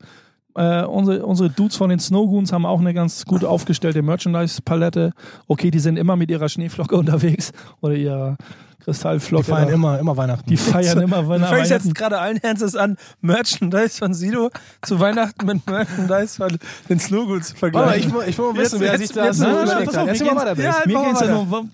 Äh, 0.55 0.83
unsere, 0.83 1.25
unsere 1.25 1.49
Dudes 1.49 1.75
von 1.77 1.89
den 1.89 1.99
Snowgoons 1.99 2.53
haben 2.53 2.65
auch 2.65 2.79
eine 2.79 2.93
ganz 2.93 3.25
gut 3.25 3.43
aufgestellte 3.43 4.01
Merchandise-Palette. 4.03 5.11
Okay, 5.47 5.71
die 5.71 5.79
sind 5.79 5.97
immer 5.97 6.15
mit 6.15 6.29
ihrer 6.29 6.49
Schneeflocke 6.49 6.95
unterwegs 6.97 7.51
oder 7.81 7.95
ihrer 7.95 8.37
Die 8.79 8.83
Kristallflocke. 8.85 9.45
feiern 9.45 9.67
da. 9.69 9.73
immer, 9.73 9.97
immer 9.99 10.15
Weihnachten. 10.17 10.49
die 10.49 10.57
feiern 10.57 10.99
immer 11.01 11.27
Weihnachten. 11.29 11.65
jetzt 11.65 11.95
gerade 11.95 12.19
allen 12.19 12.37
Ernstes 12.37 12.75
an, 12.75 12.97
Merchandise 13.21 13.97
von 13.97 14.13
Sido 14.13 14.49
zu 14.83 14.99
Weihnachten 14.99 15.45
mit 15.45 15.65
Merchandise 15.65 16.35
von 16.35 16.57
den 16.89 16.99
Slogans 16.99 17.47
zu 17.49 17.55
vergleichen. 17.55 18.09
ich, 18.09 18.13
will- 18.13 18.23
ich 18.27 18.37
will 18.37 18.45
mal 18.53 18.57
wissen, 18.57 18.81
Jetzt- 18.81 18.81
wer 18.81 18.99
jetzt- 18.99 19.07
sich 19.07 19.15
jetzt- 19.15 19.37
so 19.39 19.45
hat. 19.47 20.57
Mir 20.85 21.03
geht's 21.05 21.21
ja 21.21 21.27
nur, 21.33 21.65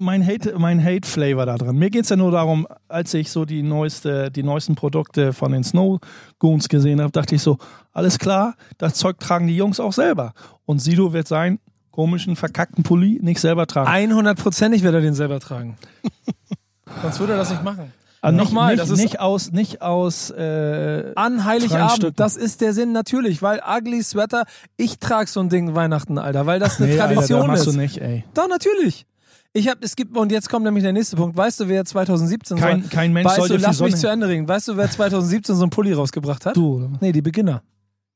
mein 0.00 0.26
Hate, 0.26 0.58
mein 0.58 0.82
Hate-Flavor 0.84 1.46
da 1.46 1.56
drin. 1.56 1.76
Mir 1.76 1.90
geht's 1.90 2.08
ja 2.08 2.16
nur 2.16 2.30
darum, 2.30 2.66
als 2.88 3.12
ich 3.14 3.30
so 3.30 3.44
die 3.44 3.62
neueste, 3.62 4.30
die 4.30 4.42
neuesten 4.42 4.74
Produkte 4.74 5.32
von 5.32 5.52
den 5.52 5.64
Snow 5.64 6.00
Goons 6.38 6.68
gesehen 6.68 7.00
habe, 7.00 7.12
dachte 7.12 7.34
ich 7.34 7.42
so, 7.42 7.58
alles 7.92 8.18
klar, 8.18 8.54
das 8.78 8.94
Zeug 8.94 9.18
tragen 9.18 9.46
die 9.46 9.56
Jungs 9.56 9.80
auch 9.80 9.92
selber. 9.92 10.32
Und 10.66 10.80
Sido 10.80 11.12
wird 11.12 11.28
seinen 11.28 11.58
komischen, 11.90 12.36
verkackten 12.36 12.84
Pulli 12.84 13.18
nicht 13.22 13.40
selber 13.40 13.66
tragen. 13.66 14.12
100%ig 14.12 14.82
wird 14.82 14.94
er 14.94 15.00
den 15.00 15.14
selber 15.14 15.40
tragen. 15.40 15.76
Sonst 17.02 17.20
würde 17.20 17.32
er 17.34 17.38
das 17.38 17.50
nicht 17.50 17.64
machen. 17.64 17.92
Also 18.20 18.36
nicht, 18.36 18.44
Nochmal, 18.46 18.72
nicht, 18.74 18.82
das 18.82 18.90
ist- 18.90 18.98
nicht 19.00 19.20
aus, 19.20 19.52
nicht 19.52 19.80
aus, 19.80 20.30
äh, 20.30 21.12
An 21.14 21.44
Heiligabend, 21.44 22.18
das 22.18 22.36
ist 22.36 22.60
der 22.60 22.72
Sinn 22.72 22.90
natürlich, 22.90 23.42
weil 23.42 23.60
Ugly 23.64 24.02
Sweater, 24.02 24.44
ich 24.76 24.98
trage 24.98 25.30
so 25.30 25.38
ein 25.38 25.48
Ding 25.48 25.76
Weihnachten, 25.76 26.18
Alter, 26.18 26.44
weil 26.44 26.58
das 26.58 26.80
eine 26.80 26.88
nee, 26.92 26.98
Alter, 27.00 27.14
Tradition 27.14 27.38
das 27.40 27.46
machst 27.48 27.66
ist. 27.68 27.74
du 27.74 27.78
nicht, 27.80 27.98
ey. 27.98 28.24
Doch, 28.34 28.48
natürlich. 28.48 29.06
Ich 29.54 29.68
hab, 29.68 29.82
es 29.82 29.96
gibt, 29.96 30.16
und 30.16 30.30
jetzt 30.30 30.48
kommt 30.48 30.64
nämlich 30.64 30.84
der 30.84 30.92
nächste 30.92 31.16
Punkt. 31.16 31.36
Weißt 31.36 31.60
du, 31.60 31.68
wer 31.68 31.84
2017 31.84 32.58
Kein, 32.58 32.82
so, 32.82 32.88
kein 32.90 33.12
Mensch 33.12 33.26
weißt 33.26 33.36
sollte 33.36 33.56
du, 33.56 33.62
lass 33.62 33.80
mich 33.80 33.96
zu 33.96 34.08
Ende 34.08 34.28
reden. 34.28 34.46
Weißt 34.46 34.68
du, 34.68 34.76
wer 34.76 34.90
2017 34.90 35.54
so 35.54 35.62
einen 35.62 35.70
Pulli 35.70 35.92
rausgebracht 35.92 36.46
hat? 36.46 36.56
Du, 36.56 36.76
oder? 36.76 36.90
Nee, 37.00 37.12
die 37.12 37.22
Beginner. 37.22 37.62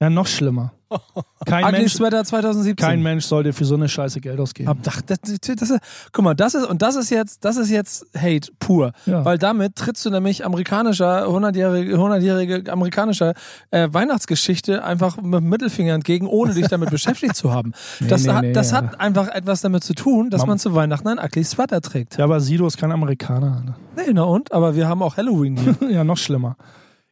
Ja, 0.02 0.10
noch 0.10 0.26
schlimmer. 0.26 0.72
Kein 1.46 1.64
Ugly 1.64 1.78
Mensch, 1.78 1.92
Sweater 1.94 2.24
2017. 2.24 2.76
kein 2.84 3.02
Mensch 3.02 3.24
sollte 3.24 3.52
für 3.52 3.64
so 3.64 3.76
eine 3.76 3.88
Scheiße 3.88 4.20
Geld 4.20 4.40
ausgeben. 4.40 4.68
Ab, 4.68 4.78
das, 4.82 5.04
das, 5.06 5.20
das, 5.40 5.78
guck 6.10 6.24
mal, 6.24 6.34
das 6.34 6.56
ist, 6.56 6.66
und 6.66 6.82
das 6.82 6.96
ist 6.96 7.10
jetzt, 7.10 7.44
das 7.44 7.56
ist 7.56 7.70
jetzt 7.70 8.06
Hate 8.16 8.50
pur. 8.58 8.92
Ja. 9.06 9.24
Weil 9.24 9.38
damit 9.38 9.76
trittst 9.76 10.04
du 10.04 10.10
nämlich 10.10 10.44
amerikanischer, 10.44 11.28
100-jährige, 11.28 11.96
100-jährige 11.96 12.72
amerikanischer 12.72 13.34
äh, 13.70 13.88
Weihnachtsgeschichte 13.92 14.82
einfach 14.84 15.16
mit 15.22 15.40
dem 15.40 15.48
Mittelfinger 15.48 15.94
entgegen, 15.94 16.26
ohne 16.26 16.52
dich 16.52 16.66
damit 16.66 16.90
beschäftigt 16.90 17.36
zu 17.36 17.52
haben. 17.52 17.72
Das, 18.00 18.24
nee, 18.24 18.32
hat, 18.32 18.42
nee, 18.42 18.52
das 18.52 18.72
ja. 18.72 18.78
hat 18.78 19.00
einfach 19.00 19.28
etwas 19.28 19.60
damit 19.60 19.84
zu 19.84 19.94
tun, 19.94 20.30
dass 20.30 20.40
Mam- 20.40 20.48
man 20.48 20.58
zu 20.58 20.74
Weihnachten 20.74 21.06
ein 21.06 21.18
Ugly 21.20 21.44
Sweater 21.44 21.80
trägt. 21.80 22.18
ja, 22.18 22.24
aber 22.24 22.40
Sido 22.40 22.66
ist 22.66 22.76
kein 22.76 22.90
Amerikaner. 22.90 23.56
Alter. 23.60 23.76
Nee, 23.96 24.12
na 24.12 24.24
und? 24.24 24.50
Aber 24.50 24.74
wir 24.74 24.88
haben 24.88 25.00
auch 25.00 25.16
Halloween 25.16 25.56
hier. 25.56 25.76
ja, 25.90 26.02
noch 26.02 26.18
schlimmer. 26.18 26.56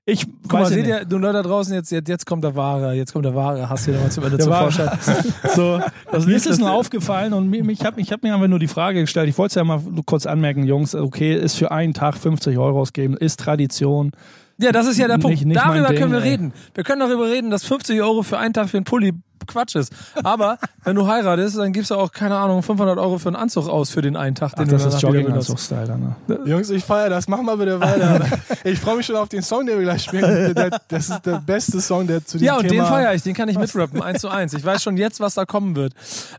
Ich 0.06 0.26
Guck 0.42 0.52
mal, 0.52 0.62
weiß 0.62 0.68
seht 0.70 0.78
nicht. 0.86 0.88
ihr, 0.88 1.04
du 1.04 1.18
Leute 1.18 1.34
da 1.34 1.42
draußen, 1.42 1.74
jetzt, 1.74 1.90
jetzt, 1.92 2.08
jetzt 2.08 2.26
kommt 2.26 2.42
der 2.42 2.56
wahre, 2.56 2.94
jetzt 2.94 3.12
kommt 3.12 3.26
der 3.26 3.34
wahre 3.34 3.68
Hass 3.68 3.84
hier 3.84 3.94
nochmal 3.94 4.10
zum 4.10 4.24
Ende 4.24 4.38
zum 4.38 4.52
Vorschein. 4.52 4.98
So, 5.54 5.80
Das 6.10 6.26
mir 6.26 6.34
ist 6.36 6.46
es 6.46 6.58
nur 6.58 6.72
aufgefallen 6.72 7.32
und 7.32 7.48
mir, 7.48 7.68
ich 7.68 7.84
habe 7.84 8.00
ich 8.00 8.10
hab 8.10 8.22
mir 8.22 8.34
einfach 8.34 8.48
nur 8.48 8.58
die 8.58 8.66
Frage 8.66 9.00
gestellt, 9.02 9.28
ich 9.28 9.36
wollte 9.38 9.50
es 9.50 9.54
ja 9.56 9.64
mal 9.64 9.80
kurz 10.06 10.26
anmerken, 10.26 10.64
Jungs, 10.64 10.94
okay, 10.94 11.34
ist 11.36 11.56
für 11.56 11.70
einen 11.70 11.92
Tag 11.94 12.16
50 12.16 12.56
Euro 12.58 12.80
ausgeben, 12.80 13.16
ist 13.16 13.38
Tradition. 13.40 14.10
Ja, 14.58 14.72
das 14.72 14.86
ist 14.86 14.98
ja 14.98 15.06
der 15.06 15.14
Punkt. 15.18 15.36
Nicht- 15.36 15.46
nicht 15.46 15.60
darüber 15.60 15.88
Ding, 15.88 15.98
können 15.98 16.12
wir 16.12 16.22
ey. 16.22 16.30
reden. 16.30 16.52
Wir 16.74 16.84
können 16.84 17.00
darüber 17.00 17.30
reden, 17.30 17.50
dass 17.50 17.64
50 17.64 18.00
Euro 18.02 18.22
für 18.22 18.38
einen 18.38 18.52
Tag 18.54 18.68
für 18.68 18.78
einen 18.78 18.84
Pulli 18.84 19.12
Quatsch 19.46 19.74
ist. 19.76 19.92
Aber 20.22 20.58
wenn 20.84 20.96
du 20.96 21.06
heiratest, 21.06 21.58
dann 21.58 21.72
gibst 21.72 21.90
du 21.90 21.94
auch, 21.96 22.12
keine 22.12 22.36
Ahnung, 22.36 22.62
500 22.62 22.98
Euro 22.98 23.18
für 23.18 23.28
einen 23.28 23.36
Anzug 23.36 23.68
aus 23.68 23.90
für 23.90 24.02
den 24.02 24.16
einen 24.16 24.34
Tag, 24.34 24.54
den 24.54 24.64
Ach, 24.64 24.68
du 24.68 24.72
das 24.72 24.86
ist 24.94 25.02
wieder 25.02 25.12
benutzt. 25.12 25.48
Jogging-Anzug-Style 25.48 25.86
dann. 25.86 26.16
Ne? 26.26 26.38
Jungs, 26.46 26.70
ich 26.70 26.84
feiere 26.84 27.10
das. 27.10 27.28
Mach 27.28 27.42
mal 27.42 27.56
bitte 27.56 27.80
weiter. 27.80 28.24
ich 28.64 28.78
freue 28.78 28.96
mich 28.96 29.06
schon 29.06 29.16
auf 29.16 29.28
den 29.28 29.42
Song, 29.42 29.66
den 29.66 29.76
wir 29.76 29.84
gleich 29.84 30.02
spielen. 30.04 30.54
Das 30.88 31.08
ist 31.08 31.26
der 31.26 31.40
beste 31.44 31.80
Song, 31.80 32.06
der 32.06 32.24
zu 32.24 32.38
dem 32.38 32.44
Ja, 32.44 32.56
und 32.56 32.68
Thema... 32.68 32.84
den 32.84 32.92
feiere 32.92 33.14
ich, 33.14 33.22
den 33.22 33.34
kann 33.34 33.48
ich 33.48 33.58
mitrappen, 33.58 34.02
eins 34.02 34.20
zu 34.20 34.28
eins. 34.28 34.52
Ich 34.54 34.64
weiß 34.64 34.82
schon 34.82 34.96
jetzt, 34.96 35.20
was 35.20 35.34
da 35.34 35.44
kommen 35.44 35.76
wird. 35.76 35.94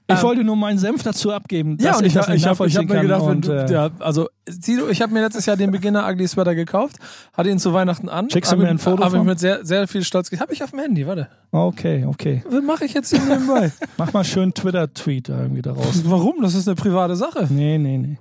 Ich 0.08 0.16
Ähm, 0.18 0.22
wollte 0.22 0.44
nur 0.44 0.56
meinen 0.56 0.78
Senf 0.80 1.04
dazu 1.04 1.32
abgeben, 1.32 1.78
Ja, 1.80 1.98
und 1.98 2.06
ich 2.06 2.16
ich, 2.16 2.28
ich 2.28 2.46
habe 2.46 2.68
hab 2.70 2.86
mir 2.86 3.02
gedacht, 3.02 3.22
wenn 3.22 3.30
und, 3.30 3.48
du, 3.48 3.52
äh, 3.52 3.72
ja, 3.72 3.90
also, 4.00 4.30
Sido, 4.48 4.90
ich 4.90 5.02
habe 5.02 5.14
mir 5.14 5.22
letztes 5.22 5.46
Jahr 5.46 5.56
den 5.56 5.72
Beginner 5.72 6.08
Ugly 6.10 6.28
Sweater 6.28 6.56
gekauft, 6.56 6.98
hatte 7.34 7.50
ihn 7.50 7.60
zu 7.60 7.74
Weihnachten 7.74 8.10
an. 8.10 8.30
Schickst 8.30 8.52
du 8.52 8.58
mir 8.58 8.68
ein 8.68 8.80
Foto 8.80 9.04
Hab 9.04 9.14
ich 9.14 9.22
mit 9.24 9.40
sehr, 9.40 9.66
sehr 9.66 9.88
viel 9.88 10.04
Stolz, 10.04 10.30
habe 10.40 10.54
ich 10.54 10.64
auf 10.64 10.72
dem 10.72 10.80
Handy, 10.80 11.08
warte. 11.08 11.28
Okay, 11.52 12.06
okay. 12.08 12.44
Was 12.50 12.64
mache 12.64 12.86
ich 12.86 12.91
jetzt 12.94 13.10
hier 13.10 13.22
nebenbei? 13.22 13.72
Mach 13.98 14.14
mal 14.14 14.24
schön 14.24 14.54
Twitter-Tweet 14.54 15.30
irgendwie 15.30 15.62
daraus. 15.62 16.04
Warum? 16.06 16.42
Das 16.42 16.56
ist 16.56 16.68
eine 16.68 16.76
private 16.76 17.16
Sache. 17.16 17.48
Nee, 17.50 17.78
nee, 17.78 17.98
nee. 17.98 18.18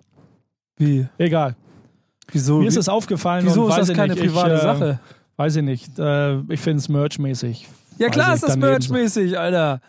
Wie? 0.77 1.07
Egal. 1.19 1.57
Wieso? 2.33 2.59
Mir 2.59 2.69
ist 2.69 2.77
es 2.77 2.89
aufgefallen 2.89 3.45
wieso 3.45 3.69
ist 3.69 3.77
das 3.77 3.89
ich 3.89 3.97
keine 3.97 4.15
nicht, 4.15 4.25
ich, 4.25 4.33
private 4.33 4.55
äh, 4.55 4.61
Sache? 4.61 5.01
Weiß 5.37 5.57
ich 5.57 5.63
nicht. 5.63 5.99
Äh, 5.99 6.41
ich 6.49 6.61
finde 6.61 6.79
es 6.79 6.89
merchmäßig. 6.89 7.69
Ja 7.99 8.09
klar 8.09 8.29
ich, 8.29 8.35
ist 8.37 8.45
das 8.45 8.57
merchmäßig, 8.57 9.39
Alter. 9.39 9.81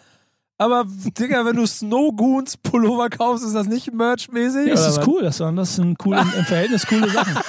Aber, 0.62 0.86
Digga, 1.18 1.44
wenn 1.44 1.56
du 1.56 1.66
Snow 1.66 2.16
Goons 2.16 2.56
Pullover 2.56 3.10
kaufst, 3.10 3.44
ist 3.44 3.56
das 3.56 3.66
nicht 3.66 3.92
merchmäßig? 3.92 4.68
Ja, 4.68 4.76
das 4.76 4.96
ist 4.96 5.08
cool. 5.08 5.24
Das, 5.24 5.38
das 5.40 5.76
sind 5.76 5.98
cool, 6.06 6.16
im, 6.16 6.32
im 6.38 6.46
Verhältnis 6.46 6.86
coole 6.86 7.10
Sachen. 7.10 7.36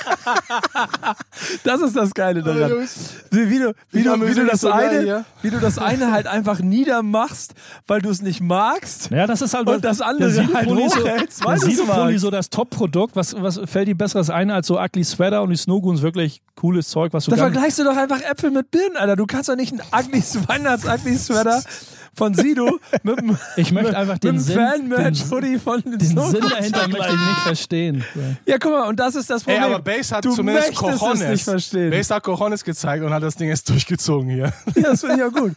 Das 1.65 1.81
ist 1.81 1.97
das 1.97 2.15
Geile 2.15 2.43
daran. 2.43 2.87
Wie, 3.31 3.51
wie, 3.51 3.59
du, 3.59 3.75
wie, 3.91 4.03
du, 4.03 4.27
wie, 4.27 4.35
du 4.35 4.47
das 4.47 4.65
eine, 4.65 5.01
hier. 5.01 5.25
wie 5.43 5.51
du 5.51 5.59
das 5.59 5.79
eine 5.79 6.13
halt 6.13 6.27
einfach 6.27 6.61
niedermachst, 6.61 7.55
weil 7.87 8.01
du 8.01 8.11
es 8.11 8.23
nicht 8.23 8.41
magst. 8.41 9.11
Ja, 9.11 9.27
das 9.27 9.43
ist 9.43 9.55
halt 9.55 9.69
Und 9.69 9.85
das 9.85 10.01
andere 10.01 10.33
der 10.33 10.55
halt 10.55 10.69
so, 10.69 10.77
hochhältst, 10.77 11.45
weil 11.45 11.59
Sido-Pulli 11.59 12.13
magst. 12.13 12.21
so 12.21 12.31
das 12.31 12.51
Top-Produkt. 12.51 13.17
Was, 13.17 13.35
was 13.41 13.61
fällt 13.65 13.89
dir 13.89 13.97
besseres 13.97 14.31
ein 14.31 14.51
als 14.51 14.69
so 14.69 14.81
Ugly 14.81 15.05
Sweater 15.05 15.43
und 15.43 15.51
die 15.51 15.57
Snowgoons 15.57 16.03
wirklich 16.03 16.43
cooles 16.55 16.89
Zeug, 16.89 17.13
was 17.13 17.25
du 17.25 17.33
Da 17.33 17.37
vergleichst 17.37 17.79
du 17.79 17.85
doch 17.85 17.97
einfach 17.97 18.21
Äpfel 18.21 18.51
mit 18.51 18.71
Birnen, 18.71 18.97
Alter. 18.97 19.17
Du 19.17 19.27
kannst 19.27 19.49
doch 19.49 19.57
nicht 19.57 19.73
einen 19.73 19.83
ugly 19.93 20.23
Weihnachts-Ugly 20.47 21.17
Sweater 21.17 21.63
von 22.15 22.35
Sido 22.35 22.79
mit 23.03 23.19
einem 23.19 23.39
Ich 23.57 23.73
möchte 23.73 23.97
einfach 23.97 24.19
den 24.19 24.37
mit 24.37 24.49
den, 24.49 24.55
Fan-Merch-Hoodie 24.55 25.59
von 25.59 25.83
den, 25.83 25.99
Sinn 26.01 26.17
dahinter 26.17 26.89
möchte 26.89 27.09
ich 27.09 27.27
nicht 27.27 27.41
verstehen. 27.45 28.05
Ja, 28.47 28.59
guck 28.59 28.73
mal, 28.73 28.89
und 28.89 29.01
das 29.01 29.15
ist 29.15 29.31
das 29.31 29.47
Ey, 29.47 29.55
Problem. 29.59 29.75
aber 29.75 29.83
Bass 29.83 30.13
hat 30.13 30.25
du 30.25 30.33
zumindest 30.33 30.75
Cojones. 30.75 31.29
nicht 31.29 31.45
verstehen. 31.45 31.91
Bass 31.91 32.11
hat 32.11 32.23
Cojones 32.23 32.63
gezeigt 32.65 33.05
und 33.05 33.13
hat 33.13 33.23
das 33.23 33.37
Ding 33.37 33.49
jetzt 33.49 33.69
durchgezogen 33.69 34.29
hier. 34.29 34.53
Ja, 34.75 34.83
das 34.83 35.01
finde 35.01 35.17
ich 35.17 35.23
auch 35.23 35.33
gut. 35.33 35.53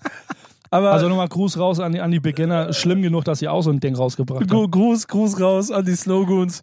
Aber 0.72 0.92
Also 0.92 1.08
nochmal 1.08 1.28
Gruß 1.30 1.58
raus 1.58 1.80
an 1.80 1.92
die, 1.94 2.02
an 2.02 2.12
die 2.12 2.20
Beginner. 2.20 2.74
Schlimm 2.74 3.02
genug, 3.02 3.24
dass 3.26 3.40
sie 3.40 3.48
auch 3.48 3.62
so 3.62 3.70
ein 3.72 3.80
Ding 3.80 3.96
rausgebracht 3.96 4.50
haben. 4.52 4.72
Gruß, 4.72 5.08
Gruß 5.08 5.40
raus 5.40 5.72
an 5.72 5.86
die 5.86 5.96
Snowgoons. 5.96 6.62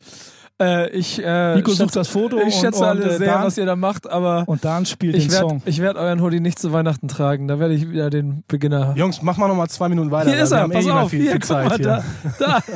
Äh, 0.63 0.91
ich 0.91 1.23
äh, 1.23 1.57
Nico 1.57 1.71
schätze- 1.71 1.83
sucht 1.85 1.97
das 1.97 2.09
Foto 2.09 2.39
Ich 2.39 2.45
und- 2.45 2.53
schätze 2.53 2.81
und, 2.81 2.85
alle 2.87 3.05
äh, 3.05 3.17
sehr, 3.19 3.27
Dan- 3.35 3.45
was 3.45 3.59
ihr 3.59 3.67
da 3.67 3.77
macht, 3.77 4.09
aber 4.09 4.45
Und 4.47 4.65
Dan 4.65 4.87
spielt 4.87 5.17
ich 5.17 5.25
den 5.25 5.33
werde 5.33 5.49
Song. 5.49 5.63
ich 5.65 5.81
werd 5.81 5.97
euren 5.97 6.21
Hoodie 6.23 6.41
nicht 6.41 6.59
zu 6.59 6.73
Weihnachten 6.73 7.09
tragen. 7.09 7.49
Da 7.49 7.59
werde 7.59 7.75
ich 7.75 7.91
wieder 7.91 8.11
den 8.11 8.45
Beginner. 8.49 8.95
Jungs, 8.97 9.23
mach 9.23 9.37
mal 9.37 9.49
noch 9.49 9.57
mal 9.57 9.69
zwei 9.69 9.89
Minuten 9.89 10.11
weiter. 10.11 10.31
hier 10.31 10.43
ist 10.43 10.53
er, 10.53 10.65
eh 10.65 10.69
pass 10.69 10.85
mehr 10.85 10.95
auf. 11.01 11.11
viel, 11.11 11.21
hier, 11.23 11.31
viel 11.33 11.41
guck 11.41 11.49
Zeit 11.49 11.69
mal, 11.69 11.77
hier. 11.79 11.87
da. 11.87 12.05
da. 12.39 12.61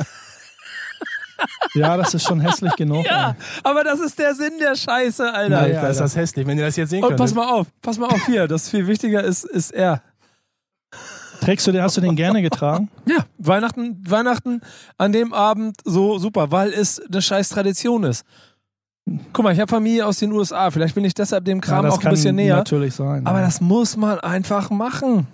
Ja, 1.75 1.95
das 1.97 2.13
ist 2.15 2.23
schon 2.23 2.39
hässlich 2.39 2.75
genug. 2.75 3.05
Ja, 3.05 3.35
aber 3.63 3.83
das 3.83 3.99
ist 3.99 4.17
der 4.17 4.33
Sinn 4.33 4.53
der 4.59 4.75
Scheiße, 4.75 5.23
Alter. 5.31 5.59
Alter, 5.59 5.67
Ja, 5.67 5.79
ist 5.81 5.83
Alter. 5.85 5.99
das 6.01 6.15
hässlich. 6.15 6.47
Wenn 6.47 6.57
ihr 6.57 6.65
das 6.65 6.75
jetzt 6.75 6.89
sehen 6.89 7.03
Und 7.03 7.09
könnt. 7.09 7.19
pass 7.19 7.33
mal 7.35 7.47
auf, 7.47 7.67
pass 7.83 7.99
mal 7.99 8.07
auf 8.07 8.25
hier. 8.25 8.47
Das 8.47 8.69
viel 8.69 8.87
wichtiger 8.87 9.23
ist, 9.23 9.43
ist 9.43 9.71
er. 9.71 10.01
Trägst 11.41 11.67
du 11.67 11.71
den, 11.71 11.81
hast 11.81 11.97
du 11.97 12.01
den 12.01 12.15
gerne 12.15 12.41
getragen? 12.41 12.89
Ja, 13.07 13.25
Weihnachten, 13.37 14.03
Weihnachten 14.07 14.61
an 14.97 15.11
dem 15.11 15.33
Abend 15.33 15.77
so 15.85 16.19
super, 16.19 16.51
weil 16.51 16.73
es 16.73 16.99
eine 16.99 17.21
scheiß 17.21 17.49
Tradition 17.49 18.03
ist. 18.03 18.25
Guck 19.31 19.43
mal, 19.43 19.53
ich 19.53 19.59
habe 19.59 19.69
Familie 19.69 20.05
aus 20.05 20.19
den 20.19 20.33
USA. 20.33 20.69
Vielleicht 20.69 20.93
bin 20.93 21.05
ich 21.05 21.13
deshalb 21.13 21.45
dem 21.45 21.61
Kram 21.61 21.85
ja, 21.85 21.91
auch 21.91 22.03
ein 22.03 22.09
bisschen 22.09 22.35
näher. 22.35 22.57
natürlich 22.57 22.93
sein. 22.93 23.25
Aber 23.25 23.39
ja. 23.39 23.45
das 23.45 23.61
muss 23.61 23.95
man 23.95 24.19
einfach 24.19 24.69
machen. 24.69 25.27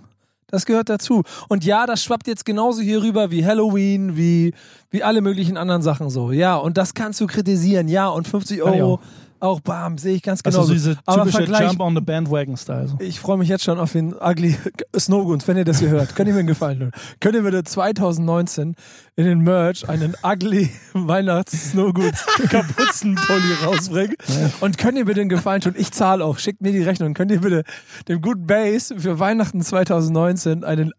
Das 0.54 0.68
gehört 0.68 0.88
dazu. 0.88 1.24
Und 1.48 1.66
ja, 1.66 1.88
das 1.88 2.04
schwappt 2.04 2.28
jetzt 2.28 2.46
genauso 2.46 2.84
hier 2.84 3.02
rüber 3.02 3.32
wie 3.32 3.44
Halloween, 3.44 4.16
wie, 4.16 4.54
wie 4.92 5.02
alle 5.02 5.22
möglichen 5.22 5.58
anderen 5.58 5.82
Sachen 5.82 6.12
so. 6.12 6.32
Ja, 6.32 6.58
und 6.58 6.78
das 6.78 6.94
kannst 6.94 7.20
du 7.22 7.26
kritisieren. 7.26 7.88
Ja, 7.88 8.10
und 8.10 8.28
50 8.28 8.60
Kann 8.60 8.74
ich 8.76 8.82
Euro, 8.82 8.94
auch. 8.94 9.00
Auch 9.44 9.60
bam, 9.60 9.98
sehe 9.98 10.16
ich 10.16 10.24
ganz 10.24 10.42
also 10.44 10.60
genau. 10.60 10.68
so 10.68 10.74
diese 10.74 10.98
Aber 11.06 11.24
typische 11.24 11.38
Vergleich, 11.38 11.68
Jump 11.68 11.82
on 11.82 11.96
the 11.96 12.02
Bandwagon 12.02 12.56
Style. 12.56 12.96
Ich 13.00 13.20
freue 13.20 13.38
mich 13.38 13.50
jetzt 13.50 13.64
schon 13.64 13.80
auf 13.80 13.92
den 13.92 14.14
Ugly 14.14 14.56
Snowgoons, 14.98 15.48
wenn 15.48 15.58
ihr 15.58 15.66
das 15.66 15.80
hier 15.80 15.90
hört. 15.90 16.16
Könnt 16.16 16.28
ihr 16.28 16.34
mir 16.34 16.40
einen 16.40 16.48
Gefallen 16.48 16.80
tun? 16.80 16.92
Könnt 17.20 17.36
ihr 17.36 17.44
bitte 17.44 17.64
2019 17.64 18.76
in 19.16 19.26
den 19.26 19.40
Merch 19.40 19.88
einen 19.90 20.16
Ugly 20.24 20.72
Weihnachts 20.94 21.72
Snowgoons 21.72 22.26
Kapuzenpulli 22.50 23.54
rausbringen? 23.66 24.16
Und 24.62 24.78
könnt 24.78 24.98
ihr 24.98 25.06
bitte 25.06 25.22
einen 25.22 25.30
Gefallen 25.30 25.62
tun? 25.62 25.76
Ich 25.78 25.92
zahle 25.92 26.24
auch. 26.24 26.40
Schickt 26.40 26.62
mir 26.62 26.72
die 26.72 26.84
Rechnung. 26.84 27.14
Könnt 27.14 27.32
ihr 27.32 27.42
bitte 27.42 27.64
dem 28.08 28.22
guten 28.22 28.48
Base 28.48 28.98
für 28.98 29.20
Weihnachten 29.20 29.62
2019 29.62 30.64
einen 30.64 30.94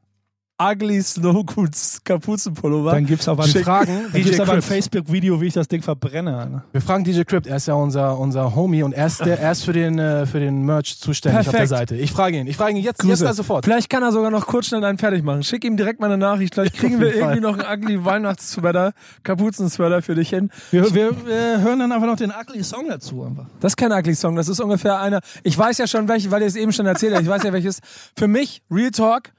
Ugly 0.61 1.03
Snowgoons 1.03 2.01
Kapuzenpullover? 2.05 2.93
Dann 2.93 3.07
gibt's 3.07 3.27
aber 3.27 3.43
ein, 3.43 3.51
Schick. 3.51 3.65
Fragen, 3.65 4.07
dann 4.13 4.23
gibt's 4.23 4.39
aber 4.39 4.53
ein. 4.53 4.63
Facebook-Video, 4.63 5.41
wie 5.41 5.47
ich 5.47 5.55
das 5.55 5.67
Ding 5.67 5.83
verbrenne. 5.83 6.63
Wir 6.71 6.81
fragen 6.81 7.03
DJ 7.03 7.23
Crypt, 7.23 7.49
er 7.49 7.57
ist 7.57 7.67
ja 7.67 7.75
unser, 7.75 8.19
unser 8.19 8.55
Homie 8.55 8.85
und 8.85 8.93
er 8.93 9.07
ist, 9.07 9.25
der, 9.25 9.41
er 9.41 9.51
ist 9.51 9.65
für, 9.65 9.73
den, 9.73 9.99
äh, 9.99 10.27
für 10.27 10.39
den 10.39 10.63
Merch 10.63 10.99
zuständig 10.99 11.41
auf 11.41 11.45
der 11.47 11.51
Perfekt. 11.51 11.69
Seite. 11.71 11.97
Ich 11.97 12.13
frage 12.13 12.39
ihn. 12.39 12.47
Ich 12.47 12.57
frage 12.57 12.77
ihn 12.77 12.85
jetzt, 12.85 13.03
jetzt 13.03 13.19
sofort. 13.19 13.65
Vielleicht 13.65 13.91
kann 13.91 14.05
er 14.05 14.13
sogar 14.13 14.31
noch 14.31 14.47
kurz 14.47 14.67
schnell 14.67 14.85
einen 14.85 14.99
fertig 14.99 15.25
machen. 15.25 15.43
Schick 15.43 15.65
ihm 15.65 15.77
direkt 15.77 15.99
mal 15.99 16.07
eine 16.07 16.19
Nachricht. 16.19 16.55
Vielleicht 16.55 16.77
kriegen 16.77 17.01
wir 17.01 17.13
irgendwie 17.15 17.41
noch 17.41 17.59
einen 17.59 17.83
ugly 17.83 18.05
Weihnachtssweater, 18.05 18.93
Kapuzensweater 19.25 20.03
für 20.03 20.15
dich 20.15 20.29
hin. 20.29 20.51
Wir, 20.71 20.95
wir, 20.95 21.27
wir 21.27 21.61
hören 21.63 21.81
dann 21.81 21.91
einfach 21.91 22.07
noch 22.07 22.17
den 22.17 22.31
ugly 22.31 22.63
Song 22.63 22.87
dazu. 22.89 23.25
Einfach. 23.25 23.47
Das 23.59 23.73
ist 23.73 23.77
kein 23.77 23.91
ugly 23.91 24.15
Song. 24.15 24.37
Das 24.37 24.49
ist 24.49 24.61
ungefähr 24.61 25.01
einer. 25.01 25.21
Ich 25.43 25.59
weiß 25.59 25.79
ja 25.79 25.89
schon 25.89 26.07
welche, 26.07 26.31
weil 26.31 26.43
ihr 26.43 26.49
es 26.49 26.57
eben 26.57 26.73
schon 26.73 26.87
erzählt 26.87 27.13
habt. 27.13 27.25
Ich 27.25 27.29
weiß 27.29 27.43
ja 27.43 27.53
welches. 27.53 27.81
Für 28.17 28.29
mich, 28.29 28.63
Real 28.71 28.93
Talk, 28.93 29.33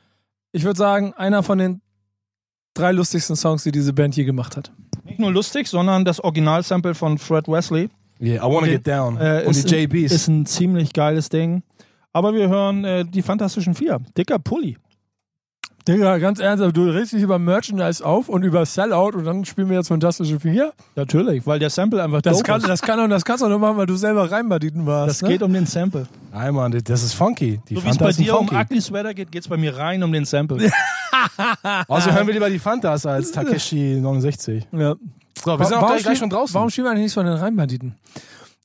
ich 0.56 0.64
würde 0.64 0.78
sagen, 0.78 1.14
einer 1.14 1.44
von 1.44 1.58
den 1.58 1.82
drei 2.74 2.92
lustigsten 2.94 3.36
Songs, 3.36 3.64
die 3.64 3.72
diese 3.72 3.92
Band 3.92 4.16
je 4.16 4.24
gemacht 4.24 4.56
hat. 4.56 4.72
Nicht 5.04 5.20
nur 5.20 5.32
lustig, 5.32 5.68
sondern 5.68 6.06
das 6.06 6.20
Originalsample 6.22 6.96
von 6.96 7.18
Fred 7.18 7.48
Wesley 7.48 7.90
Yeah, 8.22 8.38
I 8.48 8.50
wanna 8.50 8.68
get 8.68 8.88
down. 8.88 9.18
äh, 9.18 9.44
und 9.46 9.70
die 9.70 9.76
JBs. 9.84 10.14
ist 10.14 10.28
ein 10.30 10.46
ziemlich 10.46 10.94
geiles 10.94 11.28
Ding. 11.28 11.64
Aber 12.14 12.34
wir 12.34 12.48
hören 12.48 12.86
äh, 12.86 13.04
die 13.04 13.22
Fantastischen 13.22 13.74
Vier. 13.76 14.00
Dicker 14.18 14.40
Pulli. 14.40 14.78
Digga, 15.88 16.18
ganz 16.18 16.40
ernsthaft, 16.40 16.76
du 16.76 16.90
redest 16.90 17.14
dich 17.14 17.22
über 17.22 17.38
Merchandise 17.38 18.04
auf 18.04 18.28
und 18.28 18.42
über 18.44 18.66
Sellout 18.66 19.12
und 19.16 19.24
dann 19.26 19.46
spielen 19.46 19.70
wir 19.70 19.78
jetzt 19.78 19.90
Fantastische 19.90 20.40
Vier. 20.40 20.74
Natürlich, 20.96 21.46
weil 21.46 21.60
der 21.60 21.70
Sample 21.70 22.02
einfach 22.04 22.22
Das, 22.24 22.38
dope 22.38 22.44
kann, 22.48 22.62
ist. 22.62 22.68
das, 22.68 22.82
kann, 22.82 22.98
doch- 22.98 23.08
das 23.08 23.24
kannst 23.24 23.44
du 23.44 23.50
nur 23.50 23.60
machen, 23.60 23.78
weil 23.78 23.86
du 23.86 23.96
selber 23.96 24.32
reinbaditen 24.32 24.86
warst. 24.88 25.10
Das 25.10 25.22
ne? 25.22 25.30
geht 25.30 25.44
um 25.44 25.54
den 25.54 25.68
Sample. 25.68 26.08
Nein, 26.34 26.56
Mann, 26.56 26.72
das 26.84 27.04
ist 27.04 27.14
funky. 27.14 27.60
Die 27.70 27.76
So 27.76 27.84
wie 27.84 27.90
es 27.90 27.98
bei 28.00 28.12
dir 28.14 28.40
um 28.40 28.48
funky. 28.48 28.64
Ugly 28.64 28.82
Sweater 28.82 29.14
geht, 29.14 29.32
geht's 29.32 29.48
bei 29.48 29.58
mir 29.58 29.78
rein 29.78 30.02
um 30.04 30.12
den 30.12 30.26
Sample. 30.26 30.72
Also 31.88 32.12
hören 32.12 32.28
wir 32.28 32.34
lieber 32.34 32.50
die 32.50 32.60
Fantas 32.60 33.06
als 33.06 33.32
Takeshi 33.32 34.00
69. 34.02 34.68
Ja. 34.74 34.96
So, 35.44 35.58
wir 35.60 35.66
sind 35.66 35.78
auch 35.78 35.82
Warum 35.82 35.88
gleich, 35.88 35.88
gleich 35.88 36.02
spielen- 36.02 36.16
schon 36.18 36.30
draußen. 36.30 36.54
Warum 36.54 36.70
spielen 36.70 36.86
wir 36.86 36.92
eigentlich 36.92 37.04
nichts 37.04 37.14
von 37.14 37.26
den 37.26 37.36
Rheinbanditen? 37.36 37.96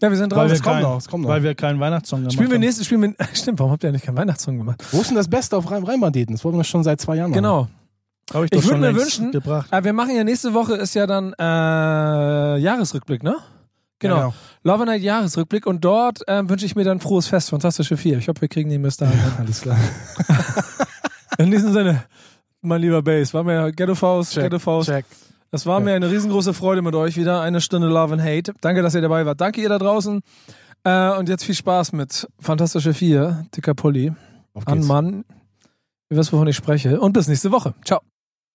Ja, 0.02 0.10
wir 0.10 0.16
sind 0.16 0.32
weil, 0.32 0.48
draußen. 0.48 0.50
wir 0.50 0.54
es 0.54 0.62
kommt 0.62 0.74
kein, 0.76 0.82
noch, 0.82 0.96
es 0.98 1.08
kommt 1.08 1.22
noch. 1.24 1.30
weil 1.30 1.42
wir 1.42 1.54
keinen 1.54 1.78
Weihnachtssong 1.80 2.20
gemacht 2.20 2.32
Spielen 2.32 2.48
wir 2.50 2.54
haben. 2.54 2.60
nächstes, 2.60 2.86
spielen 2.86 3.02
wir, 3.02 3.26
stimmt, 3.34 3.58
warum 3.58 3.72
habt 3.72 3.84
ihr 3.84 3.88
eigentlich 3.90 4.02
keinen 4.02 4.16
Weihnachtssong 4.16 4.56
gemacht? 4.58 4.82
Wo 4.92 5.00
ist 5.00 5.08
denn 5.10 5.16
das 5.16 5.28
Beste 5.28 5.56
auf 5.56 5.70
Rhein 5.70 5.82
Rheinbanditen? 5.84 6.34
Das 6.34 6.44
wollen 6.44 6.56
wir 6.56 6.64
schon 6.64 6.82
seit 6.84 7.00
zwei 7.00 7.16
Jahren 7.16 7.30
machen. 7.30 7.42
Genau. 7.42 7.68
Hab 8.32 8.44
Ich 8.44 8.50
doch 8.50 8.58
würd 8.58 8.64
schon 8.70 8.80
mir 8.80 8.94
wünschen- 8.94 9.32
gebracht. 9.32 9.68
Äh, 9.72 9.82
wir 9.84 9.92
machen 9.92 10.14
ja 10.16 10.22
nächste 10.24 10.54
Woche 10.54 10.74
ist 10.76 10.94
ja 10.94 11.06
dann 11.06 11.32
äh, 11.38 12.58
Jahresrückblick, 12.58 13.22
ne? 13.22 13.36
Genau. 13.98 14.14
Ja, 14.16 14.20
genau. 14.22 14.34
Love 14.62 14.86
Night 14.86 15.02
Jahresrückblick 15.02 15.66
und 15.66 15.84
dort 15.84 16.20
ähm, 16.28 16.48
wünsche 16.48 16.64
ich 16.64 16.74
mir 16.76 16.84
dann 16.84 17.00
frohes 17.00 17.26
Fest, 17.26 17.50
fantastische 17.50 17.96
Vier. 17.98 18.16
Ich 18.18 18.28
hoffe, 18.28 18.40
wir 18.42 18.48
kriegen 18.48 18.70
den 18.70 18.82
bis 18.82 18.96
dahin. 18.96 19.18
Alles 19.38 19.60
klar. 19.60 19.76
In 21.38 21.50
diesem 21.50 21.72
Sinne, 21.72 22.04
mein 22.62 22.80
lieber 22.80 23.02
Bass, 23.02 23.32
war 23.34 23.42
mir 23.44 23.72
Ghetto 23.72 23.94
Faust, 23.94 24.32
Check, 24.32 24.44
Ghetto 24.44 24.58
Faust. 24.58 24.88
check. 24.88 25.04
Das 25.50 25.66
war 25.66 25.80
mir 25.80 25.94
eine 25.94 26.10
riesengroße 26.10 26.54
Freude 26.54 26.80
mit 26.80 26.94
euch 26.94 27.16
wieder. 27.16 27.40
Eine 27.40 27.60
Stunde 27.60 27.88
Love 27.88 28.14
and 28.14 28.22
Hate. 28.22 28.54
Danke, 28.60 28.82
dass 28.82 28.94
ihr 28.94 29.00
dabei 29.00 29.26
wart. 29.26 29.40
Danke 29.40 29.60
ihr 29.60 29.68
da 29.68 29.78
draußen. 29.78 30.22
Äh, 30.84 31.10
und 31.18 31.28
jetzt 31.28 31.44
viel 31.44 31.54
Spaß 31.54 31.92
mit 31.92 32.28
Fantastische 32.38 32.94
Vier, 32.94 33.46
dicker 33.56 33.74
Pulli, 33.74 34.12
an. 34.64 34.86
Mann. 34.86 35.24
Ihr 36.08 36.16
wisst, 36.16 36.32
wovon 36.32 36.48
ich 36.48 36.56
spreche. 36.56 37.00
Und 37.00 37.12
bis 37.12 37.28
nächste 37.28 37.50
Woche. 37.50 37.74
Ciao. 37.84 38.00